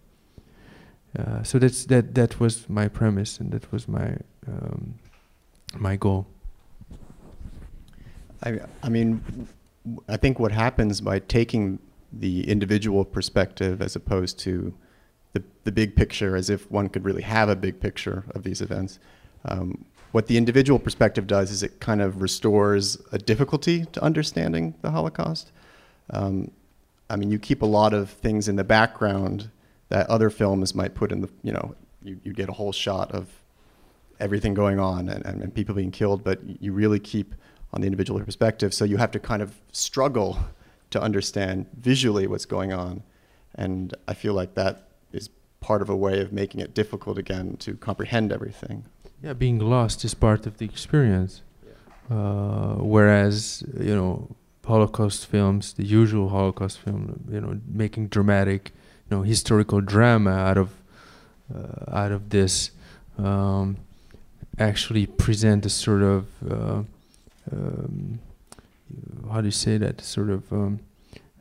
Uh, 1.17 1.41
so 1.43 1.57
that's 1.57 1.85
that. 1.85 2.13
That 2.13 2.39
was 2.39 2.69
my 2.69 2.87
premise, 2.87 3.39
and 3.39 3.51
that 3.51 3.71
was 3.71 3.87
my 3.87 4.17
um, 4.47 4.95
my 5.75 5.95
goal. 5.95 6.27
I 8.43 8.59
I 8.83 8.89
mean, 8.89 9.47
I 10.07 10.17
think 10.17 10.39
what 10.39 10.51
happens 10.51 11.01
by 11.01 11.19
taking 11.19 11.79
the 12.11 12.47
individual 12.47 13.05
perspective 13.05 13.81
as 13.81 13.95
opposed 13.95 14.37
to 14.39 14.73
the 15.33 15.43
the 15.63 15.71
big 15.71 15.95
picture, 15.95 16.35
as 16.35 16.49
if 16.49 16.69
one 16.69 16.89
could 16.89 17.05
really 17.05 17.23
have 17.23 17.49
a 17.49 17.55
big 17.55 17.79
picture 17.79 18.23
of 18.35 18.43
these 18.43 18.61
events. 18.61 18.99
Um, 19.45 19.85
what 20.11 20.27
the 20.27 20.37
individual 20.37 20.79
perspective 20.79 21.27
does 21.27 21.51
is 21.51 21.63
it 21.63 21.79
kind 21.79 22.01
of 22.01 22.21
restores 22.21 23.01
a 23.11 23.17
difficulty 23.17 23.85
to 23.85 24.03
understanding 24.03 24.73
the 24.81 24.91
Holocaust. 24.91 25.51
Um, 26.09 26.51
I 27.09 27.15
mean, 27.15 27.31
you 27.31 27.39
keep 27.39 27.61
a 27.61 27.65
lot 27.65 27.93
of 27.93 28.09
things 28.09 28.47
in 28.47 28.55
the 28.55 28.63
background 28.63 29.49
that 29.89 30.09
other 30.09 30.29
films 30.29 30.75
might 30.75 30.95
put 30.95 31.11
in 31.11 31.21
the, 31.21 31.29
you 31.43 31.51
know, 31.51 31.75
you, 32.03 32.19
you 32.23 32.33
get 32.33 32.49
a 32.49 32.53
whole 32.53 32.71
shot 32.71 33.11
of 33.11 33.27
everything 34.19 34.53
going 34.53 34.79
on 34.79 35.09
and, 35.09 35.25
and, 35.25 35.41
and 35.41 35.53
people 35.53 35.73
being 35.75 35.91
killed, 35.91 36.23
but 36.23 36.39
you 36.61 36.73
really 36.73 36.99
keep 36.99 37.35
on 37.73 37.81
the 37.81 37.87
individual 37.87 38.19
perspective. 38.21 38.73
So 38.73 38.85
you 38.85 38.97
have 38.97 39.11
to 39.11 39.19
kind 39.19 39.41
of 39.41 39.55
struggle 39.71 40.37
to 40.89 41.01
understand 41.01 41.67
visually 41.79 42.27
what's 42.27 42.45
going 42.45 42.73
on. 42.73 43.03
And 43.55 43.93
I 44.07 44.13
feel 44.13 44.33
like 44.33 44.55
that 44.55 44.87
is 45.11 45.29
part 45.59 45.81
of 45.81 45.89
a 45.89 45.95
way 45.95 46.21
of 46.21 46.31
making 46.31 46.61
it 46.61 46.73
difficult 46.73 47.17
again 47.17 47.57
to 47.57 47.75
comprehend 47.75 48.31
everything. 48.31 48.85
Yeah, 49.21 49.33
being 49.33 49.59
lost 49.59 50.05
is 50.05 50.13
part 50.13 50.45
of 50.45 50.57
the 50.57 50.65
experience. 50.65 51.41
Uh, 52.09 52.75
whereas, 52.75 53.63
you 53.79 53.95
know, 53.95 54.35
Holocaust 54.65 55.25
films, 55.25 55.73
the 55.73 55.83
usual 55.83 56.29
Holocaust 56.29 56.77
film, 56.79 57.27
you 57.31 57.41
know, 57.41 57.59
making 57.67 58.07
dramatic, 58.07 58.71
you 59.09 59.17
know, 59.17 59.23
historical 59.23 59.81
drama 59.81 60.31
out 60.31 60.57
of 60.57 60.69
uh, 61.53 61.97
out 61.97 62.11
of 62.11 62.29
this, 62.29 62.71
um, 63.17 63.77
actually 64.59 65.07
present 65.07 65.65
a 65.65 65.69
sort 65.69 66.03
of 66.03 66.27
uh, 66.47 66.83
um, 67.51 68.19
how 69.31 69.41
do 69.41 69.47
you 69.47 69.51
say 69.51 69.77
that 69.77 70.01
sort 70.01 70.29
of 70.29 70.51
um, 70.53 70.79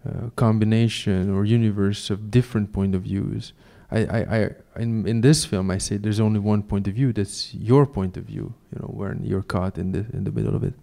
uh, 0.09 0.31
combination 0.37 1.35
or 1.35 1.45
universe 1.45 2.09
of 2.09 2.31
different 2.31 2.73
point 2.73 2.95
of 2.95 3.03
views. 3.03 3.53
I, 3.91 3.99
I, 3.99 4.21
I 4.21 4.51
in, 4.77 5.07
in 5.07 5.21
this 5.23 5.45
film 5.45 5.71
I 5.71 5.79
say 5.79 5.97
there's 5.97 6.21
only 6.21 6.41
one 6.41 6.63
point 6.63 6.87
of 6.89 6.95
view. 6.95 7.13
That's 7.13 7.55
your 7.55 7.87
point 7.87 8.17
of 8.17 8.25
view 8.25 8.55
you 8.73 8.79
know 8.81 8.89
when 8.89 9.25
you're 9.25 9.43
caught 9.43 9.79
in 9.79 9.93
the 9.93 10.07
in 10.13 10.25
the 10.25 10.33
middle 10.33 10.55
of 10.55 10.63
it. 10.63 10.75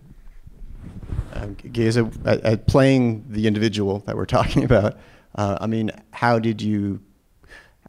Um, 1.34 1.56
Geza, 1.56 2.10
at, 2.26 2.42
at 2.42 2.68
playing 2.68 3.26
the 3.30 3.48
individual 3.48 4.00
that 4.06 4.16
we're 4.16 4.26
talking 4.38 4.64
about 4.64 4.98
uh, 5.36 5.58
I 5.62 5.68
mean 5.68 5.92
how 6.12 6.40
did 6.40 6.62
you 6.62 7.00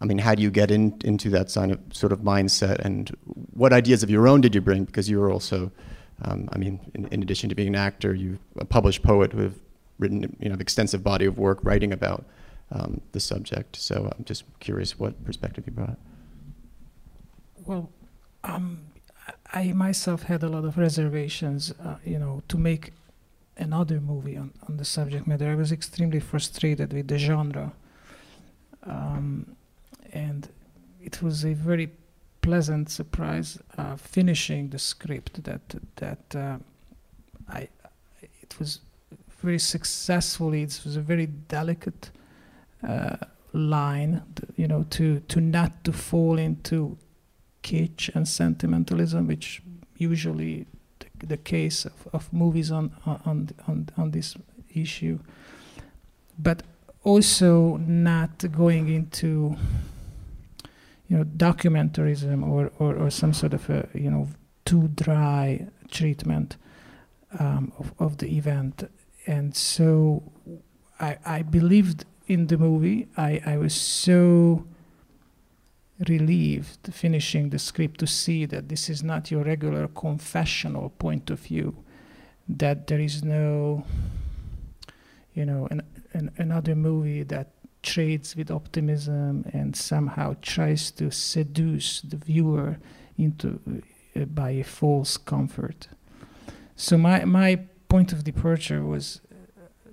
I 0.01 0.05
mean 0.05 0.19
how 0.19 0.35
do 0.35 0.43
you 0.43 0.51
get 0.51 0.71
in, 0.71 0.99
into 1.05 1.31
that 1.31 1.57
of, 1.57 1.81
sort 1.93 2.13
of 2.13 2.21
mindset? 2.21 2.79
And 2.81 3.17
what 3.55 3.73
ideas 3.73 4.03
of 4.03 4.11
your 4.11 4.29
own 4.29 4.43
did 4.43 4.55
you 4.55 4.61
bring? 4.61 4.85
Because 4.85 5.09
you 5.09 5.19
were 5.19 5.31
also 5.31 5.73
um, 6.23 6.49
I 6.53 6.59
mean 6.59 6.79
in, 6.95 7.07
in 7.09 7.23
addition 7.23 7.49
to 7.49 7.55
being 7.55 7.69
an 7.69 7.75
actor 7.75 8.15
you 8.15 8.39
a 8.59 8.67
published 8.67 9.03
poet 9.03 9.33
who 9.33 9.41
have 9.41 9.55
written 9.99 10.37
you 10.41 10.49
know 10.51 10.55
an 10.55 10.61
extensive 10.61 11.03
body 11.03 11.25
of 11.25 11.39
work 11.39 11.61
writing 11.63 11.93
about 11.93 12.27
um, 12.71 13.01
the 13.13 13.21
subject. 13.21 13.77
So 13.77 14.13
I'm 14.17 14.25
just 14.25 14.45
curious 14.61 14.99
what 14.99 15.25
perspective 15.25 15.65
you 15.67 15.73
brought. 15.73 15.99
Well, 17.65 17.91
um, 18.45 18.87
I 19.53 19.73
myself 19.73 20.25
had 20.25 20.43
a 20.43 20.49
lot 20.49 20.65
of 20.65 20.79
reservations, 20.79 21.73
uh, 21.85 21.97
you 22.05 22.19
know, 22.19 22.43
to 22.49 22.59
make 22.59 22.93
another 23.57 24.01
movie 24.01 24.37
on, 24.37 24.53
on 24.69 24.77
the 24.77 24.85
subject 24.85 25.27
matter. 25.27 25.51
I 25.51 25.55
was 25.55 25.73
extremely 25.73 26.21
frustrated 26.21 26.93
with 26.93 27.09
the 27.09 27.19
genre. 27.19 27.73
Um, 28.85 29.57
and 30.13 30.49
it 31.03 31.23
was 31.23 31.45
a 31.45 31.55
very 31.55 31.91
pleasant 32.41 32.89
surprise 32.91 33.59
uh, 33.77 33.97
finishing 33.97 34.71
the 34.71 34.79
script 34.79 35.43
that 35.45 35.75
that 35.97 36.37
uh, 36.37 36.59
I 37.49 37.69
it 38.23 38.55
was 38.61 38.81
very 39.43 39.59
successfully 39.59 40.63
it 40.63 40.81
was 40.85 40.97
a 40.97 41.01
very 41.01 41.27
delicate 41.27 42.11
line, 43.53 44.23
you 44.57 44.69
know, 44.69 44.85
to 44.91 45.21
to 45.21 45.41
not 45.41 45.85
to 45.85 45.93
fall 45.93 46.39
into 46.39 46.99
kitsch 47.63 48.11
and 48.15 48.29
sentimentalism, 48.29 49.27
which 49.27 49.63
usually 49.97 50.67
the, 50.99 51.27
the 51.27 51.37
case 51.37 51.85
of, 51.85 52.09
of 52.13 52.33
movies 52.33 52.71
on 52.71 52.93
on 53.05 53.51
on 53.67 53.89
on 53.97 54.11
this 54.11 54.37
issue, 54.75 55.19
but 56.39 56.63
also 57.03 57.77
not 57.79 58.45
going 58.53 58.89
into 58.89 59.57
you 61.09 61.17
know 61.17 61.25
documentarism 61.25 62.47
or, 62.47 62.73
or, 62.79 62.97
or 62.97 63.11
some 63.11 63.33
sort 63.33 63.55
of 63.55 63.71
a 63.71 63.89
you 63.95 64.11
know 64.11 64.29
too 64.65 64.89
dry 64.89 65.67
treatment 65.91 66.57
um, 67.39 67.73
of, 67.79 67.93
of 67.99 68.19
the 68.19 68.37
event. 68.37 68.89
And 69.27 69.55
so 69.57 70.23
I, 71.01 71.19
I 71.25 71.43
believed 71.43 72.05
in 72.27 72.47
the 72.47 72.59
movie. 72.59 73.09
I, 73.17 73.41
I 73.47 73.57
was 73.57 73.75
so 73.75 74.67
relieved 76.09 76.93
finishing 76.93 77.51
the 77.51 77.59
script 77.59 78.01
to 78.01 78.07
see 78.07 78.45
that 78.47 78.69
this 78.69 78.91
is 78.91 79.03
not 79.03 79.31
your 79.31 79.45
regular 79.45 79.89
confessional 79.89 80.91
point 80.91 81.31
of 81.31 81.41
view, 81.41 81.77
that 82.49 82.87
there 82.87 83.01
is 83.01 83.25
no, 83.25 83.85
you 85.35 85.47
know, 85.47 85.67
an, 85.71 85.83
an, 86.13 86.31
another 86.37 86.75
movie 86.75 87.23
that 87.23 87.53
trades 87.83 88.37
with 88.37 88.51
optimism 88.51 89.49
and 89.53 89.77
somehow 89.77 90.35
tries 90.43 90.91
to 90.91 91.11
seduce 91.11 92.01
the 92.03 92.17
viewer 92.17 92.79
into 93.17 93.61
uh, 94.17 94.25
by 94.25 94.51
a 94.51 94.65
false 94.65 95.17
comfort. 95.17 95.89
So 96.75 96.99
my 96.99 97.25
my 97.25 97.61
point 97.89 98.13
of 98.13 98.25
departure 98.25 98.83
was 98.83 99.21
uh, 99.31 99.91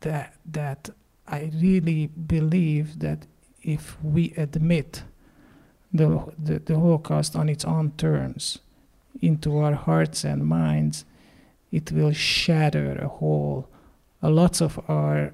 that 0.00 0.34
that 0.46 0.90
I 1.30 1.50
really 1.54 2.08
believe 2.08 2.98
that 2.98 3.26
if 3.62 3.96
we 4.02 4.34
admit 4.36 5.04
the, 5.92 6.32
the, 6.36 6.58
the 6.58 6.78
Holocaust 6.78 7.36
on 7.36 7.48
its 7.48 7.64
own 7.64 7.92
terms 7.92 8.58
into 9.22 9.58
our 9.58 9.74
hearts 9.74 10.24
and 10.24 10.44
minds, 10.44 11.04
it 11.70 11.92
will 11.92 12.12
shatter 12.12 12.98
a 13.00 13.06
whole, 13.06 13.68
a 14.22 14.28
lots 14.30 14.60
of 14.60 14.80
our 14.88 15.32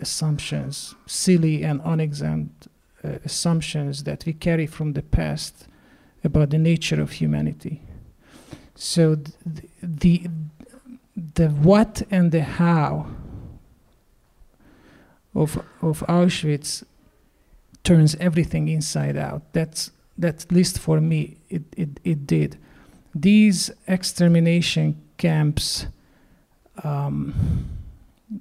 assumptions, 0.00 0.94
silly 1.06 1.62
and 1.62 1.80
unexamined 1.84 2.68
uh, 3.04 3.18
assumptions 3.24 4.04
that 4.04 4.24
we 4.24 4.32
carry 4.32 4.66
from 4.66 4.94
the 4.94 5.02
past 5.02 5.66
about 6.24 6.50
the 6.50 6.58
nature 6.58 7.00
of 7.00 7.12
humanity. 7.12 7.82
So 8.74 9.16
th- 9.16 9.68
the, 9.82 10.28
the 11.34 11.48
what 11.48 12.02
and 12.10 12.32
the 12.32 12.42
how 12.42 13.06
of 15.34 15.62
of 15.80 16.00
Auschwitz 16.08 16.84
turns 17.84 18.14
everything 18.16 18.68
inside 18.68 19.16
out. 19.16 19.52
That's 19.52 19.90
that 20.18 20.44
at 20.44 20.52
least 20.52 20.78
for 20.78 21.00
me 21.00 21.36
it, 21.48 21.62
it, 21.76 22.00
it 22.04 22.26
did. 22.26 22.58
These 23.14 23.70
extermination 23.86 25.00
camps, 25.18 25.86
um, 26.82 27.34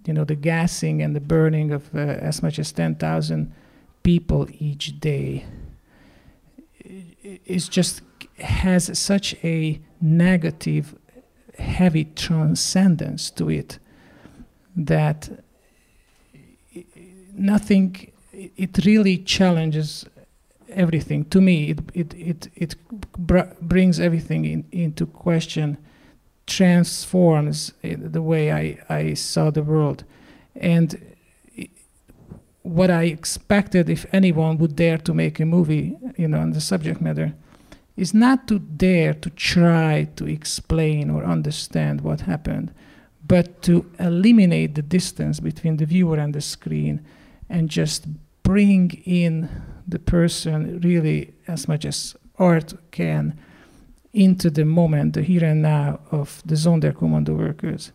you 0.05 0.13
know, 0.13 0.23
the 0.23 0.35
gassing 0.35 1.01
and 1.01 1.15
the 1.15 1.19
burning 1.19 1.71
of 1.71 1.93
uh, 1.93 1.99
as 1.99 2.41
much 2.41 2.57
as 2.59 2.71
10,000 2.71 3.53
people 4.03 4.47
each 4.59 4.99
day, 4.99 5.45
is 7.45 7.67
just 7.67 8.01
has 8.39 8.97
such 8.97 9.35
a 9.43 9.79
negative, 9.99 10.95
heavy 11.57 12.05
transcendence 12.05 13.29
to 13.31 13.49
it 13.49 13.79
that 14.75 15.43
nothing 17.33 18.11
it 18.33 18.85
really 18.85 19.17
challenges 19.17 20.05
everything. 20.69 21.25
To 21.25 21.41
me 21.41 21.71
it 21.71 21.79
it 21.93 22.13
it, 22.13 22.47
it 22.55 22.75
br- 23.17 23.53
brings 23.61 23.99
everything 23.99 24.45
in, 24.45 24.65
into 24.71 25.05
question 25.05 25.77
transforms 26.47 27.73
eh, 27.83 27.95
the 27.97 28.21
way 28.21 28.51
I, 28.51 28.77
I 28.89 29.13
saw 29.13 29.51
the 29.51 29.63
world. 29.63 30.03
And 30.55 31.15
eh, 31.57 31.67
what 32.63 32.89
I 32.89 33.03
expected 33.03 33.89
if 33.89 34.05
anyone 34.13 34.57
would 34.57 34.75
dare 34.75 34.97
to 34.99 35.13
make 35.13 35.39
a 35.39 35.45
movie 35.45 35.97
you 36.17 36.27
know 36.27 36.39
on 36.39 36.51
the 36.51 36.61
subject 36.61 37.01
matter 37.01 37.33
is 37.97 38.13
not 38.13 38.47
to 38.47 38.59
dare 38.59 39.13
to 39.13 39.29
try 39.31 40.07
to 40.15 40.25
explain 40.27 41.09
or 41.09 41.23
understand 41.23 42.01
what 42.01 42.21
happened 42.21 42.71
but 43.25 43.61
to 43.63 43.89
eliminate 43.99 44.75
the 44.75 44.81
distance 44.81 45.39
between 45.39 45.77
the 45.77 45.85
viewer 45.85 46.17
and 46.17 46.33
the 46.33 46.41
screen 46.41 47.03
and 47.51 47.69
just 47.69 48.07
bring 48.43 48.91
in 49.05 49.49
the 49.87 49.99
person 49.99 50.79
really 50.79 51.33
as 51.47 51.67
much 51.67 51.85
as 51.85 52.15
art 52.39 52.73
can 52.91 53.37
into 54.13 54.49
the 54.49 54.65
moment, 54.65 55.13
the 55.13 55.21
here 55.21 55.43
and 55.43 55.61
now 55.61 55.99
of 56.11 56.41
the 56.45 56.55
Sonderkommando 56.55 57.37
workers 57.37 57.91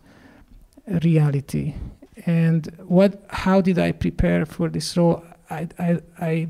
reality. 1.03 1.75
And 2.25 2.65
what? 2.87 3.23
How 3.29 3.61
did 3.61 3.77
I 3.77 3.91
prepare 3.91 4.45
for 4.45 4.69
this 4.69 4.95
role? 4.97 5.23
I, 5.49 5.67
I, 5.77 5.99
I 6.19 6.49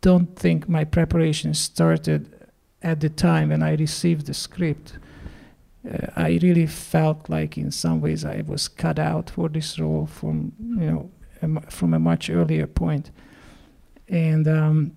don't 0.00 0.36
think 0.36 0.68
my 0.68 0.84
preparation 0.84 1.54
started 1.54 2.48
at 2.82 3.00
the 3.00 3.08
time 3.08 3.48
when 3.48 3.62
I 3.62 3.74
received 3.74 4.26
the 4.26 4.34
script. 4.34 4.98
Uh, 5.88 6.06
I 6.16 6.38
really 6.42 6.66
felt 6.66 7.28
like, 7.28 7.58
in 7.58 7.70
some 7.72 8.00
ways, 8.00 8.24
I 8.24 8.42
was 8.46 8.68
cut 8.68 8.98
out 8.98 9.30
for 9.30 9.48
this 9.48 9.78
role 9.78 10.06
from 10.06 10.52
you 10.58 10.90
know 10.90 11.10
from 11.68 11.94
a 11.94 11.98
much 11.98 12.30
earlier 12.30 12.66
point. 12.66 13.10
And 14.08 14.46
um, 14.46 14.96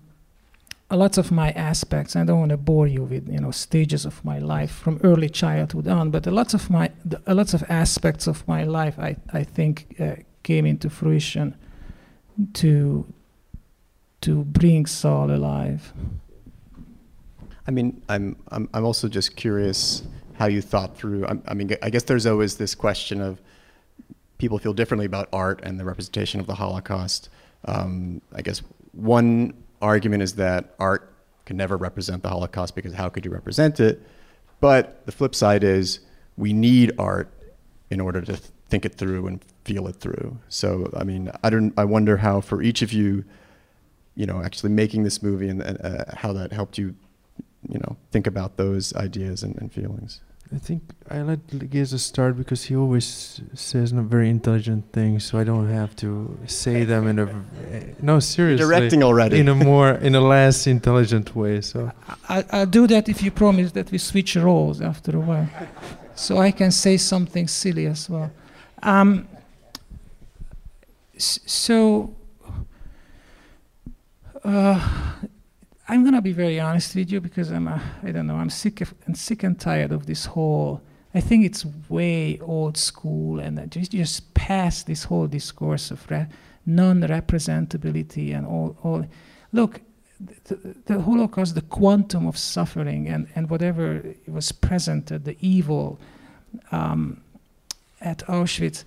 a 0.90 0.96
lot 0.96 1.18
of 1.18 1.30
my 1.32 1.50
aspects, 1.52 2.14
I 2.16 2.24
don't 2.24 2.38
want 2.38 2.50
to 2.50 2.56
bore 2.56 2.86
you 2.86 3.02
with 3.04 3.28
you 3.28 3.40
know 3.40 3.50
stages 3.50 4.04
of 4.04 4.24
my 4.24 4.38
life 4.38 4.70
from 4.70 5.00
early 5.02 5.28
childhood 5.28 5.88
on, 5.88 6.10
but 6.10 6.26
a 6.26 6.30
lot 6.30 6.54
of 6.54 6.70
my 6.70 6.90
a 7.26 7.34
lot 7.34 7.54
of 7.54 7.64
aspects 7.68 8.26
of 8.26 8.46
my 8.46 8.64
life 8.64 8.98
I 8.98 9.16
I 9.32 9.42
think 9.42 9.96
uh, 9.98 10.16
came 10.42 10.66
into 10.66 10.88
fruition 10.90 11.54
to 12.54 13.06
to 14.20 14.44
bring 14.44 14.86
Saul 14.86 15.30
alive. 15.30 15.92
I 17.68 17.72
mean, 17.72 18.00
I'm, 18.08 18.36
I'm, 18.50 18.68
I'm 18.72 18.84
also 18.84 19.08
just 19.08 19.34
curious 19.36 20.02
how 20.34 20.46
you 20.46 20.62
thought 20.62 20.96
through. 20.96 21.26
I, 21.26 21.36
I 21.48 21.54
mean, 21.54 21.76
I 21.82 21.90
guess 21.90 22.04
there's 22.04 22.26
always 22.26 22.56
this 22.56 22.74
question 22.74 23.20
of 23.20 23.40
people 24.38 24.58
feel 24.58 24.72
differently 24.72 25.06
about 25.06 25.28
art 25.32 25.60
and 25.62 25.78
the 25.80 25.84
representation 25.84 26.40
of 26.40 26.46
the 26.46 26.54
Holocaust. 26.54 27.28
Um, 27.64 28.20
I 28.34 28.42
guess 28.42 28.62
one 28.92 29.54
argument 29.80 30.22
is 30.22 30.34
that 30.34 30.74
art 30.78 31.12
can 31.44 31.56
never 31.56 31.76
represent 31.76 32.22
the 32.22 32.28
Holocaust 32.28 32.74
because 32.74 32.94
how 32.94 33.08
could 33.08 33.24
you 33.24 33.30
represent 33.30 33.80
it? 33.80 34.02
But 34.60 35.04
the 35.06 35.12
flip 35.12 35.34
side 35.34 35.64
is 35.64 36.00
we 36.36 36.52
need 36.52 36.92
art 36.98 37.32
in 37.90 38.00
order 38.00 38.20
to 38.20 38.32
th- 38.32 38.50
think 38.68 38.84
it 38.84 38.94
through 38.94 39.26
and 39.26 39.44
feel 39.64 39.86
it 39.86 39.96
through. 39.96 40.38
So, 40.48 40.90
I 40.96 41.04
mean, 41.04 41.30
I 41.42 41.50
don't. 41.50 41.72
I 41.76 41.84
wonder 41.84 42.16
how 42.18 42.40
for 42.40 42.62
each 42.62 42.82
of 42.82 42.92
you, 42.92 43.24
you 44.14 44.26
know, 44.26 44.42
actually 44.42 44.70
making 44.70 45.04
this 45.04 45.22
movie 45.22 45.48
and, 45.48 45.62
uh, 45.62 46.04
how 46.16 46.32
that 46.32 46.52
helped 46.52 46.78
you, 46.78 46.94
you 47.68 47.78
know, 47.78 47.96
think 48.10 48.26
about 48.26 48.56
those 48.56 48.94
ideas 48.96 49.42
and, 49.42 49.56
and 49.56 49.72
feelings. 49.72 50.20
I 50.54 50.58
think 50.58 50.82
I 51.10 51.22
let 51.22 51.40
Geza 51.70 51.98
start 51.98 52.36
because 52.36 52.64
he 52.64 52.76
always 52.76 53.40
says 53.54 53.92
no 53.92 54.02
very 54.02 54.30
intelligent 54.30 54.92
things, 54.92 55.24
so 55.24 55.38
I 55.38 55.44
don't 55.44 55.68
have 55.68 55.96
to 55.96 56.38
say 56.46 56.84
them 56.84 57.08
in 57.08 57.18
a 57.18 57.28
no 58.00 58.20
seriously 58.20 58.62
You're 58.62 58.70
directing 58.70 59.02
already 59.02 59.40
in 59.40 59.48
a 59.48 59.54
more 59.54 59.90
in 59.90 60.14
a 60.14 60.20
less 60.20 60.66
intelligent 60.66 61.34
way. 61.34 61.60
So 61.60 61.90
I, 62.28 62.44
I'll 62.52 62.66
do 62.66 62.86
that 62.86 63.08
if 63.08 63.22
you 63.22 63.30
promise 63.32 63.72
that 63.72 63.90
we 63.90 63.98
switch 63.98 64.36
roles 64.36 64.80
after 64.80 65.16
a 65.16 65.20
while, 65.20 65.48
so 66.14 66.38
I 66.38 66.52
can 66.52 66.70
say 66.70 66.96
something 66.96 67.48
silly 67.48 67.86
as 67.86 68.08
well. 68.08 68.30
Um, 68.82 69.26
so. 71.18 72.14
Uh, 74.44 74.78
I'm 75.88 76.04
gonna 76.04 76.22
be 76.22 76.32
very 76.32 76.58
honest 76.58 76.96
with 76.96 77.12
you 77.12 77.20
because 77.20 77.50
I'm 77.50 77.68
a, 77.68 77.80
I 78.02 78.10
don't 78.10 78.26
know 78.26 78.36
I'm 78.36 78.50
sick 78.50 78.80
of, 78.80 78.92
I'm 79.06 79.14
sick 79.14 79.42
and 79.44 79.58
tired 79.58 79.92
of 79.92 80.06
this 80.06 80.26
whole. 80.26 80.82
I 81.14 81.20
think 81.20 81.44
it's 81.44 81.64
way 81.88 82.38
old 82.40 82.76
school 82.76 83.38
and 83.38 83.70
just 83.70 83.92
just 83.92 84.34
past 84.34 84.86
this 84.86 85.04
whole 85.04 85.28
discourse 85.28 85.90
of 85.92 86.10
re- 86.10 86.26
non-representability 86.66 88.34
and 88.36 88.46
all 88.46 88.76
all. 88.82 89.06
Look, 89.52 89.80
the, 90.20 90.74
the, 90.86 91.00
Holocaust, 91.00 91.54
the 91.54 91.62
quantum 91.62 92.26
of 92.26 92.36
suffering 92.36 93.06
and 93.06 93.28
and 93.36 93.48
whatever 93.48 94.02
was 94.26 94.50
presented, 94.50 95.24
the 95.24 95.36
evil 95.40 96.00
um, 96.72 97.20
at 98.00 98.18
Auschwitz, 98.26 98.82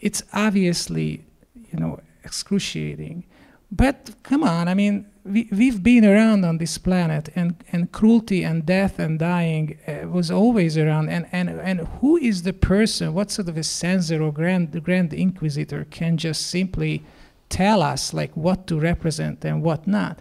it's 0.00 0.22
obviously 0.32 1.24
you 1.72 1.80
know 1.80 2.00
excruciating. 2.22 3.24
But 3.70 4.10
come 4.22 4.42
on, 4.42 4.66
I 4.66 4.74
mean, 4.74 5.06
we, 5.24 5.48
we've 5.52 5.82
been 5.82 6.04
around 6.04 6.44
on 6.44 6.56
this 6.56 6.78
planet, 6.78 7.28
and, 7.34 7.62
and 7.70 7.92
cruelty 7.92 8.42
and 8.42 8.64
death 8.64 8.98
and 8.98 9.18
dying 9.18 9.78
uh, 9.86 10.08
was 10.08 10.30
always 10.30 10.78
around. 10.78 11.10
And, 11.10 11.26
and, 11.32 11.50
and 11.50 11.80
who 12.00 12.16
is 12.16 12.42
the 12.42 12.54
person, 12.54 13.12
what 13.12 13.30
sort 13.30 13.48
of 13.48 13.58
a 13.58 13.62
censor 13.62 14.22
or 14.22 14.32
grand, 14.32 14.82
grand 14.82 15.12
inquisitor 15.12 15.86
can 15.90 16.16
just 16.16 16.46
simply 16.46 17.04
tell 17.50 17.82
us 17.82 18.14
like 18.14 18.34
what 18.36 18.66
to 18.68 18.80
represent 18.80 19.44
and 19.44 19.62
what 19.62 19.86
not? 19.86 20.18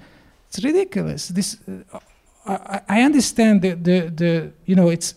It's 0.49 0.63
ridiculous. 0.63 1.29
This, 1.29 1.57
uh, 1.93 1.99
I, 2.45 2.81
I 2.89 3.01
understand 3.01 3.61
the, 3.61 3.73
the, 3.75 3.99
the, 4.09 4.51
you 4.65 4.75
know, 4.75 4.89
it's, 4.89 5.15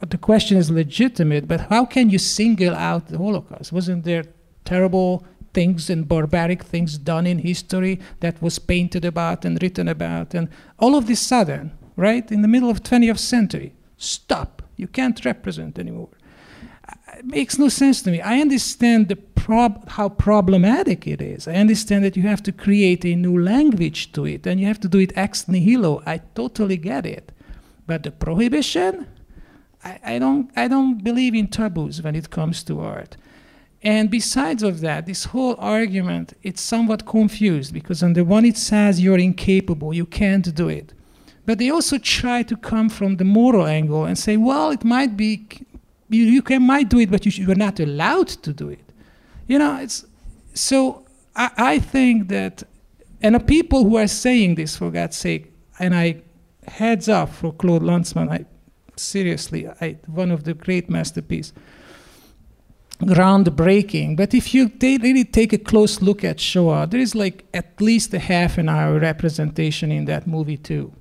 the 0.00 0.18
question 0.18 0.58
is 0.58 0.70
legitimate, 0.70 1.46
but 1.46 1.60
how 1.60 1.86
can 1.86 2.10
you 2.10 2.18
single 2.18 2.74
out 2.74 3.06
the 3.06 3.16
Holocaust? 3.16 3.72
Wasn't 3.72 4.04
there 4.04 4.24
terrible 4.64 5.24
things 5.52 5.90
and 5.90 6.08
barbaric 6.08 6.62
things 6.62 6.98
done 6.98 7.26
in 7.26 7.38
history 7.38 8.00
that 8.20 8.40
was 8.40 8.58
painted 8.58 9.04
about 9.04 9.44
and 9.44 9.62
written 9.62 9.88
about 9.88 10.34
and 10.34 10.48
all 10.78 10.94
of 10.94 11.06
this 11.06 11.20
sudden 11.20 11.72
right 11.96 12.32
in 12.32 12.42
the 12.42 12.48
middle 12.48 12.70
of 12.70 12.82
20th 12.82 13.18
century 13.18 13.72
stop. 14.02 14.62
You 14.76 14.88
can't 14.88 15.24
represent 15.24 15.78
anymore. 15.78 16.08
It 17.18 17.26
makes 17.26 17.58
no 17.58 17.68
sense 17.68 18.02
to 18.02 18.10
me. 18.10 18.20
I 18.20 18.40
understand 18.40 19.08
the 19.08 19.16
prob- 19.16 19.88
how 19.90 20.08
problematic 20.08 21.06
it 21.06 21.20
is. 21.22 21.46
I 21.46 21.54
understand 21.54 22.04
that 22.04 22.16
you 22.16 22.22
have 22.24 22.42
to 22.44 22.52
create 22.52 23.04
a 23.04 23.14
new 23.14 23.38
language 23.38 24.12
to 24.12 24.26
it 24.26 24.46
and 24.46 24.58
you 24.60 24.66
have 24.66 24.80
to 24.80 24.88
do 24.88 24.98
it 24.98 25.12
ex 25.16 25.46
nihilo. 25.46 26.02
I 26.04 26.18
totally 26.34 26.76
get 26.76 27.06
it. 27.06 27.30
But 27.86 28.02
the 28.02 28.10
prohibition? 28.10 29.06
I, 29.84 29.98
I 30.04 30.18
don't 30.18 30.50
i 30.56 30.68
don't 30.68 31.02
believe 31.02 31.34
in 31.34 31.48
taboos 31.48 32.02
when 32.02 32.14
it 32.14 32.30
comes 32.30 32.62
to 32.64 32.80
art 32.80 33.16
and 33.82 34.10
besides 34.10 34.62
of 34.62 34.80
that, 34.80 35.06
this 35.06 35.24
whole 35.24 35.56
argument, 35.58 36.34
it's 36.42 36.60
somewhat 36.60 37.04
confused 37.04 37.74
because 37.74 38.02
on 38.02 38.12
the 38.12 38.24
one 38.24 38.44
it 38.44 38.56
says 38.56 39.00
you're 39.00 39.18
incapable, 39.18 39.92
you 39.92 40.06
can't 40.06 40.54
do 40.54 40.68
it. 40.68 40.92
But 41.44 41.58
they 41.58 41.70
also 41.70 41.98
try 41.98 42.44
to 42.44 42.56
come 42.56 42.88
from 42.88 43.16
the 43.16 43.24
moral 43.24 43.66
angle 43.66 44.04
and 44.04 44.16
say, 44.16 44.36
well, 44.36 44.70
it 44.70 44.84
might 44.84 45.16
be, 45.16 45.48
you, 46.08 46.24
you 46.24 46.42
can, 46.42 46.62
might 46.62 46.88
do 46.88 47.00
it, 47.00 47.10
but 47.10 47.26
you, 47.26 47.44
you're 47.44 47.56
not 47.56 47.80
allowed 47.80 48.28
to 48.28 48.52
do 48.52 48.68
it. 48.68 48.92
You 49.48 49.58
know, 49.58 49.76
it's, 49.80 50.06
so 50.54 51.04
I, 51.34 51.50
I 51.56 51.78
think 51.80 52.28
that, 52.28 52.62
and 53.20 53.34
the 53.34 53.40
people 53.40 53.82
who 53.82 53.96
are 53.96 54.06
saying 54.06 54.54
this, 54.54 54.76
for 54.76 54.92
God's 54.92 55.16
sake, 55.16 55.52
and 55.80 55.92
I, 55.96 56.22
heads 56.68 57.08
up 57.08 57.30
for 57.30 57.52
Claude 57.52 57.82
Lanzmann, 57.82 58.30
I, 58.30 58.46
seriously, 58.94 59.66
I, 59.80 59.96
one 60.06 60.30
of 60.30 60.44
the 60.44 60.54
great 60.54 60.88
masterpieces 60.88 61.52
groundbreaking. 63.02 64.16
But 64.16 64.34
if 64.34 64.54
you 64.54 64.70
really 64.80 65.24
take 65.24 65.52
a 65.52 65.58
close 65.58 66.00
look 66.00 66.24
at 66.24 66.40
Shoah, 66.40 66.86
there 66.86 67.00
is 67.00 67.14
like 67.14 67.44
at 67.52 67.80
least 67.80 68.14
a 68.14 68.18
half 68.18 68.58
an 68.58 68.68
hour 68.68 68.98
representation 68.98 69.92
in 69.92 70.04
that 70.06 70.26
movie 70.26 70.56
too. 70.56 70.92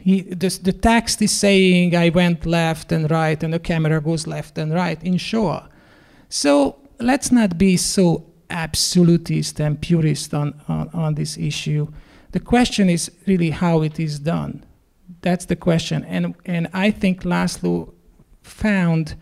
He, 0.00 0.22
this, 0.22 0.58
the 0.58 0.72
text 0.72 1.20
is 1.20 1.30
saying 1.30 1.94
I 1.94 2.08
went 2.08 2.46
left 2.46 2.90
and 2.90 3.10
right, 3.10 3.42
and 3.42 3.52
the 3.52 3.58
camera 3.58 4.00
goes 4.00 4.26
left 4.26 4.56
and 4.56 4.72
right 4.72 5.02
in 5.02 5.18
Shoah. 5.18 5.68
So 6.28 6.78
let's 6.98 7.30
not 7.30 7.58
be 7.58 7.76
so 7.76 8.26
absolutist 8.48 9.60
and 9.60 9.80
purist 9.80 10.32
on, 10.34 10.60
on, 10.68 10.88
on 10.94 11.14
this 11.14 11.36
issue. 11.36 11.88
The 12.32 12.40
question 12.40 12.88
is 12.88 13.10
really 13.26 13.50
how 13.50 13.82
it 13.82 14.00
is 14.00 14.18
done. 14.20 14.64
That's 15.22 15.46
the 15.46 15.56
question. 15.56 16.04
And, 16.04 16.34
and 16.46 16.68
I 16.72 16.90
think 16.90 17.24
Laszlo 17.24 17.92
found 18.42 19.16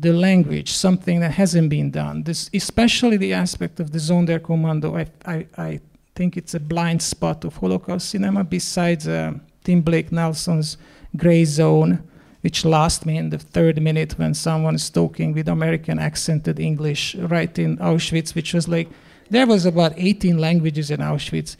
the 0.00 0.12
language, 0.12 0.72
something 0.72 1.20
that 1.20 1.32
hasn't 1.32 1.70
been 1.70 1.90
done. 1.90 2.22
This, 2.22 2.50
especially 2.54 3.16
the 3.16 3.32
aspect 3.32 3.80
of 3.80 3.90
the 3.92 3.98
Sonderkommando, 3.98 4.96
I, 4.96 5.06
I, 5.30 5.46
I 5.56 5.80
think 6.14 6.36
it's 6.36 6.54
a 6.54 6.60
blind 6.60 7.02
spot 7.02 7.44
of 7.44 7.56
Holocaust 7.56 8.10
cinema, 8.10 8.44
besides 8.44 9.08
uh, 9.08 9.32
Tim 9.64 9.80
Blake 9.82 10.12
Nelson's 10.12 10.76
Gray 11.16 11.44
Zone, 11.44 12.02
which 12.42 12.64
lost 12.64 13.06
me 13.06 13.16
in 13.16 13.30
the 13.30 13.38
third 13.38 13.82
minute 13.82 14.18
when 14.18 14.34
someone 14.34 14.76
is 14.76 14.88
talking 14.88 15.32
with 15.32 15.48
American 15.48 15.98
accented 15.98 16.60
English 16.60 17.16
right 17.16 17.58
in 17.58 17.76
Auschwitz, 17.78 18.34
which 18.34 18.54
was 18.54 18.68
like, 18.68 18.88
there 19.30 19.46
was 19.46 19.66
about 19.66 19.92
18 19.96 20.38
languages 20.38 20.90
in 20.90 21.00
Auschwitz, 21.00 21.56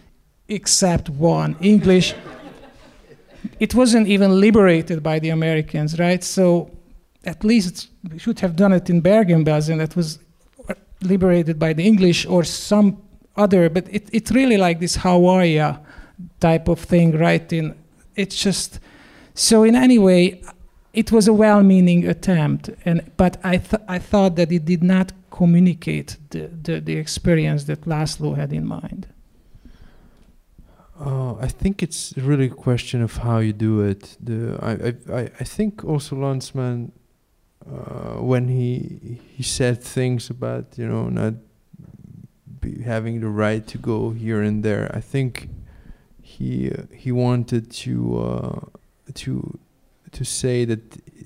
except 0.48 1.10
one, 1.10 1.56
English. 1.60 2.14
it 3.58 3.74
wasn't 3.74 4.06
even 4.06 4.40
liberated 4.40 5.02
by 5.02 5.18
the 5.18 5.30
Americans, 5.30 5.98
right? 5.98 6.22
So 6.22 6.70
at 7.28 7.44
least 7.44 7.88
should 8.16 8.40
have 8.40 8.54
done 8.56 8.72
it 8.72 8.88
in 8.90 9.00
Bergen-Belsen 9.00 9.78
that 9.78 9.94
was 9.94 10.18
liberated 11.02 11.58
by 11.58 11.72
the 11.72 11.84
English 11.86 12.26
or 12.26 12.44
some 12.44 12.96
other, 13.36 13.70
but 13.70 13.86
it, 13.90 14.08
it's 14.12 14.30
really 14.32 14.56
like 14.56 14.80
this 14.80 14.96
Hawaii 14.96 15.74
type 16.40 16.68
of 16.68 16.80
thing, 16.80 17.16
right? 17.16 17.52
In 17.52 17.74
it's 18.16 18.42
just 18.42 18.80
so 19.34 19.62
in 19.62 19.76
any 19.76 19.98
way, 19.98 20.42
it 20.92 21.12
was 21.12 21.28
a 21.28 21.32
well-meaning 21.32 22.08
attempt, 22.08 22.70
and 22.84 23.00
but 23.16 23.36
I 23.44 23.58
th- 23.58 23.82
I 23.88 23.98
thought 23.98 24.34
that 24.36 24.50
it 24.50 24.64
did 24.64 24.82
not 24.82 25.12
communicate 25.30 26.16
the, 26.30 26.50
the, 26.62 26.80
the 26.80 26.96
experience 26.96 27.64
that 27.64 27.82
Laszlo 27.82 28.36
had 28.36 28.52
in 28.52 28.66
mind. 28.66 29.06
Uh, 30.98 31.34
I 31.36 31.46
think 31.46 31.80
it's 31.80 32.12
really 32.16 32.46
a 32.46 32.54
question 32.54 33.02
of 33.02 33.18
how 33.18 33.38
you 33.38 33.52
do 33.52 33.82
it. 33.82 34.16
The 34.20 34.58
I 34.60 34.72
I 35.16 35.30
I 35.40 35.44
think 35.44 35.84
also 35.84 36.16
Lanzmann 36.16 36.90
uh, 37.70 38.20
when 38.22 38.48
he 38.48 39.20
he 39.36 39.42
said 39.42 39.82
things 39.82 40.30
about 40.30 40.78
you 40.78 40.88
know 40.88 41.08
not 41.08 41.34
having 42.84 43.20
the 43.20 43.28
right 43.28 43.66
to 43.66 43.78
go 43.78 44.10
here 44.10 44.42
and 44.42 44.62
there. 44.62 44.90
I 44.94 45.00
think 45.00 45.48
he 46.22 46.70
uh, 46.70 46.84
he 46.94 47.12
wanted 47.12 47.70
to 47.70 48.18
uh, 48.18 48.60
to 49.14 49.58
to 50.12 50.24
say 50.24 50.64
that 50.64 50.80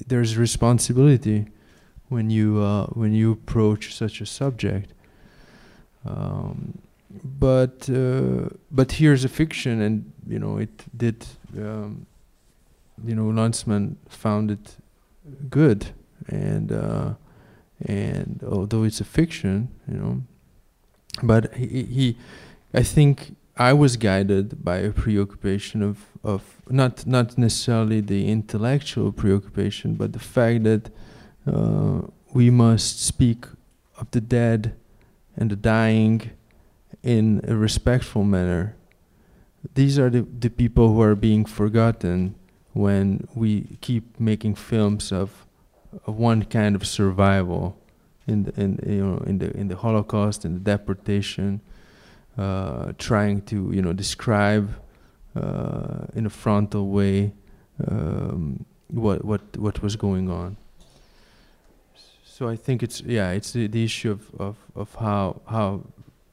there's 0.09 0.37
responsibility 0.37 1.47
when 2.09 2.31
you 2.31 2.61
uh, 2.61 2.87
when 2.87 3.13
you 3.13 3.33
approach 3.33 3.95
such 3.95 4.21
a 4.21 4.27
subject. 4.27 4.93
Um, 6.05 6.79
but 7.25 7.89
uh, 7.89 8.49
but 8.71 8.93
here's 8.93 9.25
a 9.25 9.29
fiction, 9.29 9.81
and 9.81 10.13
you 10.27 10.39
know 10.39 10.57
it 10.59 10.85
did. 10.97 11.25
Um, 11.57 12.07
you 13.05 13.17
know, 13.17 13.33
Lanzmann 13.33 13.97
found 14.09 14.51
it 14.51 14.77
good 15.51 15.93
and 16.29 16.73
uh, 16.73 17.15
and 17.85 18.43
although 18.47 18.85
it's 18.85 19.01
a 19.01 19.05
fiction, 19.05 19.69
you 19.89 19.95
know, 19.95 20.23
but 21.23 21.55
he, 21.55 21.83
he 21.85 22.17
I 22.75 22.83
think 22.83 23.37
I 23.57 23.73
was 23.73 23.97
guided 23.97 24.65
by 24.65 24.79
a 24.79 24.91
preoccupation 24.91 25.83
of, 25.83 26.07
of 26.25 26.43
not 26.69 27.07
not 27.07 27.37
necessarily 27.37 28.01
the 28.01 28.29
intellectual 28.29 29.13
preoccupation, 29.13 29.95
but 29.95 30.13
the 30.13 30.19
fact 30.19 30.65
that 30.65 30.91
uh, 31.47 32.03
we 32.33 32.51
must 32.51 33.05
speak 33.05 33.47
of 33.99 34.11
the 34.11 34.21
dead 34.21 34.75
and 35.37 35.51
the 35.51 35.57
dying 35.57 36.31
in 37.03 37.41
a 37.47 37.55
respectful 37.55 38.25
manner. 38.25 38.77
These 39.75 39.99
are 39.99 40.11
the, 40.11 40.23
the 40.23 40.51
people 40.51 40.89
who 40.89 41.01
are 41.03 41.15
being 41.15 41.45
forgotten 41.45 42.35
when 42.73 43.29
we 43.35 43.77
keep 43.81 44.19
making 44.19 44.55
films 44.57 45.13
of, 45.13 45.21
of 45.23 45.47
one 46.05 46.45
kind 46.45 46.75
of 46.75 46.87
survival 46.87 47.79
in 48.27 48.45
the, 48.45 48.61
in 48.61 48.79
you 48.87 49.05
know 49.05 49.19
in 49.27 49.39
the 49.39 49.57
in 49.57 49.69
the 49.69 49.77
Holocaust 49.77 50.45
and 50.45 50.57
the 50.57 50.61
deportation, 50.61 51.61
uh, 52.39 52.93
trying 52.99 53.43
to 53.43 53.71
you 53.73 53.83
know 53.83 53.93
describe 53.93 54.75
uh, 55.37 56.07
in 56.15 56.27
a 56.27 56.31
frontal 56.31 56.89
way 56.89 57.33
um, 57.89 58.65
what 58.89 59.25
what 59.25 59.57
what 59.57 59.83
was 59.83 59.97
going 59.97 60.31
on. 60.31 60.57
So 62.25 62.49
I 62.49 62.57
think 62.57 62.83
it's 62.83 63.01
yeah 63.03 63.31
it's 63.31 63.53
the, 63.53 63.67
the 63.67 63.85
issue 63.85 64.11
of, 64.11 64.31
of, 64.39 64.57
of 64.75 64.95
how 64.95 65.41
how 65.47 65.83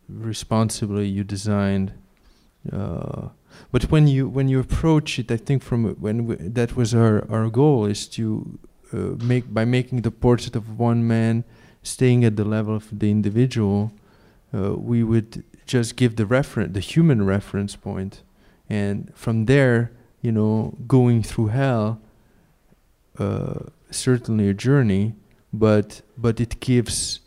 responsibly 0.07 1.07
you 1.07 1.23
designed. 1.23 1.93
Uh, 2.71 3.29
but 3.71 3.83
when 3.91 4.07
you 4.07 4.27
when 4.27 4.47
you 4.47 4.59
approach 4.59 5.19
it, 5.19 5.31
I 5.31 5.37
think 5.37 5.63
from 5.63 5.95
when 5.95 6.27
we, 6.27 6.35
that 6.35 6.75
was 6.75 6.93
our 6.93 7.25
our 7.31 7.49
goal 7.49 7.85
is 7.85 8.07
to 8.09 8.59
make 8.93 9.53
by 9.53 9.65
making 9.65 10.01
the 10.01 10.11
portrait 10.11 10.55
of 10.55 10.79
one 10.79 11.07
man, 11.07 11.43
staying 11.83 12.23
at 12.25 12.35
the 12.35 12.45
level 12.45 12.75
of 12.75 12.87
the 12.99 13.09
individual, 13.11 13.91
uh, 14.53 14.73
we 14.73 15.03
would 15.03 15.43
just 15.65 15.95
give 15.95 16.15
the 16.15 16.25
reference, 16.25 16.73
the 16.73 16.79
human 16.79 17.25
reference 17.25 17.75
point, 17.75 18.23
and 18.69 19.11
from 19.15 19.45
there, 19.45 19.91
you 20.21 20.31
know, 20.31 20.75
going 20.87 21.23
through 21.23 21.47
hell, 21.47 22.01
uh, 23.17 23.59
certainly 23.91 24.49
a 24.49 24.53
journey, 24.53 25.13
but 25.53 26.01
but 26.17 26.39
it 26.39 26.59
gives 26.59 27.19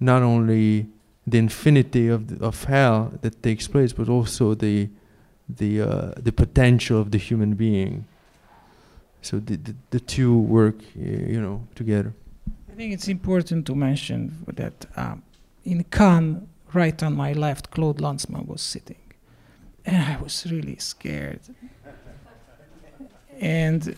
not 0.00 0.22
only 0.22 0.86
the 1.26 1.38
infinity 1.38 2.08
of 2.08 2.28
the, 2.28 2.44
of 2.44 2.64
hell 2.64 3.12
that 3.22 3.42
takes 3.42 3.66
place, 3.68 3.92
but 3.92 4.08
also 4.08 4.54
the 4.54 4.88
the 5.48 5.80
uh, 5.80 6.12
the 6.16 6.32
potential 6.32 7.00
of 7.00 7.10
the 7.10 7.18
human 7.18 7.54
being. 7.54 8.06
So 9.22 9.38
the 9.38 9.56
the, 9.56 9.74
the 9.90 10.00
two 10.00 10.36
work, 10.36 10.76
you 10.94 11.40
know, 11.40 11.66
together. 11.74 12.12
I 12.70 12.74
think 12.74 12.92
it's 12.92 13.08
important 13.08 13.66
to 13.66 13.74
mention 13.74 14.44
that 14.54 14.86
um, 14.96 15.22
in 15.64 15.84
Cannes, 15.84 16.46
right 16.74 17.02
on 17.02 17.16
my 17.16 17.32
left, 17.32 17.70
Claude 17.70 17.98
Lanzmann 17.98 18.46
was 18.46 18.60
sitting, 18.60 19.04
and 19.84 19.96
I 19.96 20.22
was 20.22 20.46
really 20.50 20.76
scared. 20.76 21.40
and 23.40 23.96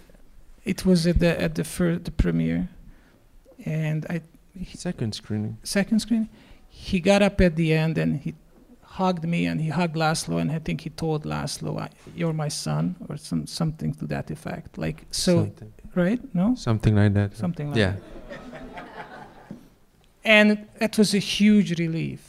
it 0.65 0.87
was 0.87 1.07
at 1.07 1.19
the 1.19 1.41
at 1.41 1.55
the 1.55 1.65
first 1.65 2.05
the 2.05 2.11
premiere, 2.11 2.69
and 3.65 4.07
I 4.09 4.23
second 4.75 5.15
screening. 5.15 5.59
Second 5.63 6.01
screening, 6.01 6.29
he 6.69 7.01
got 7.01 7.23
up 7.23 7.41
at 7.41 7.57
the 7.57 7.73
end 7.73 7.99
and 7.99 8.21
he 8.21 8.35
hugged 8.99 9.25
me 9.35 9.41
and 9.51 9.61
he 9.61 9.69
hugged 9.69 9.97
Laszlo 9.97 10.41
and 10.41 10.51
I 10.51 10.59
think 10.67 10.81
he 10.87 10.91
told 10.91 11.21
Laszlo, 11.25 11.71
"You're 12.19 12.37
my 12.45 12.51
son" 12.65 12.85
or 13.09 13.17
some 13.17 13.47
something 13.47 13.91
to 14.01 14.05
that 14.15 14.27
effect. 14.37 14.71
Like 14.85 14.99
so, 15.11 15.35
something. 15.37 15.73
right? 15.95 16.21
No, 16.41 16.47
something 16.69 16.95
like 17.01 17.13
that. 17.19 17.37
Something 17.45 17.67
like 17.71 17.79
yeah. 17.83 17.95
that. 17.95 18.03
and 20.39 20.49
that 20.81 20.99
was 21.01 21.11
a 21.15 21.23
huge 21.37 21.71
relief, 21.85 22.23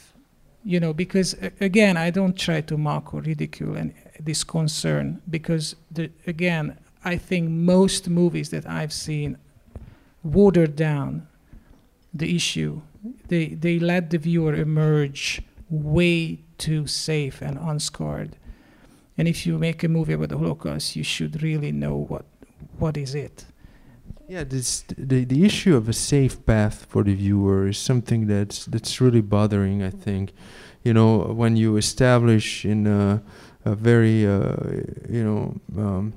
you 0.72 0.78
know, 0.82 0.92
because 1.04 1.28
again, 1.68 1.94
I 2.06 2.10
don't 2.18 2.36
try 2.46 2.60
to 2.70 2.74
mock 2.88 3.04
or 3.14 3.20
ridicule 3.32 3.74
and 3.80 3.92
this 4.28 4.44
concern 4.44 5.20
because 5.36 5.64
the, 5.96 6.04
again, 6.34 6.76
I 7.12 7.16
think 7.28 7.50
most 7.50 8.08
movies 8.08 8.48
that 8.50 8.64
I've 8.78 8.92
seen 8.92 9.30
watered 10.22 10.74
down 10.76 11.26
the 12.20 12.28
issue. 12.40 12.72
They 13.28 13.44
they 13.64 13.76
let 13.92 14.10
the 14.10 14.18
viewer 14.18 14.54
emerge 14.68 15.42
way 15.70 16.40
too 16.60 16.86
safe 16.86 17.42
and 17.42 17.58
unscarred. 17.58 18.36
And 19.18 19.26
if 19.26 19.46
you 19.46 19.58
make 19.58 19.82
a 19.82 19.88
movie 19.88 20.12
about 20.12 20.28
the 20.28 20.38
Holocaust, 20.38 20.94
you 20.94 21.02
should 21.02 21.42
really 21.42 21.72
know 21.72 21.96
what 21.96 22.24
what 22.78 22.96
is 22.96 23.14
it. 23.14 23.46
Yeah, 24.28 24.44
this 24.44 24.84
the 24.96 25.24
the 25.24 25.44
issue 25.44 25.74
of 25.76 25.88
a 25.88 25.92
safe 25.92 26.36
path 26.46 26.86
for 26.88 27.02
the 27.02 27.14
viewer 27.14 27.68
is 27.68 27.78
something 27.78 28.28
that's 28.28 28.66
that's 28.66 29.00
really 29.00 29.22
bothering. 29.22 29.82
I 29.82 29.90
think, 29.90 30.32
you 30.84 30.92
know, 30.94 31.34
when 31.40 31.56
you 31.56 31.76
establish 31.76 32.64
in 32.64 32.86
a, 32.86 33.22
a 33.64 33.74
very 33.74 34.26
uh, 34.26 34.56
you 35.08 35.24
know 35.24 35.42
um, 35.76 36.12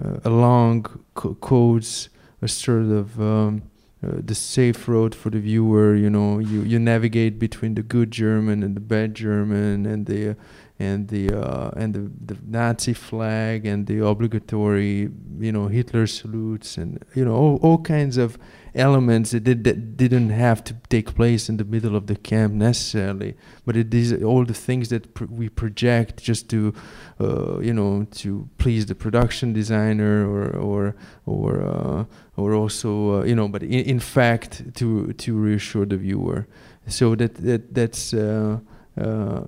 uh, 0.00 0.20
along 0.24 0.86
co- 1.14 1.34
codes 1.34 2.10
a 2.42 2.48
sort 2.48 2.86
of 2.86 3.20
um, 3.20 3.62
uh, 4.06 4.20
the 4.24 4.34
safe 4.34 4.88
road 4.88 5.14
for 5.14 5.30
the 5.30 5.40
viewer. 5.40 5.94
You 5.94 6.10
know, 6.10 6.38
you, 6.38 6.62
you 6.62 6.78
navigate 6.78 7.38
between 7.38 7.74
the 7.74 7.82
good 7.82 8.10
German 8.10 8.62
and 8.62 8.74
the 8.74 8.80
bad 8.80 9.14
German, 9.14 9.86
and 9.86 10.06
the 10.06 10.30
uh, 10.30 10.34
and 10.80 11.08
the 11.08 11.30
uh, 11.30 11.70
and 11.76 11.94
the, 11.94 12.34
the 12.34 12.40
Nazi 12.46 12.94
flag 12.94 13.66
and 13.66 13.86
the 13.86 14.04
obligatory 14.04 15.10
you 15.38 15.52
know 15.52 15.68
Hitler 15.68 16.06
salutes 16.06 16.78
and 16.78 17.04
you 17.14 17.24
know 17.24 17.34
all, 17.34 17.56
all 17.62 17.78
kinds 17.78 18.16
of 18.16 18.38
elements 18.74 19.30
that, 19.30 19.44
did, 19.44 19.64
that 19.64 19.96
didn't 19.96 20.30
have 20.30 20.62
to 20.64 20.74
take 20.88 21.14
place 21.14 21.48
in 21.48 21.56
the 21.56 21.64
middle 21.64 21.96
of 21.96 22.06
the 22.06 22.16
camp 22.16 22.54
necessarily, 22.54 23.36
but 23.64 23.76
it 23.76 23.92
is 23.92 24.12
all 24.22 24.44
the 24.44 24.54
things 24.54 24.88
that 24.88 25.14
pr- 25.14 25.24
we 25.24 25.48
project 25.48 26.22
just 26.22 26.48
to, 26.50 26.72
uh, 27.20 27.58
you 27.60 27.72
know, 27.72 28.06
to 28.12 28.48
please 28.58 28.86
the 28.86 28.94
production 28.94 29.52
designer 29.52 30.28
or 30.28 30.50
or 30.56 30.96
or 31.26 31.62
uh, 31.62 32.04
or 32.36 32.54
also 32.54 33.20
uh, 33.20 33.24
you 33.24 33.34
know, 33.34 33.48
but 33.48 33.62
in, 33.62 33.84
in 33.84 34.00
fact 34.00 34.74
to 34.74 35.12
to 35.14 35.36
reassure 35.36 35.86
the 35.86 35.96
viewer. 35.96 36.46
So 36.86 37.14
that 37.16 37.34
that 37.36 37.74
that's 37.74 38.14
uh, 38.14 38.58
uh, 39.00 39.44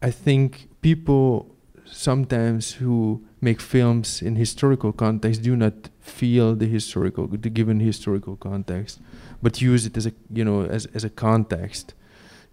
I 0.00 0.10
think 0.10 0.68
people 0.80 1.54
sometimes 1.84 2.72
who 2.72 3.24
make 3.42 3.60
films 3.60 4.22
in 4.22 4.36
historical 4.36 4.92
context 4.92 5.42
do 5.42 5.56
not 5.56 5.90
feel 6.00 6.54
the 6.54 6.66
historical 6.66 7.26
the 7.26 7.50
given 7.50 7.80
historical 7.80 8.36
context 8.36 9.00
but 9.42 9.60
use 9.60 9.84
it 9.84 9.96
as 9.96 10.06
a 10.06 10.12
you 10.32 10.44
know 10.44 10.62
as, 10.64 10.86
as 10.94 11.04
a 11.04 11.10
context. 11.10 11.94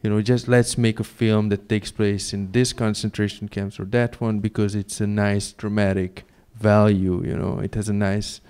You 0.02 0.10
know 0.10 0.22
just 0.22 0.48
let's 0.48 0.78
make 0.78 1.00
a 1.00 1.04
film 1.04 1.50
that 1.50 1.70
takes 1.70 1.92
place 1.92 2.34
in 2.34 2.52
this 2.52 2.74
concentration 2.74 3.48
camps 3.50 3.80
or 3.80 3.86
that 3.86 4.20
one 4.20 4.40
because 4.40 4.74
it's 4.74 5.00
a 5.02 5.08
nice 5.08 5.52
dramatic 5.52 6.24
value 6.56 7.22
you 7.26 7.38
know 7.38 7.60
it 7.60 7.76
has 7.76 7.90
a 7.90 7.94
nice 7.94 8.42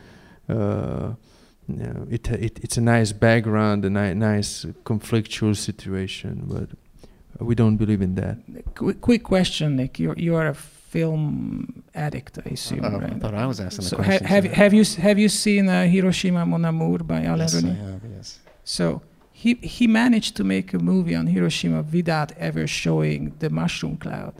uh, 0.48 1.14
it, 1.68 2.30
it 2.30 2.60
it's 2.64 2.78
a 2.78 2.82
nice 2.82 3.12
background 3.12 3.84
a 3.84 3.90
ni- 3.90 4.14
nice 4.14 4.66
conflictual 4.86 5.56
situation 5.56 6.44
but 6.48 6.70
we 7.40 7.56
don't 7.56 7.78
believe 7.78 8.02
in 8.02 8.16
that. 8.16 8.38
Quick, 8.76 9.02
quick 9.02 9.24
question 9.24 9.76
nick. 9.78 10.00
You 10.00 10.14
you 10.18 10.36
are 10.36 10.48
a 10.48 10.54
film 10.90 11.84
addict, 11.94 12.40
I 12.46 12.50
assume. 12.58 12.84
Uh, 12.84 12.90
right? 12.90 13.14
I 13.14 13.20
thought 13.20 13.34
I 13.34 13.46
was 13.46 13.60
asking 13.60 13.86
so 13.86 13.96
the 13.96 14.04
question. 14.04 14.26
Ha- 14.26 14.34
have, 14.36 14.46
have, 14.46 14.74
you, 14.74 14.84
have 15.08 15.20
you 15.24 15.30
seen 15.30 15.70
uh, 15.70 15.86
Hiroshima 15.86 16.46
Mon 16.46 16.66
Amour 16.66 17.00
by 17.00 17.22
Alain 17.22 17.40
yes, 17.40 17.56
Resnais? 17.56 17.72
I 17.72 17.92
have, 17.92 18.02
yes. 18.16 18.40
So 18.64 19.02
he, 19.32 19.54
he 19.56 19.86
managed 19.88 20.36
to 20.38 20.44
make 20.44 20.74
a 20.74 20.80
movie 20.80 21.16
on 21.16 21.28
Hiroshima 21.28 21.84
without 21.84 22.32
ever 22.34 22.66
showing 22.68 23.36
the 23.40 23.50
mushroom 23.50 23.98
cloud. 23.98 24.34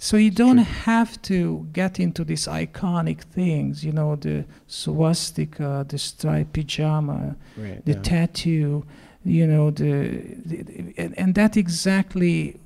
So 0.00 0.16
you 0.16 0.30
don't 0.30 0.58
have 0.58 1.20
to 1.22 1.66
get 1.72 1.98
into 1.98 2.22
these 2.24 2.46
iconic 2.46 3.22
things, 3.22 3.84
you 3.84 3.90
know, 3.90 4.14
the 4.14 4.44
swastika, 4.68 5.84
the 5.88 5.98
striped 5.98 6.52
pajama, 6.52 7.36
right, 7.56 7.84
the 7.84 7.94
yeah. 7.94 8.02
tattoo, 8.02 8.86
you 9.24 9.46
know, 9.46 9.72
the, 9.72 10.36
the, 10.46 10.62
the 10.62 10.94
and, 10.96 11.18
and 11.18 11.34
that 11.34 11.56
exactly 11.56 12.60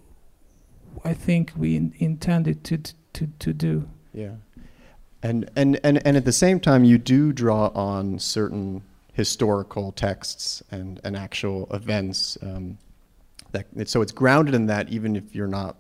I 1.05 1.14
think 1.14 1.53
we 1.57 1.76
in, 1.76 1.95
intended 1.99 2.64
to, 2.64 2.78
to, 3.14 3.26
to 3.38 3.53
do. 3.53 3.88
Yeah. 4.12 4.32
And, 5.22 5.51
and, 5.57 5.78
and, 5.84 6.05
and 6.07 6.16
at 6.16 6.24
the 6.24 6.32
same 6.32 6.59
time, 6.61 6.84
you 6.84 6.99
do 6.99 7.32
draw 7.32 7.68
on 7.68 8.18
certain 8.18 8.82
historical 9.12 9.93
texts 9.93 10.62
and, 10.70 11.01
and 11.05 11.16
actual 11.16 11.68
events. 11.72 12.38
Um, 12.43 12.78
that, 13.53 13.66
so 13.88 14.03
it's 14.03 14.12
grounded 14.12 14.55
in 14.55 14.66
that, 14.66 14.88
even 14.88 15.14
if 15.14 15.34
you're 15.34 15.47
not, 15.47 15.76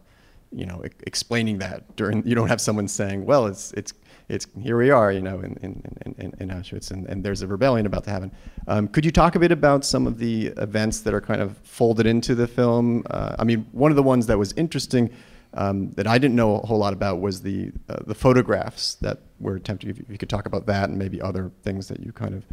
you 0.52 0.66
know, 0.66 0.84
explaining 1.06 1.58
that 1.58 1.96
during, 1.96 2.26
you 2.26 2.34
don't 2.34 2.48
have 2.48 2.60
someone 2.60 2.86
saying, 2.86 3.24
well, 3.24 3.46
it's, 3.46 3.72
it's, 3.72 3.94
it's 4.32 4.46
here 4.60 4.78
we 4.78 4.90
are, 4.90 5.12
you 5.12 5.20
know, 5.20 5.40
in, 5.40 5.58
in, 5.62 6.14
in, 6.18 6.32
in 6.40 6.48
Auschwitz, 6.48 6.90
and, 6.90 7.06
and 7.06 7.22
there's 7.22 7.42
a 7.42 7.46
rebellion 7.46 7.84
about 7.84 8.04
to 8.04 8.10
happen. 8.10 8.32
Um, 8.66 8.88
could 8.88 9.04
you 9.04 9.12
talk 9.12 9.34
a 9.34 9.38
bit 9.38 9.52
about 9.52 9.84
some 9.84 10.06
of 10.06 10.18
the 10.18 10.46
events 10.56 11.00
that 11.00 11.12
are 11.12 11.20
kind 11.20 11.42
of 11.42 11.58
folded 11.58 12.06
into 12.06 12.34
the 12.34 12.46
film? 12.46 13.04
Uh, 13.10 13.36
I 13.38 13.44
mean, 13.44 13.66
one 13.72 13.92
of 13.92 13.96
the 13.96 14.02
ones 14.02 14.26
that 14.26 14.38
was 14.38 14.52
interesting 14.54 15.10
um, 15.54 15.90
that 15.92 16.06
I 16.06 16.16
didn't 16.16 16.34
know 16.34 16.56
a 16.56 16.66
whole 16.66 16.78
lot 16.78 16.94
about 16.94 17.20
was 17.20 17.42
the 17.42 17.72
uh, 17.90 17.96
the 18.06 18.14
photographs 18.14 18.94
that 18.96 19.18
were 19.38 19.56
attempted. 19.56 19.90
If 19.90 20.10
you 20.10 20.16
could 20.16 20.30
talk 20.30 20.46
about 20.46 20.64
that 20.66 20.88
and 20.88 20.98
maybe 20.98 21.20
other 21.20 21.52
things 21.62 21.88
that 21.88 22.00
you 22.00 22.12
kind 22.12 22.34
of 22.34 22.44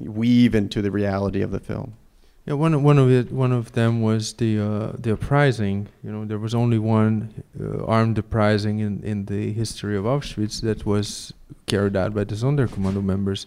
weave 0.00 0.54
into 0.54 0.80
the 0.80 0.92
reality 0.92 1.42
of 1.42 1.50
the 1.50 1.60
film. 1.60 1.96
Yeah, 2.46 2.54
one 2.54 2.82
one 2.82 2.98
of 2.98 3.10
it 3.10 3.30
one 3.30 3.52
of 3.52 3.72
them 3.72 4.00
was 4.00 4.32
the 4.34 4.58
uh, 4.58 4.92
the 4.98 5.12
uprising. 5.12 5.88
You 6.02 6.10
know, 6.10 6.24
there 6.24 6.38
was 6.38 6.54
only 6.54 6.78
one 6.78 7.44
uh, 7.60 7.84
armed 7.84 8.18
uprising 8.18 8.78
in 8.78 9.02
in 9.02 9.26
the 9.26 9.52
history 9.52 9.96
of 9.96 10.04
Auschwitz 10.04 10.60
that 10.62 10.86
was 10.86 11.32
carried 11.66 11.96
out 11.96 12.14
by 12.14 12.24
the 12.24 12.34
Sonderkommando 12.34 13.02
members, 13.04 13.46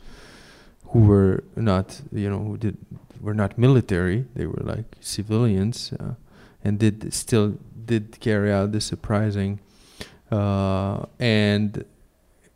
who 0.88 1.00
were 1.00 1.44
not 1.56 2.02
you 2.12 2.30
know 2.30 2.40
who 2.40 2.58
did 2.58 2.78
were 3.20 3.34
not 3.34 3.58
military. 3.58 4.26
They 4.36 4.46
were 4.46 4.62
like 4.64 4.86
civilians, 5.02 5.92
uh, 6.00 6.14
and 6.64 6.78
did 6.78 7.14
still 7.14 7.58
did 7.86 8.20
carry 8.20 8.52
out 8.52 8.72
this 8.74 8.94
uprising, 8.94 9.60
uh, 10.32 11.06
and 11.20 11.84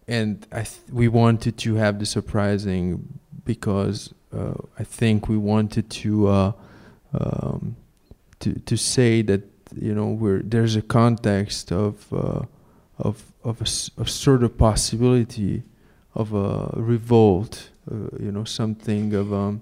and 0.07 0.45
I 0.51 0.65
we 0.91 1.07
wanted 1.07 1.57
to 1.57 1.75
have 1.75 1.97
this 1.97 2.15
uprising 2.15 3.19
because 3.43 4.13
I 4.34 4.84
think 4.84 5.28
we 5.28 5.38
wanted 5.38 5.89
to 5.89 6.28
uh, 6.28 6.51
um, 7.13 7.75
to 8.39 8.53
to 8.53 8.78
say 8.78 9.21
that 9.23 9.41
you 9.75 9.93
know 9.93 10.41
there's 10.43 10.75
a 10.75 10.82
context 10.82 11.71
of 11.71 12.11
uh, 12.13 12.41
of 12.97 13.32
of 13.43 13.61
a, 13.61 14.05
sort 14.05 14.43
of 14.43 14.57
possibility 14.57 15.63
of 16.13 16.34
a 16.34 16.69
revolt, 16.75 17.69
uh, 17.89 17.95
you 18.19 18.32
know, 18.32 18.43
something 18.43 19.13
of 19.13 19.32
um, 19.32 19.61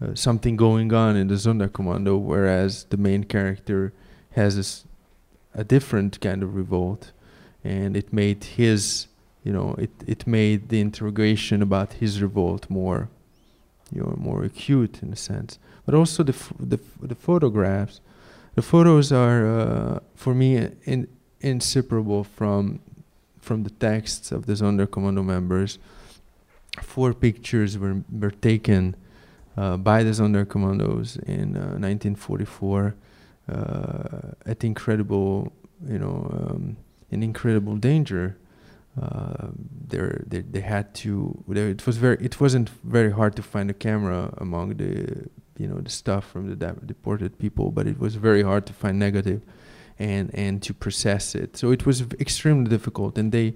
uh, 0.00 0.14
something 0.14 0.56
going 0.56 0.92
on 0.92 1.16
in 1.16 1.28
the 1.28 1.34
Sonderkommando, 1.34 2.18
whereas 2.18 2.84
the 2.84 2.96
main 2.96 3.24
character 3.24 3.92
has 4.30 4.84
a 5.54 5.62
different 5.62 6.18
kind 6.20 6.42
of 6.42 6.56
revolt, 6.56 7.12
and 7.62 7.94
it 7.96 8.10
made 8.12 8.42
his, 8.42 9.06
you 9.44 9.52
know, 9.52 9.74
it 9.78 9.90
it 10.06 10.26
made 10.26 10.70
the 10.70 10.80
interrogation 10.80 11.62
about 11.62 11.92
his 11.94 12.22
revolt 12.22 12.68
more, 12.70 13.10
you 13.92 14.00
know, 14.00 14.14
more 14.18 14.44
acute 14.44 15.02
in 15.02 15.12
a 15.12 15.16
sense. 15.16 15.58
But 15.84 15.94
also 15.94 16.22
the 16.22 16.36
the 16.58 16.78
the 17.00 17.14
photographs, 17.14 18.00
the 18.54 18.62
photos 18.62 19.12
are 19.12 19.46
uh, 19.46 19.98
for 20.14 20.34
me 20.34 20.68
in, 20.84 21.08
inseparable 21.40 22.24
from 22.24 22.80
from 23.40 23.64
the 23.64 23.70
texts 23.70 24.32
of 24.32 24.46
the 24.46 24.54
Sonderkommando 24.54 25.24
members. 25.24 25.78
Four 26.80 27.12
pictures 27.12 27.76
were 27.76 28.02
were 28.10 28.30
taken 28.30 28.96
uh, 29.56 29.76
by 29.76 30.02
the 30.02 30.10
Sonderkommandos 30.10 31.22
in 31.24 31.56
uh, 31.56 31.76
1944 31.78 32.94
uh, 33.48 34.32
at 34.46 34.64
incredible, 34.64 35.52
you 35.86 35.98
know, 35.98 36.28
um, 36.32 36.76
in 37.10 37.22
incredible 37.22 37.76
danger. 37.76 38.36
Uh, 39.00 39.48
they 39.88 40.42
they 40.42 40.60
had 40.60 40.94
to. 40.94 41.42
It 41.48 41.86
was 41.86 41.96
very. 41.96 42.18
It 42.20 42.40
wasn't 42.40 42.68
very 42.84 43.10
hard 43.10 43.34
to 43.36 43.42
find 43.42 43.70
a 43.70 43.74
camera 43.74 44.34
among 44.36 44.76
the, 44.76 45.30
you 45.56 45.66
know, 45.66 45.80
the 45.80 45.90
stuff 45.90 46.28
from 46.30 46.48
the 46.48 46.56
deported 46.84 47.38
people, 47.38 47.70
but 47.70 47.86
it 47.86 47.98
was 47.98 48.16
very 48.16 48.42
hard 48.42 48.66
to 48.66 48.72
find 48.74 48.98
negative, 48.98 49.40
and 49.98 50.30
and 50.34 50.62
to 50.62 50.74
process 50.74 51.34
it. 51.34 51.56
So 51.56 51.70
it 51.72 51.86
was 51.86 52.02
extremely 52.20 52.68
difficult, 52.68 53.18
and 53.18 53.32
they. 53.32 53.54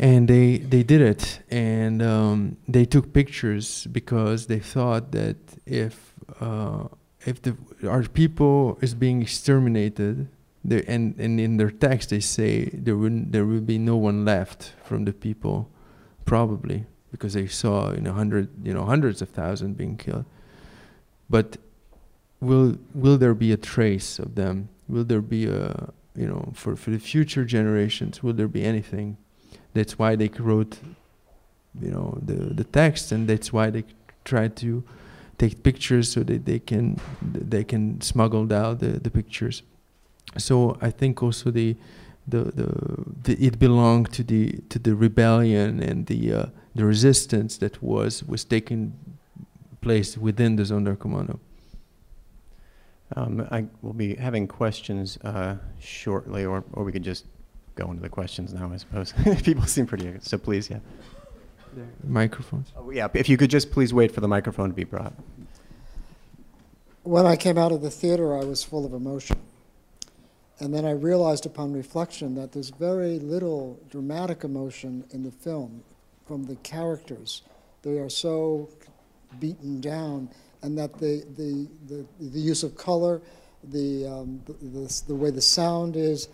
And 0.00 0.28
they 0.28 0.58
they 0.58 0.84
did 0.84 1.00
it, 1.00 1.40
and 1.50 2.00
um, 2.02 2.56
they 2.68 2.84
took 2.84 3.12
pictures 3.12 3.84
because 3.90 4.46
they 4.46 4.60
thought 4.60 5.10
that 5.10 5.36
if 5.66 6.14
uh, 6.40 6.86
if 7.26 7.42
the 7.42 7.56
our 7.82 8.04
people 8.04 8.78
is 8.80 8.94
being 8.94 9.22
exterminated, 9.22 10.28
there 10.64 10.82
and, 10.86 11.18
and 11.18 11.40
in 11.40 11.56
their 11.56 11.70
text 11.70 12.10
they 12.10 12.20
say 12.20 12.66
there 12.72 12.96
would 12.96 13.32
there 13.32 13.44
will 13.44 13.60
be 13.60 13.78
no 13.78 13.96
one 13.96 14.24
left 14.24 14.72
from 14.84 15.04
the 15.04 15.12
people, 15.12 15.70
probably 16.24 16.86
because 17.10 17.34
they 17.34 17.46
saw 17.46 17.92
you 17.92 18.00
know 18.00 18.12
hundred 18.12 18.48
you 18.66 18.74
know 18.74 18.84
hundreds 18.84 19.22
of 19.22 19.30
thousands 19.30 19.76
being 19.76 19.96
killed. 19.96 20.24
But 21.30 21.58
will 22.40 22.78
will 22.94 23.18
there 23.18 23.34
be 23.34 23.52
a 23.52 23.56
trace 23.56 24.18
of 24.18 24.34
them? 24.34 24.68
Will 24.88 25.04
there 25.04 25.20
be 25.20 25.46
a 25.46 25.92
you 26.16 26.26
know 26.26 26.52
for 26.54 26.76
for 26.76 26.90
the 26.90 26.98
future 26.98 27.44
generations? 27.44 28.22
Will 28.22 28.32
there 28.34 28.48
be 28.48 28.64
anything? 28.64 29.16
That's 29.74 29.98
why 29.98 30.16
they 30.16 30.28
wrote 30.28 30.78
you 31.80 31.90
know 31.90 32.18
the 32.22 32.54
the 32.54 32.64
text, 32.64 33.12
and 33.12 33.28
that's 33.28 33.52
why 33.52 33.70
they 33.70 33.84
tried 34.24 34.56
to 34.56 34.84
take 35.38 35.62
pictures 35.62 36.10
so 36.10 36.22
that 36.24 36.44
they 36.44 36.58
can 36.58 37.00
they 37.22 37.64
can 37.64 38.00
smuggle 38.00 38.52
out 38.52 38.80
the, 38.80 38.98
the 38.98 39.10
pictures. 39.10 39.62
So 40.36 40.76
I 40.80 40.90
think 40.90 41.22
also 41.22 41.50
the 41.50 41.76
the, 42.26 42.44
the, 42.44 43.04
the 43.22 43.46
it 43.46 43.58
belonged 43.58 44.12
to 44.12 44.22
the 44.22 44.60
to 44.68 44.78
the 44.78 44.94
rebellion 44.94 45.82
and 45.82 46.06
the 46.06 46.32
uh, 46.32 46.46
the 46.74 46.84
resistance 46.84 47.56
that 47.58 47.82
was 47.82 48.22
was 48.24 48.44
taking 48.44 48.92
place 49.80 50.18
within 50.18 50.56
the 50.56 50.64
Sonderkommando. 50.64 51.38
Um, 53.16 53.46
I 53.50 53.64
will 53.80 53.94
be 53.94 54.14
having 54.16 54.46
questions 54.46 55.16
uh, 55.24 55.56
shortly, 55.80 56.44
or, 56.44 56.62
or 56.74 56.84
we 56.84 56.92
could 56.92 57.02
just 57.02 57.24
go 57.74 57.90
into 57.90 58.02
the 58.02 58.08
questions 58.08 58.52
now, 58.52 58.70
I 58.70 58.76
suppose. 58.76 59.14
People 59.42 59.64
seem 59.64 59.86
pretty, 59.86 60.12
so 60.20 60.36
please, 60.36 60.68
yeah. 60.68 60.80
Microphones. 62.04 62.72
Oh, 62.76 62.90
yeah, 62.90 63.08
if 63.14 63.28
you 63.28 63.36
could 63.36 63.50
just 63.50 63.70
please 63.70 63.94
wait 63.94 64.12
for 64.12 64.20
the 64.20 64.28
microphone 64.28 64.68
to 64.68 64.74
be 64.74 64.84
brought. 64.84 65.14
When 67.02 67.24
I 67.24 67.36
came 67.36 67.56
out 67.56 67.72
of 67.72 67.80
the 67.80 67.90
theater, 67.90 68.36
I 68.36 68.44
was 68.44 68.62
full 68.62 68.84
of 68.84 68.92
emotion. 68.92 69.38
And 70.60 70.74
then 70.74 70.84
I 70.84 70.90
realized 70.90 71.46
upon 71.46 71.72
reflection 71.72 72.34
that 72.34 72.52
there's 72.52 72.70
very 72.70 73.18
little 73.18 73.78
dramatic 73.90 74.44
emotion 74.44 75.04
in 75.10 75.22
the 75.22 75.30
film 75.30 75.82
from 76.26 76.44
the 76.44 76.56
characters. 76.56 77.42
They 77.82 77.98
are 77.98 78.10
so 78.10 78.68
beaten 79.38 79.80
down, 79.80 80.30
and 80.62 80.76
that 80.78 80.98
the, 80.98 81.24
the, 81.36 81.68
the, 81.86 82.06
the 82.20 82.40
use 82.40 82.64
of 82.64 82.76
color, 82.76 83.22
the, 83.62 84.06
um, 84.06 84.42
the, 84.46 84.52
the, 84.52 85.02
the 85.08 85.14
way 85.14 85.30
the 85.30 85.40
sound 85.40 85.96
is, 85.96 86.28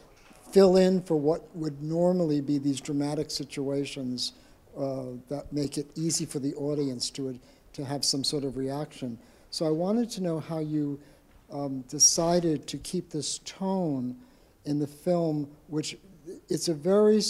fill 0.52 0.76
in 0.76 1.02
for 1.02 1.16
what 1.16 1.54
would 1.54 1.82
normally 1.82 2.40
be 2.40 2.58
these 2.58 2.80
dramatic 2.80 3.30
situations 3.30 4.32
uh, 4.78 5.04
that 5.28 5.52
make 5.52 5.76
it 5.76 5.86
easy 5.96 6.24
for 6.24 6.38
the 6.38 6.54
audience 6.54 7.10
to, 7.10 7.38
to 7.72 7.84
have 7.84 8.04
some 8.04 8.24
sort 8.24 8.44
of 8.44 8.56
reaction. 8.56 9.18
So 9.50 9.66
I 9.66 9.70
wanted 9.70 10.10
to 10.10 10.22
know 10.22 10.40
how 10.40 10.60
you 10.60 10.98
um, 11.52 11.82
decided 11.82 12.66
to 12.68 12.78
keep 12.78 13.10
this 13.10 13.38
tone 13.44 14.16
in 14.64 14.78
the 14.78 14.86
film, 14.86 15.48
which 15.68 15.96
it's 16.48 16.68
a 16.68 16.74
very, 16.74 17.20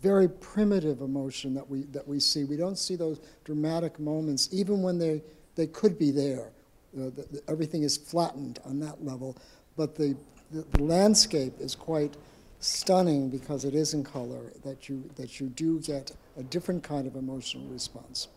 very 0.00 0.28
primitive 0.28 1.00
emotion 1.00 1.54
that 1.54 1.68
we, 1.68 1.82
that 1.84 2.06
we 2.06 2.20
see. 2.20 2.44
We 2.44 2.56
don't 2.56 2.78
see 2.78 2.96
those 2.96 3.20
dramatic 3.44 3.98
moments, 3.98 4.48
even 4.52 4.82
when 4.82 4.98
they, 4.98 5.22
they 5.54 5.66
could 5.66 5.98
be 5.98 6.10
there. 6.10 6.50
Uh, 6.96 7.04
the, 7.04 7.26
the, 7.30 7.42
everything 7.48 7.82
is 7.82 7.96
flattened 7.96 8.58
on 8.64 8.80
that 8.80 9.04
level, 9.04 9.36
but 9.76 9.96
the, 9.96 10.16
the, 10.50 10.64
the 10.72 10.82
landscape 10.82 11.54
is 11.60 11.74
quite 11.74 12.16
stunning 12.60 13.28
because 13.28 13.64
it 13.64 13.74
is 13.74 13.94
in 13.94 14.02
color, 14.02 14.52
that 14.64 14.88
you, 14.88 15.04
that 15.16 15.40
you 15.40 15.48
do 15.48 15.80
get 15.80 16.12
a 16.38 16.42
different 16.42 16.82
kind 16.82 17.06
of 17.06 17.14
emotional 17.16 17.66
response. 17.66 18.28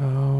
Um, 0.00 0.35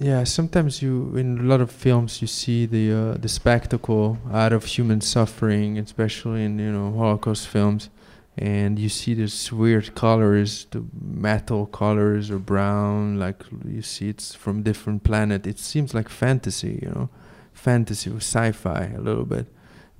yeah, 0.00 0.24
sometimes 0.24 0.80
you 0.80 1.14
in 1.14 1.38
a 1.38 1.42
lot 1.42 1.60
of 1.60 1.70
films 1.70 2.22
you 2.22 2.26
see 2.26 2.64
the 2.64 2.90
uh, 2.90 3.14
the 3.18 3.28
spectacle 3.28 4.16
out 4.32 4.52
of 4.54 4.64
human 4.64 5.02
suffering, 5.02 5.78
especially 5.78 6.44
in 6.44 6.58
you 6.58 6.72
know 6.72 6.90
Holocaust 6.96 7.46
films, 7.46 7.90
and 8.38 8.78
you 8.78 8.88
see 8.88 9.12
this 9.12 9.52
weird 9.52 9.94
colors, 9.94 10.66
the 10.70 10.82
metal 10.98 11.66
colors 11.66 12.30
or 12.30 12.38
brown, 12.38 13.18
like 13.18 13.44
you 13.66 13.82
see 13.82 14.08
it's 14.08 14.34
from 14.34 14.62
different 14.62 15.04
planet. 15.04 15.46
It 15.46 15.58
seems 15.58 15.92
like 15.92 16.08
fantasy, 16.08 16.80
you 16.82 16.88
know, 16.88 17.10
fantasy 17.52 18.08
or 18.08 18.16
sci-fi 18.16 18.94
a 18.96 19.00
little 19.02 19.26
bit, 19.26 19.48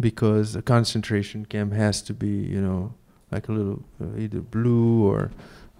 because 0.00 0.56
a 0.56 0.62
concentration 0.62 1.44
camp 1.44 1.74
has 1.74 2.00
to 2.02 2.14
be 2.14 2.28
you 2.54 2.62
know 2.62 2.94
like 3.30 3.50
a 3.50 3.52
little 3.52 3.84
uh, 4.00 4.16
either 4.16 4.40
blue 4.40 5.04
or 5.04 5.30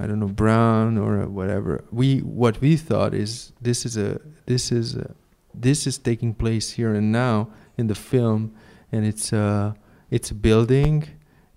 I 0.00 0.06
don't 0.06 0.18
know 0.18 0.28
brown 0.28 0.96
or 0.96 1.28
whatever. 1.28 1.84
We 1.92 2.20
what 2.20 2.58
we 2.60 2.76
thought 2.76 3.12
is 3.12 3.52
this 3.60 3.84
is 3.84 3.98
a 3.98 4.18
this 4.46 4.72
is 4.72 4.96
a, 4.96 5.14
this 5.52 5.86
is 5.86 5.98
taking 5.98 6.34
place 6.34 6.70
here 6.70 6.94
and 6.94 7.12
now 7.12 7.50
in 7.76 7.86
the 7.88 7.94
film, 7.94 8.54
and 8.90 9.04
it's 9.04 9.30
a 9.32 9.74
it's 10.10 10.30
a 10.30 10.34
building. 10.34 11.06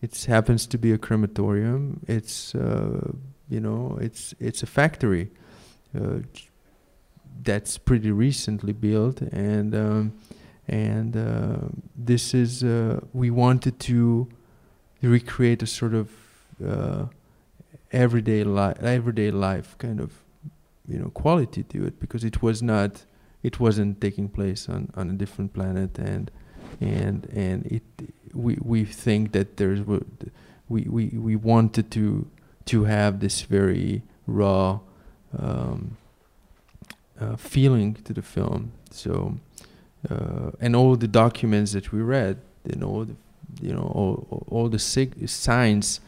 It 0.02 0.26
happens 0.26 0.68
to 0.68 0.78
be 0.78 0.92
a 0.92 0.98
crematorium. 0.98 2.02
It's 2.06 2.54
uh, 2.54 3.14
you 3.50 3.62
know 3.62 3.98
it's 4.02 4.36
it's 4.42 4.62
a 4.62 4.68
factory 4.68 5.32
uh, 5.98 6.20
that's 7.44 7.78
pretty 7.78 8.12
recently 8.12 8.74
built, 8.74 9.22
and 9.22 9.74
um, 9.74 10.14
and 10.68 11.16
uh, 11.16 11.60
this 11.96 12.34
is 12.34 12.62
uh, 12.62 13.00
we 13.14 13.32
wanted 13.32 13.80
to 13.80 14.28
recreate 15.02 15.64
a 15.64 15.68
sort 15.68 15.94
of 15.94 16.10
uh, 16.66 17.06
everyday 17.94 18.44
life 18.44 18.78
everyday 18.82 19.32
life 19.32 19.76
kind 19.78 20.00
of 20.00 20.12
you 20.88 20.98
know 21.00 21.10
quality 21.10 21.64
to 21.64 21.86
it 21.86 22.00
because 22.00 22.24
it 22.24 22.42
was 22.42 22.62
not 22.62 23.06
it 23.44 23.60
wasn't 23.60 24.00
taking 24.02 24.28
place 24.30 24.68
on, 24.68 24.90
on 24.96 25.10
a 25.10 25.14
different 25.14 25.54
planet 25.54 25.98
and 26.00 26.32
and 26.82 27.28
and 27.34 27.66
it 27.68 27.84
we 28.34 28.58
we 28.62 28.84
think 28.84 29.32
that 29.32 29.58
there's 29.58 29.82
we 30.70 30.86
we, 30.90 31.06
we 31.10 31.36
wanted 31.36 31.92
to 31.92 32.28
to 32.66 32.86
have 32.86 33.20
this 33.20 33.42
very 33.42 34.02
raw 34.26 34.80
um, 35.38 35.98
uh, 37.20 37.36
feeling 37.36 37.94
to 37.94 38.14
the 38.14 38.22
film. 38.22 38.72
So, 38.92 39.38
uh, 40.10 40.52
and 40.60 40.76
all 40.76 40.96
the 40.96 41.08
documents 41.08 41.74
that 41.74 41.92
we 41.92 42.02
read, 42.02 42.40
you 42.66 42.80
know, 42.80 43.06
the, 43.06 43.16
you 43.62 43.74
know, 43.74 43.92
all, 43.94 44.46
all 44.50 44.70
the 44.70 44.80
sig- 44.80 45.28
signs 45.28 46.00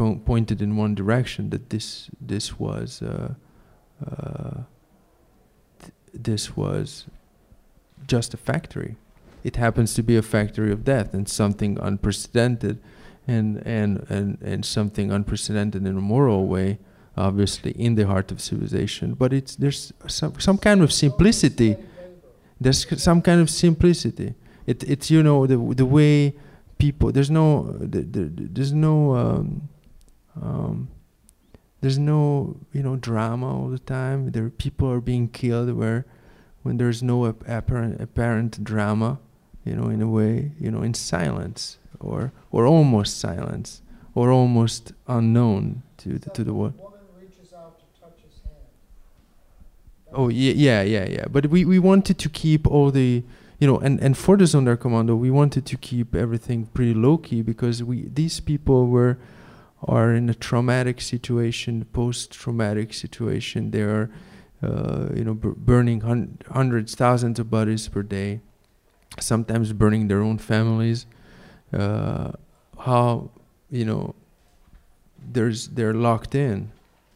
po- 0.00 0.20
pointed 0.24 0.62
in 0.62 0.76
one 0.76 0.94
direction 0.94 1.50
that 1.50 1.70
this 1.70 2.10
this 2.32 2.58
was 2.58 3.02
uh, 3.02 3.34
uh, 4.10 4.56
th- 5.80 5.92
this 6.28 6.56
was 6.56 7.06
just 8.06 8.34
a 8.34 8.36
factory. 8.36 8.96
It 9.44 9.56
happens 9.56 9.94
to 9.94 10.02
be 10.02 10.16
a 10.16 10.22
factory 10.22 10.72
of 10.72 10.84
death 10.84 11.14
and 11.14 11.28
something 11.28 11.78
unprecedented, 11.88 12.76
and 13.26 13.48
and 13.66 13.90
and 14.08 14.28
and 14.50 14.64
something 14.64 15.12
unprecedented 15.12 15.86
in 15.86 15.96
a 15.96 16.06
moral 16.14 16.46
way 16.46 16.78
obviously 17.16 17.72
in 17.72 17.96
the 17.96 18.06
heart 18.06 18.32
of 18.32 18.40
civilization. 18.40 19.14
But 19.14 19.32
it's 19.32 19.56
there's 19.56 19.92
some 20.06 20.32
some 20.40 20.58
kind 20.58 20.80
of 20.82 20.90
simplicity. 20.92 21.76
There's 22.60 22.80
some 23.02 23.20
kind 23.20 23.40
of 23.40 23.48
simplicity. 23.50 24.34
It 24.66 24.78
it's 24.84 25.10
you 25.10 25.22
know 25.22 25.46
the 25.46 25.58
the 25.74 25.88
way 25.98 26.34
people 26.78 27.12
there's 27.12 27.30
no 27.30 27.46
the, 27.94 28.00
the, 28.14 28.22
there's 28.56 28.72
no 28.72 28.94
um, 29.22 29.68
um, 30.40 30.88
there's 31.80 31.98
no 31.98 32.56
you 32.72 32.82
know 32.82 32.96
drama 32.96 33.46
all 33.62 33.68
the 33.68 33.78
time 33.78 34.30
there 34.32 34.50
people 34.50 34.90
are 34.90 35.00
being 35.00 35.28
killed 35.28 35.72
where 35.72 36.04
when 36.62 36.76
there's 36.76 37.02
no 37.02 37.26
ap- 37.26 37.42
apparent 37.48 38.00
apparent 38.00 38.62
drama 38.64 39.18
you 39.64 39.74
know 39.74 39.88
in 39.88 40.02
a 40.02 40.08
way 40.08 40.52
you 40.60 40.70
know 40.70 40.82
in 40.82 40.94
silence 40.94 41.78
or 41.98 42.32
or 42.50 42.66
almost 42.66 43.18
silence 43.18 43.82
or 44.14 44.30
almost 44.30 44.92
unknown 45.06 45.82
to 45.96 46.18
the, 46.18 46.30
to 46.30 46.44
the 46.44 46.52
world 46.54 46.74
Oh 50.12 50.28
yeah, 50.28 50.52
yeah, 50.54 50.82
yeah, 50.82 51.08
yeah. 51.08 51.24
But 51.30 51.46
we, 51.46 51.64
we 51.64 51.78
wanted 51.78 52.18
to 52.18 52.28
keep 52.28 52.66
all 52.66 52.90
the, 52.90 53.22
you 53.60 53.66
know, 53.66 53.78
and, 53.78 54.00
and 54.00 54.16
for 54.18 54.36
the 54.36 54.44
Sonderkommando, 54.44 55.16
we 55.16 55.30
wanted 55.30 55.64
to 55.66 55.76
keep 55.76 56.14
everything 56.16 56.66
pretty 56.74 56.94
low 56.94 57.16
key 57.18 57.42
because 57.42 57.84
we 57.84 58.08
these 58.12 58.40
people 58.40 58.88
were 58.88 59.18
are 59.82 60.12
in 60.14 60.28
a 60.28 60.34
traumatic 60.34 61.00
situation, 61.00 61.84
post 61.92 62.32
traumatic 62.32 62.92
situation. 62.92 63.70
They 63.70 63.82
are, 63.82 64.10
uh, 64.62 65.08
you 65.14 65.24
know, 65.24 65.34
burning 65.34 66.02
hun- 66.02 66.38
hundreds, 66.50 66.94
thousands 66.94 67.38
of 67.38 67.50
bodies 67.50 67.88
per 67.88 68.02
day, 68.02 68.40
sometimes 69.18 69.72
burning 69.72 70.08
their 70.08 70.20
own 70.20 70.38
families. 70.38 71.06
Uh, 71.72 72.32
how, 72.78 73.30
you 73.70 73.84
know, 73.84 74.14
there's 75.32 75.68
they're 75.68 75.94
locked 75.94 76.34
in, 76.34 76.72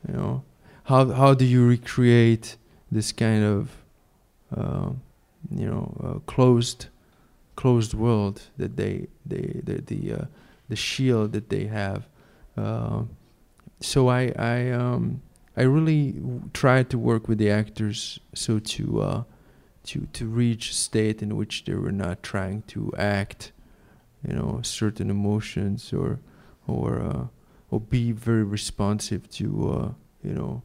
you 0.06 0.14
know. 0.14 0.44
How 0.84 1.10
how 1.12 1.34
do 1.34 1.44
you 1.44 1.66
recreate? 1.66 2.56
this 2.94 3.10
kind 3.12 3.44
of 3.44 3.76
uh, 4.56 4.90
you 5.50 5.66
know 5.66 5.92
uh, 6.02 6.18
closed 6.30 6.86
closed 7.56 7.92
world 7.92 8.42
that 8.56 8.76
they 8.76 9.08
they 9.26 9.60
the 9.64 9.82
the, 9.82 10.12
uh, 10.12 10.24
the 10.68 10.76
shield 10.76 11.32
that 11.32 11.48
they 11.50 11.64
have 11.66 12.06
uh, 12.56 13.02
so 13.80 14.08
I 14.08 14.32
I 14.38 14.70
um 14.70 15.22
I 15.56 15.62
really 15.62 16.20
try 16.52 16.82
to 16.82 16.98
work 16.98 17.28
with 17.28 17.38
the 17.38 17.50
actors 17.50 18.18
so 18.34 18.58
to 18.58 19.02
uh, 19.02 19.22
to 19.84 20.06
to 20.12 20.26
reach 20.26 20.70
a 20.70 20.74
state 20.74 21.22
in 21.22 21.36
which 21.36 21.64
they 21.64 21.74
were 21.74 21.92
not 21.92 22.22
trying 22.22 22.62
to 22.68 22.92
act 22.96 23.52
you 24.26 24.34
know 24.34 24.60
certain 24.62 25.10
emotions 25.10 25.92
or 25.92 26.20
or 26.66 27.00
uh, 27.00 27.26
or 27.70 27.80
be 27.80 28.12
very 28.12 28.44
responsive 28.44 29.28
to 29.30 29.94
you 30.22 30.32
know 30.32 30.62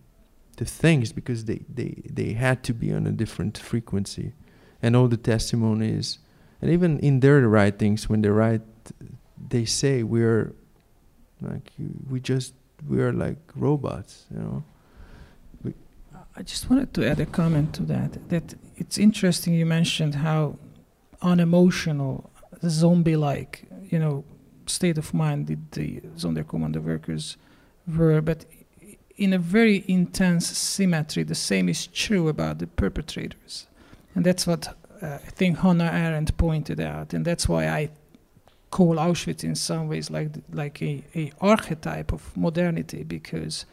the 0.60 0.66
things 0.66 1.14
because 1.14 1.46
they, 1.46 1.62
they, 1.74 2.04
they 2.06 2.34
had 2.34 2.64
to 2.64 2.74
be 2.74 2.94
on 2.94 3.08
a 3.08 3.12
different 3.12 3.58
frequency. 3.58 4.34
And 4.82 4.96
all 4.96 5.08
the 5.08 5.18
testimonies, 5.18 6.20
and 6.62 6.70
even 6.70 7.00
in 7.00 7.22
their 7.22 7.40
writings, 7.48 8.10
when 8.10 8.22
they 8.22 8.30
write, 8.30 8.62
they 9.50 9.66
say 9.66 10.04
we're 10.04 10.54
like, 11.42 11.72
we 12.10 12.20
just, 12.20 12.54
we 12.88 13.02
are 13.02 13.14
like 13.14 13.38
robots, 13.56 14.26
you 14.32 14.40
know. 14.40 14.64
We 15.64 15.74
I 16.36 16.44
just 16.44 16.70
wanted 16.70 16.94
to 16.94 17.10
add 17.10 17.20
a 17.20 17.26
comment 17.26 17.74
to 17.76 17.84
that. 17.84 18.30
That 18.30 18.56
it's 18.78 18.98
interesting 18.98 19.54
you 19.54 19.66
mentioned 19.66 20.16
how 20.16 20.58
unemotional, 21.22 22.30
zombie-like, 22.66 23.68
you 23.90 24.00
know, 24.00 24.24
state 24.66 24.98
of 24.98 25.14
mind 25.14 25.48
did 25.48 25.72
the 25.72 26.02
Sonderkommando 26.18 26.82
workers 26.82 27.38
were, 27.88 28.22
but 28.22 28.46
in 29.18 29.34
a 29.34 29.38
very 29.38 29.84
intense 29.88 30.48
symmetry. 30.58 31.24
The 31.24 31.36
same 31.36 31.68
is 31.68 31.88
true 31.88 32.30
about 32.30 32.60
the 32.60 32.68
perpetrators. 32.68 33.68
And 34.16 34.26
that's 34.26 34.48
what 34.48 34.70
uh, 35.02 35.16
I 35.16 35.18
think 35.18 35.60
Hannah 35.60 35.92
Arendt 35.92 36.38
pointed 36.38 36.80
out. 36.80 37.14
And 37.14 37.26
that's 37.26 37.48
why 37.48 37.68
I 37.68 37.90
call 38.72 38.96
Auschwitz 38.96 39.44
in 39.44 39.56
some 39.56 39.88
ways 39.88 40.10
like, 40.10 40.30
like 40.52 40.82
a, 40.82 41.04
a 41.16 41.32
archetype 41.42 42.12
of 42.12 42.36
modernity 42.38 43.04
because 43.04 43.66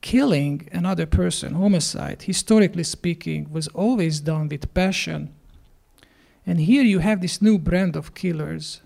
killing 0.00 0.68
another 0.72 1.06
person, 1.06 1.54
homicide, 1.54 2.22
historically 2.22 2.84
speaking, 2.84 3.50
was 3.50 3.68
always 3.68 4.20
done 4.20 4.48
with 4.48 4.72
passion. 4.74 5.32
And 6.46 6.60
here 6.60 6.82
you 6.82 7.00
have 7.00 7.20
this 7.20 7.42
new 7.42 7.58
brand 7.58 7.96
of 7.96 8.14
killers 8.14 8.80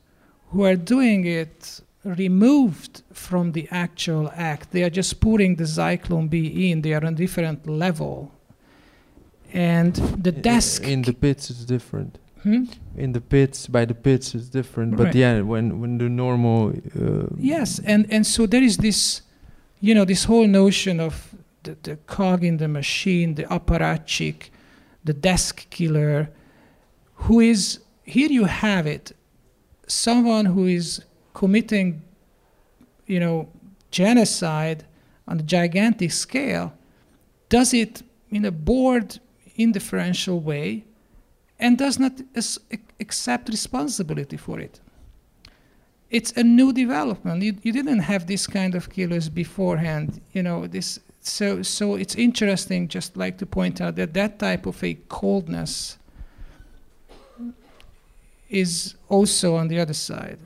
who 0.50 0.64
are 0.64 0.76
doing 0.76 1.24
it 1.24 1.80
removed 2.04 3.02
from 3.12 3.52
the 3.52 3.68
actual 3.70 4.30
act. 4.34 4.72
They 4.72 4.82
are 4.82 4.90
just 4.90 5.20
putting 5.20 5.56
the 5.56 5.64
Zyklon 5.64 6.28
B 6.28 6.70
in. 6.70 6.82
They 6.82 6.92
are 6.92 7.04
on 7.04 7.14
a 7.14 7.16
different 7.16 7.66
level. 7.66 8.32
And 9.52 9.94
the 9.94 10.32
desk. 10.32 10.82
In 10.82 11.02
the 11.02 11.12
pits, 11.12 11.48
it's 11.48 11.64
different. 11.64 12.18
Hmm? 12.44 12.64
In 12.96 13.12
the 13.12 13.20
pits, 13.20 13.66
by 13.66 13.84
the 13.86 13.94
pits, 13.94 14.34
it's 14.34 14.48
different. 14.48 14.96
But 14.96 15.04
Right. 15.06 15.14
yeah, 15.14 15.40
when 15.40 15.80
when 15.80 15.98
the 15.98 16.08
normal. 16.08 16.72
Uh, 16.94 17.26
Yes, 17.38 17.80
and, 17.84 18.06
and 18.10 18.24
so 18.26 18.46
there 18.46 18.62
is 18.62 18.76
this, 18.76 19.22
you 19.80 19.94
know, 19.94 20.04
this 20.04 20.24
whole 20.24 20.46
notion 20.46 21.00
of 21.00 21.34
the, 21.62 21.76
the 21.82 21.96
cog 22.06 22.44
in 22.44 22.58
the 22.58 22.68
machine, 22.68 23.34
the 23.34 23.44
apparatchik, 23.44 24.50
the 25.04 25.14
desk 25.14 25.66
killer, 25.70 26.28
who 27.14 27.40
is, 27.40 27.80
here 28.04 28.28
you 28.30 28.44
have 28.44 28.86
it, 28.86 29.12
someone 29.86 30.44
who 30.44 30.66
is 30.66 31.02
committing, 31.32 32.02
you 33.06 33.18
know, 33.18 33.48
genocide 33.90 34.84
on 35.26 35.40
a 35.40 35.42
gigantic 35.42 36.12
scale, 36.12 36.72
does 37.48 37.72
it 37.72 38.02
in 38.30 38.44
a 38.44 38.50
bored, 38.50 39.18
indifferential 39.56 40.40
way, 40.40 40.84
and 41.58 41.78
does 41.78 41.98
not 41.98 42.12
accept 43.00 43.48
responsibility 43.48 44.36
for 44.36 44.60
it. 44.60 44.80
It's 46.10 46.32
a 46.32 46.44
new 46.44 46.72
development. 46.72 47.42
You, 47.42 47.56
you 47.62 47.72
didn't 47.72 48.00
have 48.00 48.26
this 48.26 48.46
kind 48.46 48.74
of 48.74 48.90
killers 48.90 49.28
beforehand. 49.28 50.20
You 50.32 50.42
know 50.42 50.66
this. 50.66 51.00
So 51.20 51.62
so 51.62 51.94
it's 51.96 52.14
interesting. 52.14 52.88
Just 52.88 53.16
like 53.16 53.38
to 53.38 53.46
point 53.46 53.80
out 53.80 53.96
that 53.96 54.14
that 54.14 54.38
type 54.38 54.66
of 54.66 54.82
a 54.84 54.94
coldness 55.08 55.98
is 58.48 58.94
also 59.08 59.56
on 59.56 59.68
the 59.68 59.80
other 59.80 59.94
side. 59.94 60.38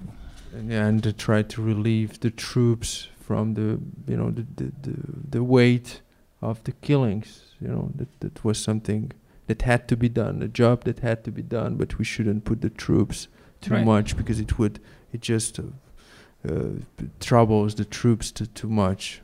and, 0.70 1.02
to 1.02 1.12
try 1.12 1.42
to 1.42 1.62
relieve 1.62 2.20
the 2.20 2.30
troops 2.30 3.08
from 3.20 3.54
the 3.54 3.78
you 4.10 4.16
know 4.16 4.30
the 4.30 4.46
the, 4.56 4.72
the, 4.82 4.96
the 5.30 5.42
weight 5.42 6.00
of 6.40 6.62
the 6.64 6.72
killings. 6.72 7.42
You 7.60 7.68
know 7.68 7.90
that 7.96 8.08
that 8.20 8.44
was 8.44 8.58
something 8.58 9.12
that 9.48 9.62
had 9.62 9.88
to 9.88 9.96
be 9.96 10.08
done, 10.08 10.42
a 10.42 10.48
job 10.48 10.84
that 10.84 11.00
had 11.00 11.24
to 11.24 11.32
be 11.32 11.42
done. 11.42 11.76
But 11.76 11.98
we 11.98 12.04
shouldn't 12.04 12.44
put 12.44 12.60
the 12.60 12.70
troops 12.70 13.28
too 13.60 13.74
Right. 13.74 13.84
much 13.84 14.16
because 14.16 14.38
it 14.38 14.58
would 14.58 14.78
it 15.12 15.20
just 15.20 15.58
uh, 15.58 15.62
uh, 16.48 16.68
troubles 17.18 17.74
the 17.74 17.84
troops 17.84 18.30
to, 18.32 18.46
too 18.46 18.68
much. 18.68 19.20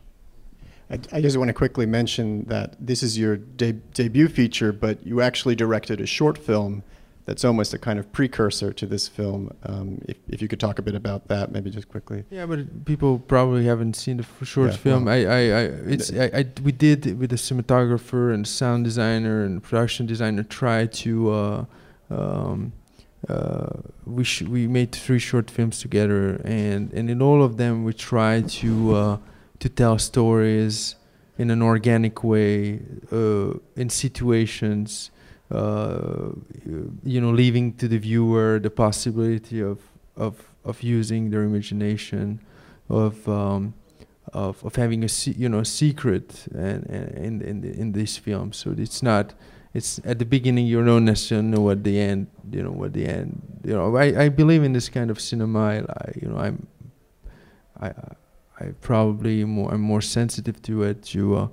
I, 0.91 0.99
I 1.13 1.21
just 1.21 1.37
want 1.37 1.49
to 1.51 1.55
quickly 1.55 1.87
mention 1.87 2.45
that 2.47 2.75
this 2.85 3.03
is 3.03 3.17
your 3.19 3.37
de- 3.37 3.73
debut 3.73 4.29
feature, 4.29 4.73
but 4.73 5.07
you 5.07 5.21
actually 5.21 5.55
directed 5.55 6.01
a 6.01 6.07
short 6.07 6.37
film 6.39 6.83
that's 7.27 7.45
almost 7.45 7.73
a 7.73 7.79
kind 7.79 7.99
of 7.99 8.13
precursor 8.13 8.73
to 8.73 8.87
this 8.87 9.09
film. 9.09 9.51
Um, 9.63 10.01
if, 10.07 10.17
if 10.29 10.43
you 10.43 10.49
could 10.49 10.61
talk 10.61 10.79
a 10.79 10.83
bit 10.83 10.95
about 10.95 11.29
that, 11.29 11.53
maybe 11.53 11.71
just 11.71 11.89
quickly. 11.89 12.25
Yeah, 12.31 12.45
but 12.47 12.85
people 12.85 13.19
probably 13.19 13.65
haven't 13.65 13.95
seen 13.97 14.19
the 14.19 14.25
f- 14.25 14.47
short 14.47 14.73
Yeah, 14.73 14.77
film. 14.77 15.09
I, 15.09 15.25
I, 15.25 15.39
I, 15.39 15.61
it's, 15.95 16.13
I, 16.13 16.31
I, 16.35 16.47
we 16.63 16.73
did 16.73 17.07
it 17.07 17.15
with 17.15 17.33
a 17.33 17.37
cinematographer 17.37 18.33
and 18.35 18.47
sound 18.47 18.85
designer 18.85 19.43
and 19.45 19.63
production 19.63 20.05
designer 20.07 20.43
try 20.43 20.85
to, 20.87 21.31
uh, 21.33 21.65
um, 22.11 22.73
uh, 23.29 23.69
we 24.05 24.23
sh- 24.23 24.43
we 24.43 24.67
made 24.69 24.93
three 24.93 25.19
short 25.19 25.51
films 25.51 25.81
together, 25.81 26.43
and 26.45 26.93
and 26.93 27.09
in 27.09 27.23
all 27.23 27.43
of 27.43 27.57
them 27.57 27.83
we 27.83 27.95
tried 27.95 28.51
to 28.51 28.95
uh, 28.95 29.17
to 29.61 29.69
tell 29.71 29.99
stories 29.99 30.97
in 31.39 31.51
an 31.51 31.63
organic 31.63 32.23
way, 32.23 32.81
uh, 33.11 33.55
in 33.77 33.89
situations. 33.89 35.11
Uh, 35.51 36.31
you 37.05 37.21
know, 37.21 37.31
leaving 37.31 37.75
to 37.75 37.87
the 37.87 37.99
viewer 37.99 38.59
the 38.59 38.71
possibility 38.71 39.61
of 39.61 39.79
of 40.17 40.43
of 40.65 40.83
using 40.83 41.31
their 41.31 41.43
imagination, 41.43 42.41
of 42.89 43.29
um, 43.29 43.75
of, 44.33 44.65
of 44.65 44.77
having 44.77 45.05
a 45.05 45.09
you 45.37 45.49
know 45.49 45.63
secret 45.63 46.47
and, 46.55 46.85
in 46.87 47.43
in 47.43 47.65
in 47.65 47.93
these 47.93 48.17
films. 48.17 48.57
So 48.57 48.75
it's 48.77 49.03
not 49.03 49.35
it's 49.75 50.01
at 50.05 50.19
the 50.19 50.25
beginning 50.25 50.67
you 50.67 50.83
don't 50.85 51.05
necessarily 51.05 51.49
know 51.49 51.61
what 51.61 51.85
the 51.85 52.01
end 52.01 52.29
you 52.51 52.63
know 52.63 52.71
what 52.71 52.93
the 52.93 53.07
end 53.07 53.43
you 53.65 53.75
know 53.75 53.97
I, 53.97 54.25
I 54.25 54.29
believe 54.29 54.63
in 54.63 54.73
this 54.73 54.89
kind 54.89 55.11
of 55.11 55.21
cinema 55.21 55.61
I, 55.61 56.13
you 56.21 56.29
know 56.29 56.39
I'm 56.39 56.67
I 57.81 57.93
I 58.61 58.67
probably 58.81 59.45
more 59.45 59.73
I'm 59.73 59.81
more 59.81 60.01
sensitive 60.01 60.63
to 60.63 60.85
it 60.85 61.03
to 61.07 61.37
uh, 61.37 61.49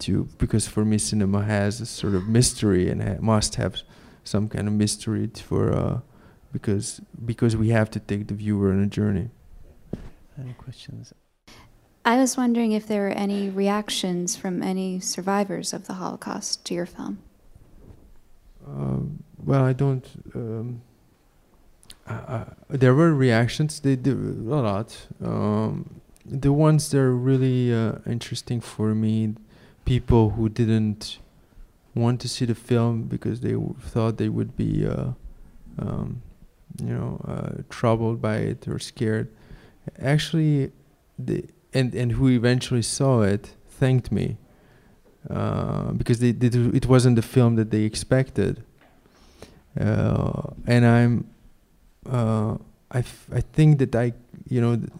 to 0.00 0.28
because 0.38 0.66
for 0.66 0.84
me 0.84 0.98
cinema 0.98 1.44
has 1.44 1.80
a 1.80 1.86
sort 1.86 2.14
of 2.14 2.26
mystery 2.28 2.90
and 2.90 3.02
ha- 3.02 3.16
must 3.20 3.56
have 3.56 3.76
some 4.24 4.48
kind 4.48 4.68
of 4.68 4.74
mystery 4.74 5.30
for 5.34 5.72
uh, 5.72 6.00
because 6.52 7.00
because 7.24 7.56
we 7.56 7.68
have 7.70 7.90
to 7.90 8.00
take 8.00 8.28
the 8.28 8.34
viewer 8.34 8.70
on 8.72 8.82
a 8.82 8.86
journey. 8.86 9.30
Any 10.38 10.54
questions? 10.54 11.12
I 12.04 12.16
was 12.16 12.36
wondering 12.36 12.72
if 12.72 12.86
there 12.86 13.02
were 13.02 13.08
any 13.10 13.50
reactions 13.50 14.34
from 14.34 14.62
any 14.62 15.00
survivors 15.00 15.72
of 15.74 15.86
the 15.86 15.94
Holocaust 15.94 16.64
to 16.66 16.74
your 16.74 16.86
film. 16.86 17.18
Um, 18.66 19.22
well, 19.38 19.64
I 19.64 19.72
don't. 19.72 20.06
Um, 20.34 20.82
uh, 22.06 22.44
there 22.68 22.94
were 22.94 23.14
reactions. 23.14 23.80
They 23.80 23.96
did 23.96 24.16
a 24.16 24.56
lot. 24.56 25.06
Um, 25.22 26.00
the 26.24 26.52
ones 26.52 26.90
that 26.90 26.98
are 26.98 27.14
really 27.14 27.72
uh, 27.72 27.98
interesting 28.06 28.60
for 28.60 28.94
me, 28.94 29.34
people 29.90 30.30
who 30.36 30.48
didn't 30.48 31.18
want 31.96 32.20
to 32.20 32.28
see 32.28 32.44
the 32.44 32.54
film 32.54 33.02
because 33.14 33.40
they 33.40 33.56
thought 33.92 34.18
they 34.18 34.28
would 34.28 34.52
be, 34.56 34.86
uh, 34.86 35.08
um, 35.84 36.22
you 36.80 36.94
know, 36.98 37.12
uh, 37.26 37.62
troubled 37.68 38.22
by 38.22 38.36
it 38.36 38.68
or 38.68 38.78
scared. 38.78 39.26
Actually, 40.00 40.70
the 41.18 41.44
and 41.74 41.92
and 42.00 42.12
who 42.12 42.28
eventually 42.28 42.82
saw 42.82 43.22
it 43.22 43.44
thanked 43.80 44.12
me 44.12 44.36
uh, 45.28 45.90
because 46.00 46.20
they, 46.20 46.30
they 46.30 46.50
it 46.80 46.86
wasn't 46.86 47.16
the 47.16 47.26
film 47.36 47.56
that 47.56 47.72
they 47.72 47.82
expected. 47.82 48.62
Uh, 49.88 50.42
and 50.68 50.82
I'm, 50.86 51.14
uh, 52.08 52.54
I, 52.98 53.00
f- 53.00 53.28
I 53.32 53.40
think 53.40 53.78
that 53.80 53.92
I, 53.94 54.12
you 54.48 54.60
know, 54.60 54.76
th- 54.76 54.92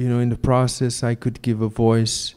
you 0.00 0.08
know, 0.08 0.18
in 0.18 0.30
the 0.30 0.42
process, 0.50 1.04
I 1.04 1.14
could 1.14 1.40
give 1.42 1.60
a 1.60 1.68
voice 1.68 2.34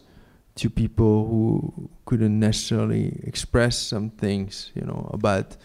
to 0.59 0.69
people 0.69 1.25
who 1.27 1.89
couldn't 2.05 2.37
necessarily 2.37 3.19
express 3.23 3.77
some 3.77 4.09
things, 4.09 4.71
you 4.75 4.81
know, 4.81 5.09
about 5.13 5.55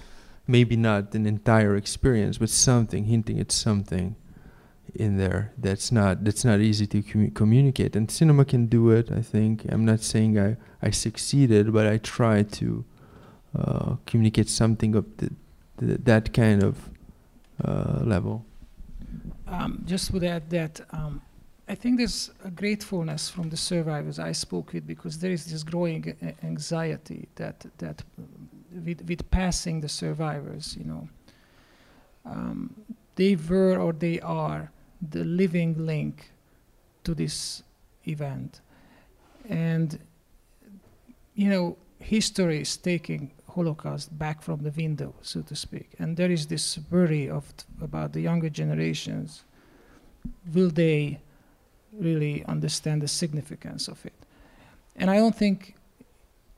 maybe 0.47 0.77
not 0.77 1.15
an 1.15 1.27
entire 1.27 1.75
experience, 1.77 2.39
but 2.39 2.49
something, 2.49 3.05
hinting 3.05 3.41
at 3.41 3.51
something 3.51 4.15
in 4.95 5.17
there 5.17 5.53
that's 5.59 5.91
not 5.91 6.23
that's 6.23 6.45
not 6.45 6.61
easy 6.61 6.87
to 6.87 7.03
commu- 7.03 7.35
communicate. 7.35 7.97
And 7.97 8.09
cinema 8.09 8.45
can 8.45 8.67
do 8.67 8.91
it 8.91 9.11
i 9.11 9.23
think. 9.23 9.65
I'm 9.69 9.85
not 9.85 10.01
saying 10.01 10.39
i 10.39 10.57
i 10.83 10.91
succeeded 10.91 11.73
but 11.73 11.87
i 11.87 11.97
tried 11.99 12.53
to 12.53 12.85
uh, 13.59 13.97
communicate 14.07 14.49
something 14.49 14.95
of 14.95 15.05
the, 15.17 15.31
the, 15.79 15.99
that 15.99 16.33
kind 16.33 16.63
of 16.63 16.91
uh, 17.65 18.01
level. 18.03 18.45
Um, 19.49 19.83
just 19.85 20.13
would 20.13 20.25
add 20.25 20.51
that 20.51 20.81
um, 20.91 21.23
I 21.67 21.75
think 21.75 21.97
there's 21.97 22.31
a 22.45 22.51
gratefulness 22.51 23.31
from 23.31 23.49
the 23.49 23.57
survivors 23.57 24.19
I 24.19 24.33
spoke 24.33 24.75
with 24.75 24.87
because 24.87 25.19
there 25.19 25.31
is 25.31 25.47
this 25.47 25.63
growing 25.63 26.15
anxiety 26.43 27.29
that 27.37 27.65
that 27.79 28.03
with, 28.85 29.03
with 29.09 29.31
passing 29.31 29.81
the 29.81 29.89
survivors, 29.89 30.77
you 30.79 30.85
know, 30.85 31.09
um, 32.27 32.75
they 33.15 33.37
were 33.37 33.79
or 33.79 33.93
they 33.93 34.21
are 34.21 34.71
the 35.11 35.25
living 35.25 35.87
link 35.87 36.31
to 37.05 37.15
this 37.15 37.63
event, 38.07 38.61
and 39.49 39.99
you 41.35 41.49
know, 41.49 41.77
history 41.99 42.61
is 42.61 42.77
taking 42.77 43.31
Holocaust 43.49 44.17
back 44.19 44.43
from 44.43 44.63
the 44.63 44.71
window, 44.71 45.15
so 45.23 45.41
to 45.41 45.57
speak, 45.57 45.95
and 45.99 46.17
there 46.19 46.31
is 46.31 46.47
this 46.47 46.79
worry 46.91 47.31
of 47.31 47.51
about 47.81 48.13
the 48.13 48.21
younger 48.21 48.51
generations. 48.51 49.45
Will 50.53 50.71
they 50.71 51.21
really 51.99 52.45
understand 52.47 53.03
the 53.03 53.09
significance 53.09 53.89
of 53.89 54.05
it? 54.07 54.15
And 54.97 55.11
I 55.11 55.17
don't 55.17 55.35
think, 55.35 55.75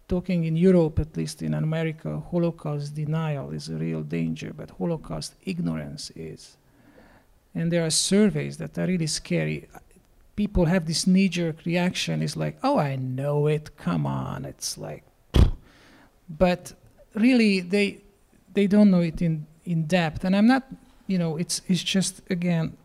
talking 0.08 0.44
in 0.44 0.56
Europe, 0.56 0.98
at 0.98 1.16
least 1.16 1.42
in 1.42 1.54
America, 1.54 2.22
Holocaust 2.30 2.94
denial 2.94 3.50
is 3.50 3.68
a 3.68 3.74
real 3.74 4.02
danger, 4.02 4.52
but 4.56 4.70
Holocaust 4.70 5.34
ignorance 5.44 6.10
is. 6.14 6.56
And 7.54 7.72
there 7.72 7.84
are 7.84 7.90
surveys 7.90 8.58
that 8.58 8.78
are 8.78 8.86
really 8.86 9.06
scary. 9.06 9.68
People 10.36 10.66
have 10.66 10.86
this 10.86 11.06
knee 11.06 11.28
jerk 11.28 11.64
reaction, 11.64 12.22
it's 12.22 12.36
like, 12.36 12.58
oh, 12.62 12.78
I 12.78 12.96
know 12.96 13.46
it, 13.46 13.76
come 13.76 14.06
on. 14.06 14.44
It's 14.44 14.76
like, 14.76 15.02
but 16.28 16.74
really, 17.14 17.60
they, 17.60 18.02
they 18.52 18.66
don't 18.66 18.90
know 18.90 19.00
it 19.00 19.22
in, 19.22 19.46
in 19.64 19.86
depth. 19.86 20.24
And 20.24 20.36
I'm 20.36 20.46
not, 20.46 20.64
you 21.06 21.18
know, 21.18 21.36
it's, 21.36 21.62
it's 21.68 21.82
just, 21.82 22.20
again, 22.28 22.76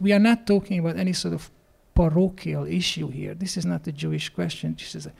we 0.00 0.12
are 0.12 0.18
not 0.18 0.46
talking 0.46 0.78
about 0.78 0.96
any 0.96 1.12
sort 1.12 1.34
of 1.34 1.50
parochial 1.94 2.64
issue 2.64 3.08
here. 3.08 3.34
This 3.34 3.56
is 3.56 3.66
not 3.66 3.86
a 3.86 3.92
Jewish 3.92 4.30
question. 4.30 4.74
This 4.78 4.94
is 4.94 5.06
a, 5.06 5.12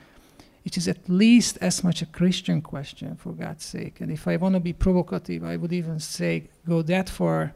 it 0.65 0.77
is 0.77 0.87
at 0.87 1.07
least 1.07 1.57
as 1.61 1.83
much 1.83 2.01
a 2.01 2.07
Christian 2.07 2.61
question, 2.61 3.15
for 3.15 3.33
God's 3.33 3.63
sake. 3.63 4.01
And 4.01 4.11
if 4.11 4.27
I 4.27 4.37
want 4.37 4.55
to 4.55 4.59
be 4.59 4.73
provocative, 4.73 5.43
I 5.43 5.55
would 5.57 5.71
even 5.71 5.99
say 5.99 6.49
go 6.67 6.81
that 6.81 7.09
far 7.09 7.53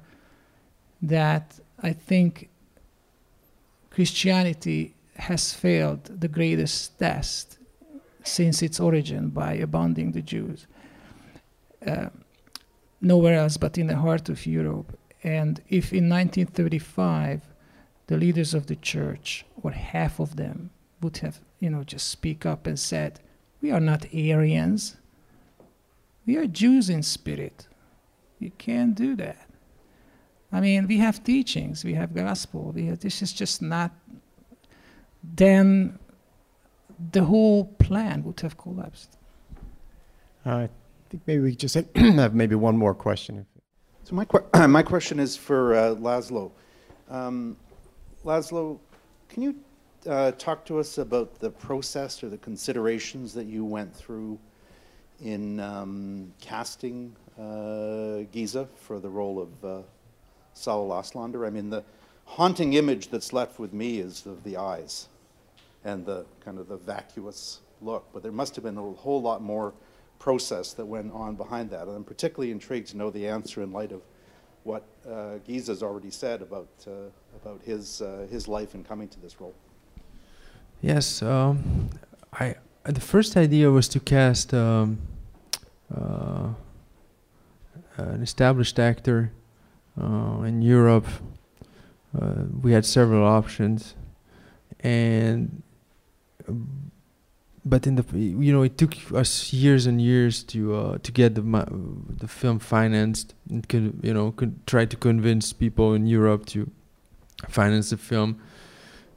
that 1.01 1.59
I 1.81 1.93
think 1.93 2.49
Christianity 3.89 4.93
has 5.15 5.53
failed 5.53 6.03
the 6.05 6.27
greatest 6.27 6.99
test 6.99 7.57
since 8.23 8.61
its 8.61 8.79
origin 8.79 9.29
by 9.29 9.53
abandoning 9.53 10.11
the 10.11 10.21
Jews. 10.21 10.67
Uh, 11.85 12.09
nowhere 13.01 13.35
else 13.35 13.57
but 13.57 13.77
in 13.77 13.87
the 13.87 13.97
heart 13.97 14.29
of 14.29 14.45
Europe. 14.45 14.97
And 15.25 15.59
if 15.69 15.91
in 15.91 16.07
1935 16.07 17.41
the 18.05 18.15
leaders 18.15 18.53
of 18.53 18.67
the 18.67 18.75
church, 18.75 19.43
or 19.63 19.71
half 19.71 20.19
of 20.19 20.35
them, 20.35 20.69
would 21.01 21.17
have, 21.17 21.39
you 21.59 21.71
know, 21.71 21.83
just 21.83 22.07
speak 22.09 22.45
up 22.45 22.67
and 22.67 22.77
said, 22.77 23.19
"We 23.59 23.71
are 23.71 23.79
not 23.79 24.05
Aryans. 24.13 24.97
We 26.27 26.37
are 26.37 26.45
Jews 26.45 26.91
in 26.91 27.01
spirit. 27.01 27.67
You 28.37 28.51
can't 28.59 28.93
do 28.93 29.15
that." 29.15 29.49
I 30.51 30.61
mean, 30.61 30.85
we 30.87 30.99
have 30.99 31.23
teachings, 31.23 31.83
we 31.83 31.95
have 31.95 32.13
gospel. 32.13 32.71
We 32.71 32.85
have, 32.85 32.99
this 32.99 33.23
is 33.23 33.33
just 33.33 33.63
not. 33.63 33.91
Then 35.23 35.97
the 37.11 37.23
whole 37.23 37.65
plan 37.79 38.23
would 38.25 38.39
have 38.41 38.57
collapsed. 38.57 39.17
I 40.45 40.69
think 41.09 41.23
maybe 41.25 41.41
we 41.41 41.55
just 41.55 41.75
have 41.95 42.35
maybe 42.35 42.53
one 42.53 42.77
more 42.77 42.93
question. 42.93 43.47
So 44.05 44.13
my, 44.13 44.25
que- 44.25 44.43
my 44.67 44.83
question 44.83 45.19
is 45.19 45.35
for 45.35 45.73
uh, 45.73 45.95
Laszlo. 45.95 46.51
Um, 47.09 47.57
Laszlo, 48.23 48.77
can 49.29 49.41
you 49.41 49.55
uh, 50.07 50.31
talk 50.33 50.63
to 50.65 50.77
us 50.77 50.99
about 50.99 51.39
the 51.39 51.49
process 51.49 52.23
or 52.23 52.29
the 52.29 52.37
considerations 52.37 53.33
that 53.33 53.47
you 53.47 53.65
went 53.65 53.95
through 53.95 54.37
in 55.23 55.59
um, 55.59 56.31
casting 56.39 57.15
uh, 57.39 58.29
Geza 58.31 58.67
for 58.75 58.99
the 58.99 59.09
role 59.09 59.41
of 59.41 59.65
uh, 59.65 59.81
Saul 60.53 60.91
Ausländer? 60.91 61.47
I 61.47 61.49
mean, 61.49 61.71
the 61.71 61.83
haunting 62.25 62.73
image 62.73 63.09
that's 63.09 63.33
left 63.33 63.57
with 63.57 63.73
me 63.73 63.97
is 63.97 64.27
of 64.27 64.43
the 64.43 64.55
eyes 64.57 65.07
and 65.83 66.05
the 66.05 66.27
kind 66.41 66.59
of 66.59 66.67
the 66.67 66.77
vacuous 66.77 67.61
look, 67.81 68.07
but 68.13 68.21
there 68.21 68.31
must 68.31 68.53
have 68.53 68.63
been 68.63 68.77
a 68.77 68.83
whole 68.83 69.23
lot 69.23 69.41
more 69.41 69.73
process 70.25 70.73
that 70.73 70.85
went 70.85 71.13
on 71.13 71.35
behind 71.35 71.69
that. 71.69 71.83
And 71.87 71.95
I'm 71.97 72.03
particularly 72.03 72.51
intrigued 72.51 72.87
to 72.87 72.97
know 72.97 73.11
the 73.11 73.27
answer 73.27 73.61
in 73.61 73.71
light 73.71 73.91
of 73.91 74.01
what 74.63 74.83
uh, 75.07 75.37
Geza's 75.47 75.83
already 75.83 76.09
said 76.09 76.41
about 76.41 76.71
uh, 76.87 76.91
about 77.39 77.61
his 77.63 78.01
uh, 78.01 78.25
his 78.31 78.47
life 78.47 78.73
in 78.73 78.83
coming 78.83 79.07
to 79.09 79.19
this 79.19 79.39
role. 79.39 79.53
Yes, 80.81 81.21
um, 81.21 81.89
I 82.33 82.55
the 82.83 83.05
first 83.13 83.37
idea 83.37 83.69
was 83.69 83.87
to 83.89 83.99
cast 83.99 84.51
um, 84.53 84.97
uh, 85.95 86.47
an 87.97 88.23
established 88.23 88.79
actor 88.79 89.31
uh, 90.01 90.41
in 90.49 90.63
Europe. 90.63 91.07
Uh, 92.19 92.45
we 92.63 92.71
had 92.71 92.85
several 92.85 93.23
options, 93.39 93.93
and 94.79 95.61
but 97.65 97.87
in 97.87 97.95
the 97.95 98.05
you 98.17 98.53
know 98.53 98.61
it 98.61 98.77
took 98.77 98.95
us 99.13 99.51
years 99.51 99.87
and 99.87 99.99
years 99.99 100.43
to 100.43 100.75
uh, 100.75 100.97
to 100.99 101.11
get 101.11 101.33
the 101.33 101.41
the 102.19 102.27
film 102.27 102.59
financed 102.59 103.33
and 103.49 103.67
could 103.67 103.99
you 104.03 104.13
know 104.13 104.31
con- 104.31 104.59
try 104.67 104.85
to 104.85 104.95
convince 104.95 105.51
people 105.51 105.93
in 105.95 106.05
Europe 106.05 106.45
to 106.45 106.69
finance 107.49 107.89
the 107.89 107.97
film. 107.97 108.39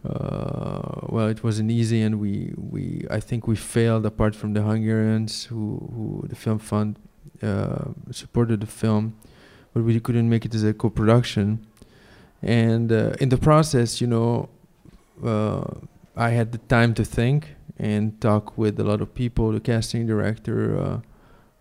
Uh, 0.09 1.07
well, 1.09 1.27
it 1.27 1.43
wasn't 1.43 1.71
easy, 1.71 2.01
and 2.03 2.21
we, 2.21 2.55
we 2.57 3.05
I 3.11 3.21
think 3.21 3.47
we 3.47 3.57
failed. 3.57 4.07
Apart 4.07 4.35
from 4.35 4.55
the 4.55 4.63
Hungarians 4.63 5.45
who 5.45 5.79
who 5.95 6.27
the 6.29 6.37
film 6.37 6.59
fund 6.59 6.97
uh, 7.43 7.87
supported 8.11 8.61
the 8.61 8.67
film, 8.67 9.15
but 9.75 9.83
we 9.83 10.01
couldn't 10.01 10.29
make 10.29 10.45
it 10.45 10.55
as 10.55 10.65
a 10.65 10.73
co-production. 10.73 11.67
And 12.41 12.93
uh, 12.93 13.17
in 13.21 13.29
the 13.29 13.37
process, 13.37 14.01
you 14.01 14.07
know, 14.07 14.49
uh, 15.25 15.65
I 16.17 16.31
had 16.31 16.53
the 16.53 16.59
time 16.59 16.95
to 16.95 17.05
think 17.05 17.57
and 17.79 18.21
talk 18.21 18.59
with 18.59 18.79
a 18.81 18.85
lot 18.85 19.01
of 19.01 19.15
people, 19.15 19.53
the 19.53 19.61
casting 19.61 20.07
director, 20.07 20.79
uh, 20.79 21.01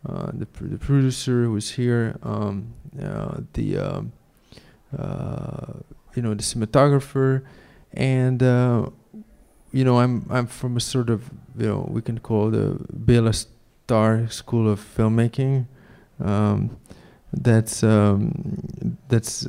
uh, 0.08 0.32
the, 0.34 0.46
pr- 0.46 0.66
the 0.66 0.78
producer 0.78 1.44
who 1.44 1.52
was 1.52 1.72
here, 1.72 2.18
um, 2.24 2.74
uh, 3.02 3.40
the 3.54 3.78
um, 3.78 4.12
you 6.16 6.22
know 6.24 6.34
the 6.34 6.44
cinematographer, 6.44 7.44
and 7.94 8.42
you 9.72 9.84
know 9.84 10.00
I'm 10.00 10.26
I'm 10.30 10.48
from 10.48 10.78
a 10.78 10.80
sort 10.80 11.10
of 11.10 11.30
you 11.58 11.68
know 11.68 11.88
we 11.92 12.02
can 12.02 12.20
call 12.20 12.50
the 12.50 12.78
Bela 12.92 13.34
Tarr 13.88 14.28
School 14.30 14.70
of 14.70 14.80
Filmmaking. 14.80 15.68
Um, 16.24 16.78
that's 17.34 17.84
um, 17.84 18.98
that's 19.10 19.46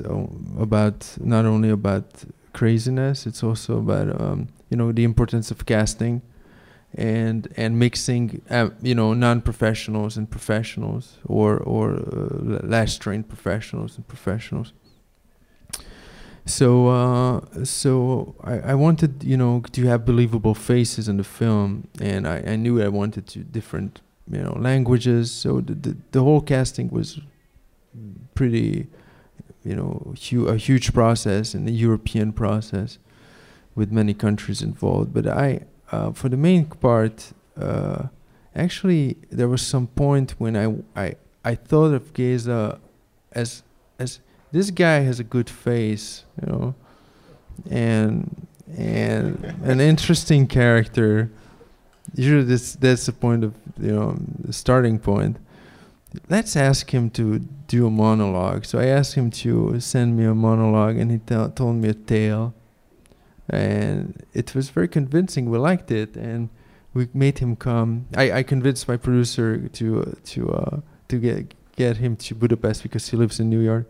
about 0.59 1.17
not 1.21 1.45
only 1.45 1.71
about 1.71 2.25
craziness. 2.53 3.27
It's 3.27 3.43
also 3.43 3.79
about 3.79 4.21
um, 4.21 4.49
you 4.71 4.77
know 4.77 4.93
the 4.93 5.05
importance 5.05 5.51
of 5.51 5.65
casting, 5.67 6.23
and 6.95 7.49
and 7.57 7.79
mixing 7.79 8.43
uh, 8.51 8.71
you 8.83 8.95
know 8.95 9.15
non-professionals 9.15 10.17
and 10.17 10.31
professionals, 10.31 11.19
or 11.25 11.59
or 11.59 11.97
uh, 11.97 12.67
less 12.67 12.99
trained 12.99 13.29
professionals 13.29 13.97
and 13.97 14.07
professionals. 14.09 14.73
So 16.47 16.89
uh, 16.89 17.65
so 17.65 18.35
I, 18.43 18.73
I 18.73 18.75
wanted 18.75 19.23
you 19.23 19.37
know 19.37 19.63
to 19.73 19.87
have 19.87 20.05
believable 20.07 20.55
faces 20.55 21.09
in 21.09 21.19
the 21.19 21.25
film, 21.25 21.89
and 22.01 22.27
I, 22.27 22.43
I 22.53 22.57
knew 22.57 22.83
I 22.83 22.89
wanted 22.89 23.27
to 23.29 23.41
different 23.41 24.01
you 24.31 24.43
know 24.43 24.57
languages. 24.59 25.31
So 25.31 25.61
the 25.61 25.75
the, 25.75 25.97
the 26.13 26.23
whole 26.23 26.41
casting 26.41 26.89
was 26.89 27.21
pretty 28.35 28.87
you 29.63 29.77
know 29.77 30.15
hu- 30.31 30.49
a 30.49 30.57
huge 30.57 30.95
process 30.95 31.55
and 31.55 31.69
a 31.69 31.73
European 31.73 32.33
process 32.33 32.99
with 33.75 33.93
many 33.93 34.15
countries 34.15 34.63
involved. 34.63 35.13
But 35.13 35.27
I 35.27 35.61
uh, 35.91 36.13
for 36.13 36.29
the 36.29 36.37
main 36.37 36.67
part, 36.67 37.33
uh, 37.61 38.09
actually 38.55 39.17
there 39.31 39.49
was 39.49 39.63
some 39.63 39.87
point 39.87 40.35
when 40.39 40.57
I 40.57 40.75
I 41.01 41.15
I 41.45 41.55
thought 41.55 41.95
of 41.95 42.13
Geza 42.13 42.79
as 43.33 43.63
as 43.99 44.21
this 44.53 44.71
guy 44.71 45.01
has 45.01 45.21
a 45.21 45.25
good 45.25 45.51
face, 45.51 46.25
you 46.41 46.53
know, 46.53 46.75
and 47.71 48.47
and 48.77 49.45
an 49.65 49.81
interesting 49.81 50.47
character. 50.47 51.31
Usually, 52.15 52.45
this 52.45 52.75
that's 52.75 53.07
the 53.07 53.13
point 53.13 53.45
of 53.45 53.55
you 53.79 53.93
know 53.93 54.17
the 54.41 54.53
starting 54.53 54.99
point. 54.99 55.37
Let's 56.31 56.57
ask 56.57 56.93
him 56.93 57.11
to 57.11 57.41
do 57.67 57.87
a 57.87 57.91
monologue. 57.91 58.65
So 58.65 58.79
I 58.79 58.87
asked 58.87 59.15
him 59.15 59.31
to 59.31 59.79
send 59.79 60.17
me 60.17 60.25
a 60.25 60.35
monologue, 60.35 60.97
and 60.97 61.11
he 61.11 61.19
t- 61.19 61.53
told 61.55 61.77
me 61.77 61.91
a 61.91 61.95
tale, 61.95 62.55
and 63.49 64.23
it 64.35 64.55
was 64.55 64.71
very 64.71 64.89
convincing. 64.89 65.51
We 65.51 65.59
liked 65.59 65.91
it, 65.91 66.17
and 66.17 66.49
we 66.95 67.09
made 67.15 67.39
him 67.39 67.57
come. 67.57 68.07
I, 68.17 68.33
I 68.33 68.43
convinced 68.43 68.89
my 68.89 68.97
producer 68.97 69.69
to 69.69 70.03
uh, 70.03 70.13
to 70.25 70.51
uh, 70.51 70.81
to 71.09 71.19
get 71.19 71.55
get 71.77 71.97
him 71.99 72.17
to 72.17 72.35
Budapest 72.35 72.83
because 72.83 73.09
he 73.09 73.17
lives 73.17 73.39
in 73.41 73.49
New 73.49 73.61
York 73.61 73.87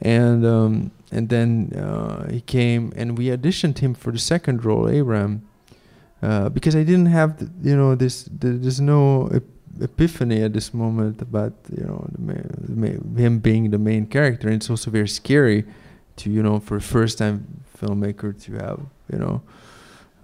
and 0.00 0.44
um, 0.44 0.90
and 1.10 1.28
then 1.28 1.72
uh, 1.72 2.30
he 2.30 2.40
came 2.40 2.92
and 2.96 3.16
we 3.16 3.26
auditioned 3.26 3.78
him 3.78 3.94
for 3.94 4.12
the 4.12 4.18
second 4.18 4.64
role, 4.64 4.88
Abraham, 4.88 5.48
uh, 6.22 6.48
because 6.48 6.76
I 6.76 6.82
didn't 6.82 7.06
have 7.06 7.38
the, 7.38 7.68
you 7.68 7.76
know 7.76 7.94
this 7.94 8.24
the, 8.24 8.50
there's 8.50 8.80
no 8.80 9.30
epiphany 9.80 10.42
at 10.42 10.52
this 10.52 10.72
moment 10.74 11.22
about 11.22 11.54
you 11.74 11.84
know 11.84 12.08
him 13.16 13.38
being 13.38 13.70
the 13.70 13.78
main 13.78 14.06
character, 14.06 14.48
and 14.48 14.56
it's 14.56 14.68
also 14.68 14.90
very 14.90 15.08
scary 15.08 15.64
to 16.16 16.30
you 16.30 16.42
know 16.42 16.60
for 16.60 16.78
first 16.80 17.18
time 17.18 17.64
filmmaker 17.78 18.32
to 18.44 18.52
have 18.54 18.80
you 19.12 19.18
know 19.18 19.42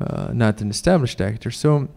uh, 0.01 0.31
not 0.33 0.61
an 0.61 0.71
established 0.71 1.21
actor. 1.21 1.51
So 1.51 1.89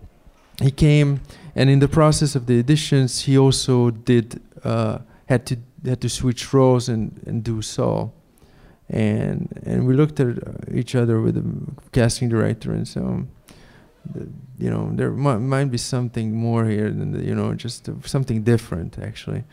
he 0.62 0.72
came, 0.72 1.22
and 1.56 1.70
in 1.70 1.80
the 1.80 1.88
process 1.88 2.36
of 2.36 2.46
the 2.46 2.62
auditions, 2.64 3.24
he 3.24 3.38
also 3.38 3.92
did 3.92 4.42
uh, 4.64 5.00
had 5.28 5.46
to 5.48 5.58
had 5.86 6.02
to 6.02 6.10
switch 6.10 6.54
roles 6.54 6.90
and, 6.90 7.22
and 7.26 7.44
do 7.44 7.62
Saul. 7.62 8.14
And 8.90 9.62
and 9.66 9.88
we 9.88 9.96
looked 9.96 10.20
at 10.20 10.38
each 10.74 10.96
other 10.96 11.20
with 11.20 11.36
the 11.36 11.82
casting 11.92 12.30
director 12.30 12.72
and 12.72 12.88
so, 12.88 13.26
you 14.60 14.70
know, 14.70 14.92
there 14.94 15.12
might, 15.12 15.66
be 15.66 15.78
something 15.78 16.36
more 16.36 16.66
here 16.66 16.92
than 16.92 17.12
the, 17.12 17.24
you 17.24 17.34
know 17.34 17.54
just 17.56 17.90
something 18.04 18.44
different 18.44 19.00
actually, 19.00 19.44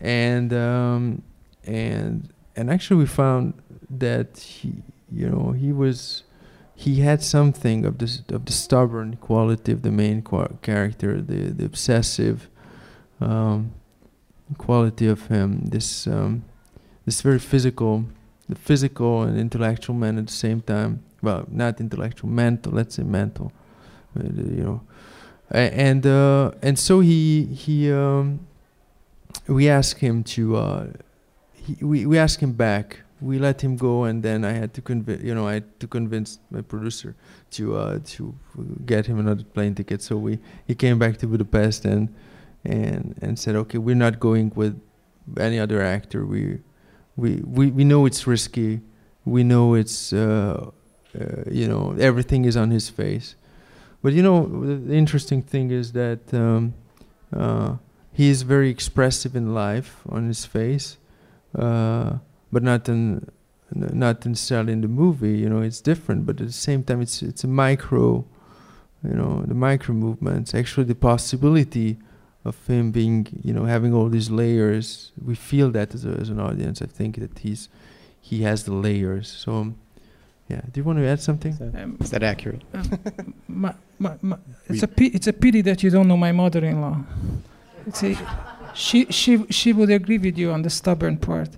and 0.00 0.52
um, 0.54 1.22
and 1.66 2.32
and 2.56 2.70
actually 2.70 2.96
we 2.96 3.06
found 3.06 3.52
that 3.90 4.38
he 4.38 4.82
you 5.12 5.28
know 5.28 5.52
he 5.52 5.72
was 5.72 6.24
he 6.74 7.00
had 7.00 7.22
something 7.22 7.84
of 7.84 7.98
this 7.98 8.22
of 8.28 8.44
the 8.44 8.52
stubborn 8.52 9.16
quality 9.16 9.72
of 9.72 9.82
the 9.82 9.90
main 9.90 10.22
character, 10.62 11.20
the 11.20 11.50
the 11.50 11.64
obsessive. 11.64 12.48
Um, 13.20 13.72
quality 14.58 15.06
of 15.06 15.26
him. 15.26 15.62
This 15.66 16.06
um, 16.06 16.44
this 17.04 17.22
very 17.22 17.38
physical, 17.38 18.04
the 18.48 18.56
physical 18.56 19.22
and 19.22 19.38
intellectual 19.38 19.94
man 19.94 20.18
at 20.18 20.26
the 20.26 20.32
same 20.32 20.60
time. 20.60 21.02
Well, 21.22 21.46
not 21.50 21.80
intellectual, 21.80 22.30
mental. 22.30 22.72
Let's 22.72 22.96
say 22.96 23.02
mental. 23.02 23.52
Uh, 24.18 24.24
you 24.24 24.64
know, 24.64 24.80
and 25.50 26.06
uh, 26.06 26.52
and 26.62 26.78
so 26.78 27.00
he 27.00 27.44
he 27.44 27.92
um, 27.92 28.40
we 29.46 29.68
asked 29.68 30.00
him 30.00 30.24
to 30.24 30.56
uh, 30.56 30.86
he, 31.52 31.84
we 31.84 32.06
we 32.06 32.18
asked 32.18 32.40
him 32.40 32.52
back. 32.52 33.00
We 33.20 33.38
let 33.38 33.60
him 33.62 33.76
go, 33.76 34.04
and 34.04 34.22
then 34.22 34.44
I 34.44 34.52
had 34.52 34.72
to 34.74 34.82
convince 34.82 35.22
you 35.22 35.34
know 35.34 35.46
I 35.46 35.54
had 35.54 35.80
to 35.80 35.86
convince 35.86 36.38
my 36.50 36.62
producer 36.62 37.14
to 37.52 37.76
uh, 37.76 37.98
to 38.04 38.34
get 38.86 39.06
him 39.06 39.18
another 39.18 39.44
plane 39.44 39.74
ticket. 39.74 40.02
So 40.02 40.16
we 40.16 40.38
he 40.66 40.74
came 40.74 40.98
back 40.98 41.18
to 41.18 41.26
Budapest 41.26 41.84
and 41.84 42.08
and 42.64 43.14
and 43.22 43.38
said, 43.38 43.56
okay, 43.56 43.78
we're 43.78 43.96
not 43.96 44.20
going 44.20 44.52
with 44.54 44.80
any 45.38 45.58
other 45.58 45.82
actor. 45.82 46.24
We 46.24 46.60
we 47.16 47.42
we, 47.44 47.70
we 47.70 47.84
know 47.84 48.06
it's 48.06 48.26
risky. 48.26 48.80
We 49.24 49.44
know 49.44 49.74
it's 49.74 50.12
uh, 50.12 50.70
uh, 51.18 51.24
you 51.50 51.68
know 51.68 51.94
everything 51.98 52.44
is 52.44 52.56
on 52.56 52.70
his 52.70 52.88
face. 52.88 53.36
But 54.02 54.12
you 54.14 54.22
know 54.22 54.46
the 54.64 54.94
interesting 54.94 55.42
thing 55.42 55.70
is 55.70 55.92
that 55.92 56.32
um, 56.32 56.74
uh, 57.36 57.76
he 58.12 58.28
is 58.28 58.42
very 58.42 58.70
expressive 58.70 59.36
in 59.36 59.54
life 59.54 60.02
on 60.08 60.26
his 60.26 60.44
face, 60.44 60.96
uh, 61.58 62.18
but 62.52 62.62
not 62.62 62.88
in 62.88 63.26
not 63.74 64.26
necessarily 64.26 64.72
in 64.72 64.80
the 64.80 64.88
movie. 64.88 65.38
You 65.38 65.48
know, 65.48 65.60
it's 65.60 65.80
different. 65.80 66.26
But 66.26 66.40
at 66.40 66.46
the 66.46 66.52
same 66.52 66.82
time, 66.82 67.00
it's 67.00 67.22
it's 67.22 67.44
a 67.44 67.48
micro, 67.48 68.24
you 69.04 69.14
know, 69.14 69.42
the 69.46 69.54
micro 69.54 69.94
movements. 69.94 70.54
Actually, 70.54 70.84
the 70.84 70.94
possibility 70.94 71.98
of 72.44 72.56
him 72.66 72.90
being, 72.90 73.26
you 73.44 73.52
know, 73.52 73.64
having 73.64 73.92
all 73.94 74.08
these 74.08 74.30
layers. 74.30 75.12
We 75.24 75.34
feel 75.34 75.70
that 75.72 75.94
as, 75.94 76.04
a, 76.04 76.10
as 76.22 76.28
an 76.30 76.40
audience. 76.40 76.80
I 76.82 76.86
think 76.86 77.18
that 77.18 77.38
he's 77.40 77.68
he 78.20 78.42
has 78.42 78.64
the 78.64 78.72
layers. 78.74 79.28
So, 79.28 79.72
yeah. 80.48 80.62
Do 80.72 80.80
you 80.80 80.84
want 80.84 80.98
to 80.98 81.06
add 81.06 81.20
something? 81.20 81.52
Is 81.52 81.58
that, 81.58 81.74
Um, 81.82 81.96
is 82.00 82.10
that 82.10 82.22
accurate? 82.22 82.62
Um, 82.74 83.34
my, 83.48 83.74
my, 83.98 84.14
my, 84.22 84.36
it's 84.68 84.82
We- 84.96 85.06
a 85.08 85.16
it's 85.16 85.26
a 85.26 85.32
pity 85.32 85.60
that 85.62 85.82
you 85.82 85.90
don't 85.90 86.08
know 86.08 86.16
my 86.16 86.32
mother-in-law. 86.32 86.96
It's 87.86 88.02
a, 88.02 88.16
she 88.74 89.06
she 89.10 89.44
she 89.50 89.72
would 89.72 89.90
agree 89.90 90.18
with 90.18 90.36
you 90.38 90.50
on 90.50 90.62
the 90.62 90.70
stubborn 90.70 91.16
part. 91.18 91.50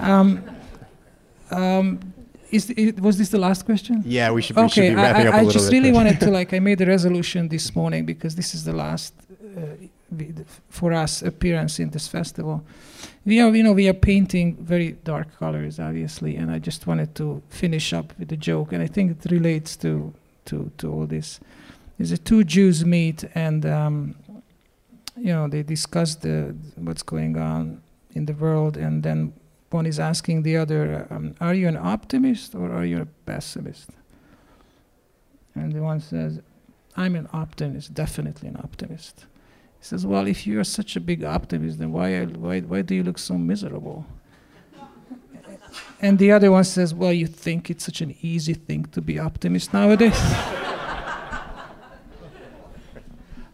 Um, 0.00 0.42
um, 1.50 2.00
is 2.50 2.70
it, 2.70 3.00
was 3.00 3.18
this 3.18 3.28
the 3.30 3.38
last 3.38 3.64
question? 3.66 4.02
Yeah, 4.06 4.30
we 4.30 4.40
should, 4.42 4.56
we 4.56 4.68
should 4.68 4.84
Okay, 4.84 4.90
be 4.90 4.94
wrapping 4.96 5.26
I, 5.26 5.28
up 5.28 5.34
I, 5.34 5.38
a 5.38 5.40
I 5.40 5.44
little 5.44 5.52
just 5.52 5.70
bit. 5.70 5.76
really 5.76 5.92
wanted 5.92 6.20
to 6.20 6.30
like 6.38 6.54
I 6.54 6.58
made 6.60 6.80
a 6.80 6.86
resolution 6.86 7.48
this 7.48 7.74
morning 7.76 8.06
because 8.06 8.34
this 8.36 8.54
is 8.54 8.64
the 8.64 8.72
last 8.72 9.14
uh, 9.56 9.60
for 10.70 10.92
us 10.94 11.22
appearance 11.22 11.78
in 11.78 11.90
this 11.90 12.08
festival. 12.08 12.64
We 13.26 13.40
are 13.40 13.54
you 13.54 13.62
know 13.62 13.72
we 13.72 13.88
are 13.88 13.94
painting 13.94 14.56
very 14.56 14.92
dark 15.04 15.38
colors 15.38 15.78
obviously, 15.78 16.36
and 16.36 16.50
I 16.50 16.58
just 16.58 16.86
wanted 16.86 17.14
to 17.16 17.42
finish 17.50 17.92
up 17.92 18.18
with 18.18 18.32
a 18.32 18.36
joke, 18.36 18.72
and 18.72 18.82
I 18.82 18.86
think 18.86 19.24
it 19.24 19.30
relates 19.30 19.76
to 19.78 20.14
to 20.46 20.70
to 20.78 20.90
all 20.92 21.06
this. 21.06 21.40
Is 21.98 22.10
the 22.10 22.18
two 22.18 22.44
Jews 22.44 22.84
meet 22.84 23.24
and 23.34 23.66
um, 23.66 24.14
you 25.16 25.32
know 25.34 25.48
they 25.48 25.62
discuss 25.62 26.14
the 26.14 26.54
what's 26.76 27.02
going 27.02 27.36
on 27.36 27.82
in 28.14 28.24
the 28.26 28.32
world, 28.34 28.76
and 28.76 29.02
then 29.02 29.32
one 29.70 29.86
is 29.86 29.98
asking 30.00 30.42
the 30.42 30.56
other, 30.56 31.06
um, 31.10 31.34
"Are 31.40 31.54
you 31.54 31.68
an 31.68 31.76
optimist 31.76 32.54
or 32.54 32.72
are 32.72 32.84
you 32.84 33.02
a 33.02 33.06
pessimist?" 33.26 33.90
And 35.54 35.72
the 35.72 35.82
one 35.82 36.00
says, 36.00 36.40
I'm 36.98 37.14
an 37.14 37.28
optimist, 37.32 37.94
definitely 37.94 38.48
an 38.48 38.56
optimist. 38.56 39.26
He 39.78 39.84
says, 39.84 40.04
Well, 40.04 40.26
if 40.26 40.46
you're 40.48 40.64
such 40.64 40.96
a 40.96 41.00
big 41.00 41.22
optimist, 41.22 41.78
then 41.78 41.92
why, 41.92 42.24
why, 42.24 42.60
why 42.60 42.82
do 42.82 42.96
you 42.96 43.04
look 43.04 43.18
so 43.18 43.38
miserable? 43.38 44.04
And 46.00 46.18
the 46.18 46.32
other 46.32 46.50
one 46.50 46.64
says, 46.64 46.92
Well, 46.92 47.12
you 47.12 47.28
think 47.28 47.70
it's 47.70 47.84
such 47.84 48.00
an 48.00 48.16
easy 48.20 48.54
thing 48.54 48.86
to 48.86 49.00
be 49.00 49.18
optimist 49.18 49.72
nowadays? 49.72 50.18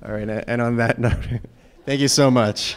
All 0.04 0.12
right, 0.12 0.28
and 0.28 0.62
on 0.62 0.76
that 0.76 0.98
note, 0.98 1.40
thank 1.86 2.00
you 2.00 2.08
so 2.08 2.30
much. 2.30 2.76